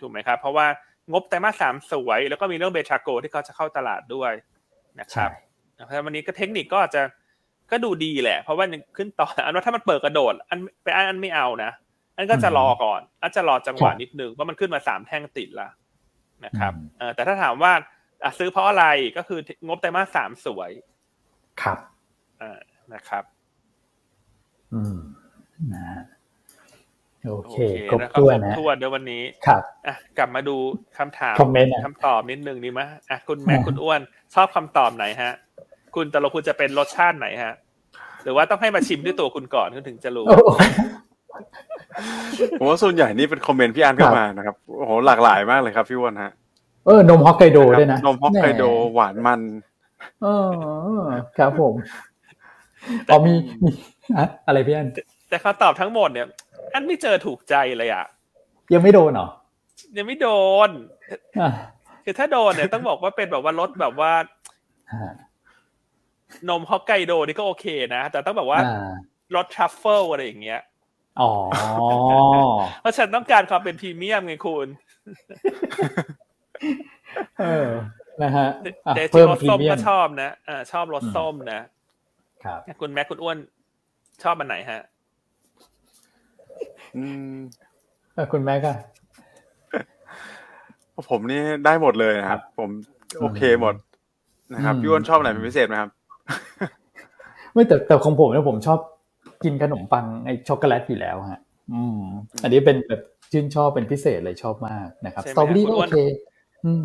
[0.00, 0.66] ถูกไหมครับ เพราะว่า
[1.12, 4.32] งบไตรมาสสามสวย แล้วก็มีเรื่องเบชาโกที่เขาจะเข้าตลาดด้วย
[5.00, 5.30] นะครับ
[5.74, 7.02] เพราะวันนี้ก็เทคนิคก็อาจจะ
[7.70, 11.70] ก็ดูดีแหละ เพราะว่าขึ้นต่ออันว่าถ้ามันเปิดกระโดด อันไปอันอันไม่เอานะ
[12.16, 15.68] อันก็จะรอก่อนอันจะรอจังหวะนิดนึงว่ามันขึ้นมาสามแท่งติดละ
[16.44, 16.72] นะครับ
[17.14, 17.72] แต่ถ้าถามว่า
[18.38, 18.86] ซื้อเพราะอะไร
[19.16, 20.70] ก็คืองบไตรมาสสามสวย
[21.62, 21.78] ครับ
[22.42, 22.58] อ่า
[22.94, 23.24] นะครับ
[24.72, 24.96] อืม
[25.74, 25.84] นะ
[27.30, 27.56] โอเค
[27.90, 30.56] ครบถ้วนนะทวนเดี๋ยววันนี้ครับอะกลับมาดู
[30.98, 34.00] คำถามคอมเมนต์คำตอบนิดนึงดีไหมอะคุณแม่คุณอ้วน
[34.34, 35.32] ชอบคำตอบไหนฮะ
[35.94, 37.54] คุณแต่ละคุณจะเป็นรสชาติไหนฮะ
[38.24, 40.24] หรือว่าต้องให้มาชิมด้วยตัวคุณก่อนถึงจะรู้
[42.60, 46.32] ผมว่าส่วนใหญ่นี่เป็นคอมเมนต์พี่อันเข้ามานะครับโอ้โหหลากหลายมากเลยครับพี่อ้วนฮะ
[46.86, 48.64] เออนมฮอกไกโดด้วยนะนมฮอกไกโด
[48.94, 49.40] หวานมัน
[50.22, 50.26] เอ
[50.98, 51.02] อ
[51.38, 51.74] ครับผม
[53.10, 53.70] อ๋อมีมี
[54.46, 54.88] อะไรพี่อัน
[55.28, 56.26] แต่คำตอบทั้งหมดเนี่ย
[56.74, 58.04] อันไม่เจอถูกใจเลยอะ
[58.72, 59.28] ยังไม่โดนเหรอ
[59.96, 60.28] ยังไม่โด
[60.68, 60.70] น
[62.04, 64.12] คือถ้าโดนเนี่ยต้องบอกว่าเป็นแบบว่ารสแบบว่า
[66.48, 67.66] นมฮอกไกโดนี่ก็โอเค
[67.96, 68.58] นะ แต่ต้องแบบว่า
[69.36, 70.60] รสทรัฟเฟิลอะไรอย่างเงี้ย
[71.20, 71.30] อ๋อ
[72.80, 74.68] เพราะฉันต้องการความเป็นพรีเมียมไงคุณ
[77.40, 77.68] เออ
[78.22, 78.48] นะฮะ
[78.94, 81.60] แต่จริงรสส้มก็ชอบนะอ่าชอบรสส้มนะ
[82.44, 83.36] ครับ คุณแม็กคุณอ้วน
[84.22, 84.80] ชอบมันไหนฮะ
[86.96, 87.34] อืม
[88.32, 88.72] คุณแม่ก็
[91.10, 92.70] ผมนี่ได้หมดเลยนะครับ ผม
[93.20, 93.74] โอเคหมด
[94.54, 95.90] นะครับพี่อ้วนชอบไหนเป็นพิเศษไหมครับ
[97.52, 98.78] ไม่แต่แต่ของผมเนี่ยผมชอบ
[99.44, 101.40] กินขนมปังไอช็อกโกแลตอยู่แล้วฮะ
[101.72, 102.00] อืม
[102.42, 105.98] อันนี้เป็นแบบชื่นชอบเป็นพิเศษเลยชอบมากนะครับสตรอเบอรี่ก็โอเค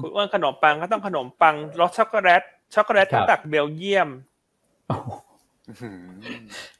[0.01, 2.41] คุณอ้วนขนมปังก็ต้องขนมปังรสช็อกโกแลต
[2.75, 4.09] ช็อกโกแลตจากเบลเยียม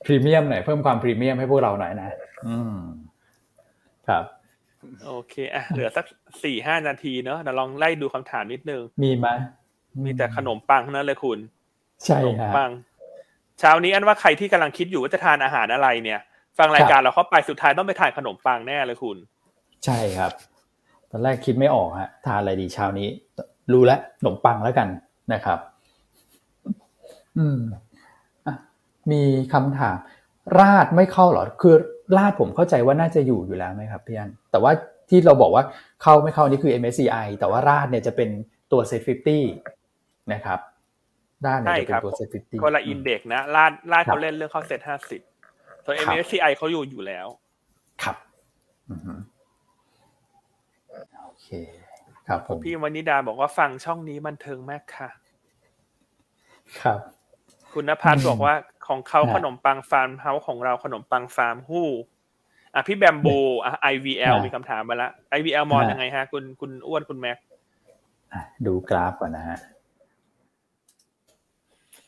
[0.06, 2.10] พรีเมียมหน่อยเพิ่มความพรีเมียมให้พวกเราหน่อยนะ
[2.48, 2.78] อืม
[4.08, 4.24] ครับ
[5.08, 6.06] โอเคอะเหลือสัก
[6.44, 9.28] สี่ห้านาทีเนาะเดี๋ยวลองไล่ดูคำถามนิดนึง มีไหม
[10.06, 11.40] มีแต่ขนมปังนั้นเลยคุณ
[12.06, 12.72] ใช่ครับปัง
[13.60, 16.20] เช้านี้อันว่าใครที่กำลังคิดอยู่ว่าจะทานอาหารอะไรเนี่ย
[16.58, 19.18] ฟังรายการเราเข้าไปสุดท้ายต้องไปทานขนมปังแน่เลยคุณ
[19.86, 20.32] ใช่ครับ
[21.12, 23.08] ตอนแรกคิดไม่ออกฮะทานอะไรดีเช้านี้
[23.72, 24.88] รู้แล้วขนมปังแล้วกัน
[25.34, 25.60] นะครับ
[27.38, 27.60] อืม
[29.12, 29.22] มี
[29.54, 29.98] คำถาม
[30.60, 31.76] ราดไม่เข้าหรอคือ
[32.18, 34.72] ลาดผมเข้าใจว่าน่าจะอยู่อยู่แล้วไหมครับพี่อันแต่ว่า
[35.10, 35.64] ที่เราบอกว่า
[36.02, 38.30] เข้าไม่เข้านี่คือ MSCI แต่ว่าราดเนี่ยจะเป็น
[38.72, 39.02] ตัว Set
[39.68, 40.60] 50นะครับ
[41.46, 44.82] ด้านเนี่ยจะเป็นตัว Set 50คนละอินเด็กนะลาดลาดเขาเล่นเรื่องเข้า Set
[45.30, 47.28] 50ส่วน MSCI เขาอยู่อยู่แล้ว
[48.04, 48.16] ครับ
[51.24, 51.48] โอเค
[52.28, 55.10] ครับผมพี่วนิดาบอกว่าฟังช่องนี้บันเทิงมากค่ะ
[56.82, 57.00] ครับ
[57.74, 58.56] คุณนภัสบอกว่า
[58.88, 61.90] ของเขาขนมปังฟาร์มเฮาของเราขนมปังฟาร์มฮู้
[62.74, 67.38] อะพี่แบมบูอะ IVL มีคำถามมาละ IVL มองยังไงฮะ คุณคุณอ้วนคุณแม็ก
[68.66, 69.58] ดูกราฟก่อนนะฮะ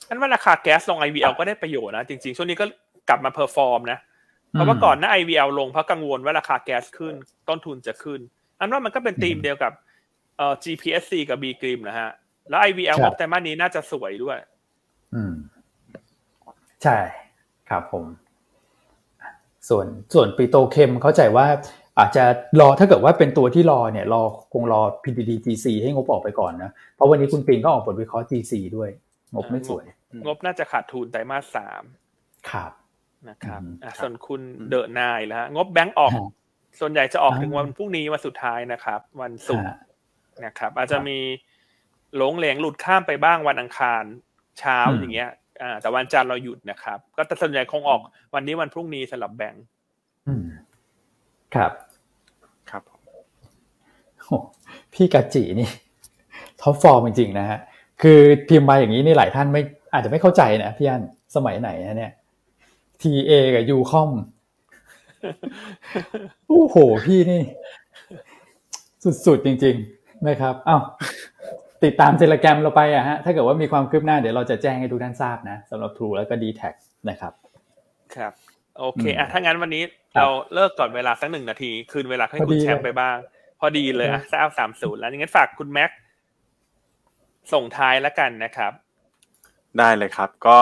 [0.08, 2.66] อันว่าราคาแก๊สลง IVL ก็ได้ประโยชน์นะ จริงๆ ช่วงนี้ก็
[3.10, 4.00] กลับมา perform นะ
[4.52, 7.14] เพราะว่าก่อนหน้า IVL ลงเพราะกังวลว่าราคาแก๊สขึ้น
[7.50, 8.20] ต้นทุนจะขึ้น
[8.60, 9.74] อันว่ามันก็เป็นธีมเดียวกับ
[10.38, 12.10] เอ่อ GPSC กับ B กริมนะฮะ
[12.50, 14.38] แล้ว IVL งบไตรมาสนี้น่าจะสวยด้วย
[15.16, 15.34] อืม
[16.86, 17.00] ใช่
[17.70, 18.06] ครับผม
[19.70, 21.48] ส่วนส่วนปิโตเคมเข้าใจว่า
[22.00, 22.24] อาจจะ
[22.60, 24.22] รอถ้าเกิดว่าเป็นตัวที่รอเนี่ยรอ
[24.54, 28.90] คงรอ PDD GC ให้งบออกไปก่อนนะ เพราะวันนี้คุณปิงก็ออกบทวิเคราะห์ GC ด้วย
[29.34, 29.86] งบไม่สวย
[30.26, 31.84] งบน่าจะขาดทุนไตรมาสสาม
[32.52, 32.72] ครับ
[33.30, 33.62] นะครับ
[34.02, 36.12] ส่วนคุณเดอะนายแล้วงบแบงก์ออก
[36.80, 39.74] ส่วนใหญ่จะออกถึงวันพรุ่งนี้วันสุดท้ายนะครับ วันศุกร์
[40.46, 41.20] นะครับ อาจจะมี
[42.18, 44.04] หลงเหลงหลุดข้ามไปบ้างวันอังคาร
[44.60, 45.32] เช้าอย่างเงี้ย
[45.62, 48.00] อ่าแต่วันจันทร์เราหยุดนะครับ ก็แต่ส่วนใหญ่คงออก
[48.36, 49.66] วันนี้วันพรุ่งนี้สำหรับแบงค์
[51.56, 51.72] ครับ
[52.70, 52.84] ครับ
[54.22, 54.38] โอ้
[54.94, 55.70] พี่กาจินี่
[56.62, 57.60] top form จริงๆนะฮะ
[58.02, 59.62] คือพิมพ์มาอย่างนี้นี่หลายท่านไม่
[59.94, 61.02] อาจจะไม่เข้าใจนะพี่อัน
[61.36, 62.12] สมัยไหนนะเนี่ย
[63.02, 64.12] TA กับยูคอม
[66.48, 67.42] โอ้โหพี่นี่
[69.26, 70.82] สุดๆจริง ๆ นะครับอ้าว
[71.86, 76.62] ติดตามเทเลแกรมเราไปอะฮะถ้าเกิดว่ามีความคืบหน้าเดี๋ยวเราจะแจ้งให้ทุกท่านทราบนะสำหรับ True แล้วก็ d t แท
[77.10, 77.34] นะครับ
[78.16, 78.34] ครับ
[78.80, 79.84] โอเคอะถ้างั้นวันนี้
[80.18, 83.18] เราเลิกก่อนเวลาสักหนึ่งนาที คืนเวลาให้คุณแชมป์ไปบ้าง
[83.60, 85.92] พอดีเลยอะเก้าสามศูนย์แล้วงั้นฝากคุณแม็ก
[87.54, 88.72] ส่งท้ายแล้วกันนะครับ
[89.80, 90.60] ได้เลยครับ ก็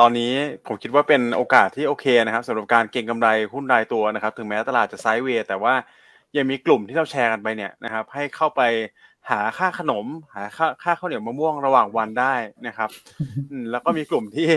[0.00, 0.32] ตอนนี้
[0.66, 5.74] ผมคิดว่าเป็นโอกาสที่โอเคนะครับสำหรับการเก็งกำไรหุ้นรายตัวนะครับ ถึงแม้ตลาดจะไซด์เวย์แต่ว่า
[6.36, 8.62] ยังมีกลุ่มที่เราแชร์กันไปเนี่ยนะครับ ให้เข้าไป
[9.30, 12.34] หาค่าขนม หาค่าค่าข้าวเหนียวมะม่วงระหว่างวันได้
[12.66, 12.90] นะครับ
[13.50, 14.48] อืมแล้วก็มีกลุ่มที่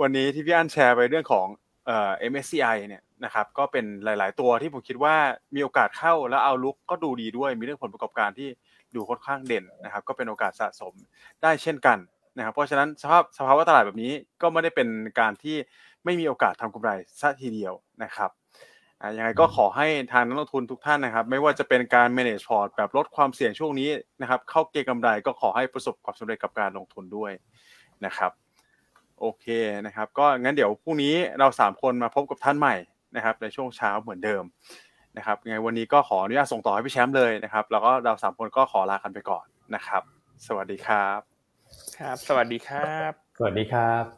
[0.00, 1.46] วันนี้ที่พี่อั้นแชร์ไปเรื่องของ
[1.86, 5.14] เอ่อ MSCI เนี่ยนะครับก็เป็นหลาย ๆ ตัวที่ผมคิดว่า
[5.54, 8.48] มีโอกาสเข้าแล้วเอาลุกก็ดูดีด้วย มีเรื่องผลประกอบการที่
[8.94, 10.94] ดูค่อนข้างเด่นนะครับ ก็เป็นโอกาสสะสม
[11.42, 11.98] ได้เช่นกัน
[12.36, 14.12] นะครับ เพราะฉะนั้นสภาพสภาวะตลาดแบบนี้
[14.42, 14.88] ก็ไม่ได้เป็น
[15.20, 15.56] การที่
[16.04, 18.30] ไม่มีโอกาสทำกำไรซะทีเดียวนะครับ
[19.00, 23.88] อ่ายังไงก็ขอให้ทางนักลงทุนทุกท่านนะครับ ไม่ว่าจะเป็นการ manage port แบบลดความเสี่ยงช่วงนี้
[24.20, 27.32] นะครับ เข้าเก็งกำไรก็ขอให้ประสบความสำเร็จกับการลงทุนด้วย
[28.04, 28.32] นะครับ
[29.20, 29.46] โอเค
[29.86, 32.74] นะครับ ก็งั้นเดี๋ยวพรุ่งนี้เราสามคนมาพบกับท่านใหม่
[33.16, 34.44] นะครับ ในช่วงเช้าเหมือนเดิม
[35.16, 39.44] นะครับยังไงวันนี้ก็ขออนุญาตส่งต่อให้พี่แชมป์เลยนะครับ แล้วก็เราสามคนก็ขอลากันไปก่อน
[39.74, 40.02] นะครับ
[40.46, 41.20] สวัสดีครับ
[41.98, 44.17] ครับ สวัสดีครับ สวัสดีครับ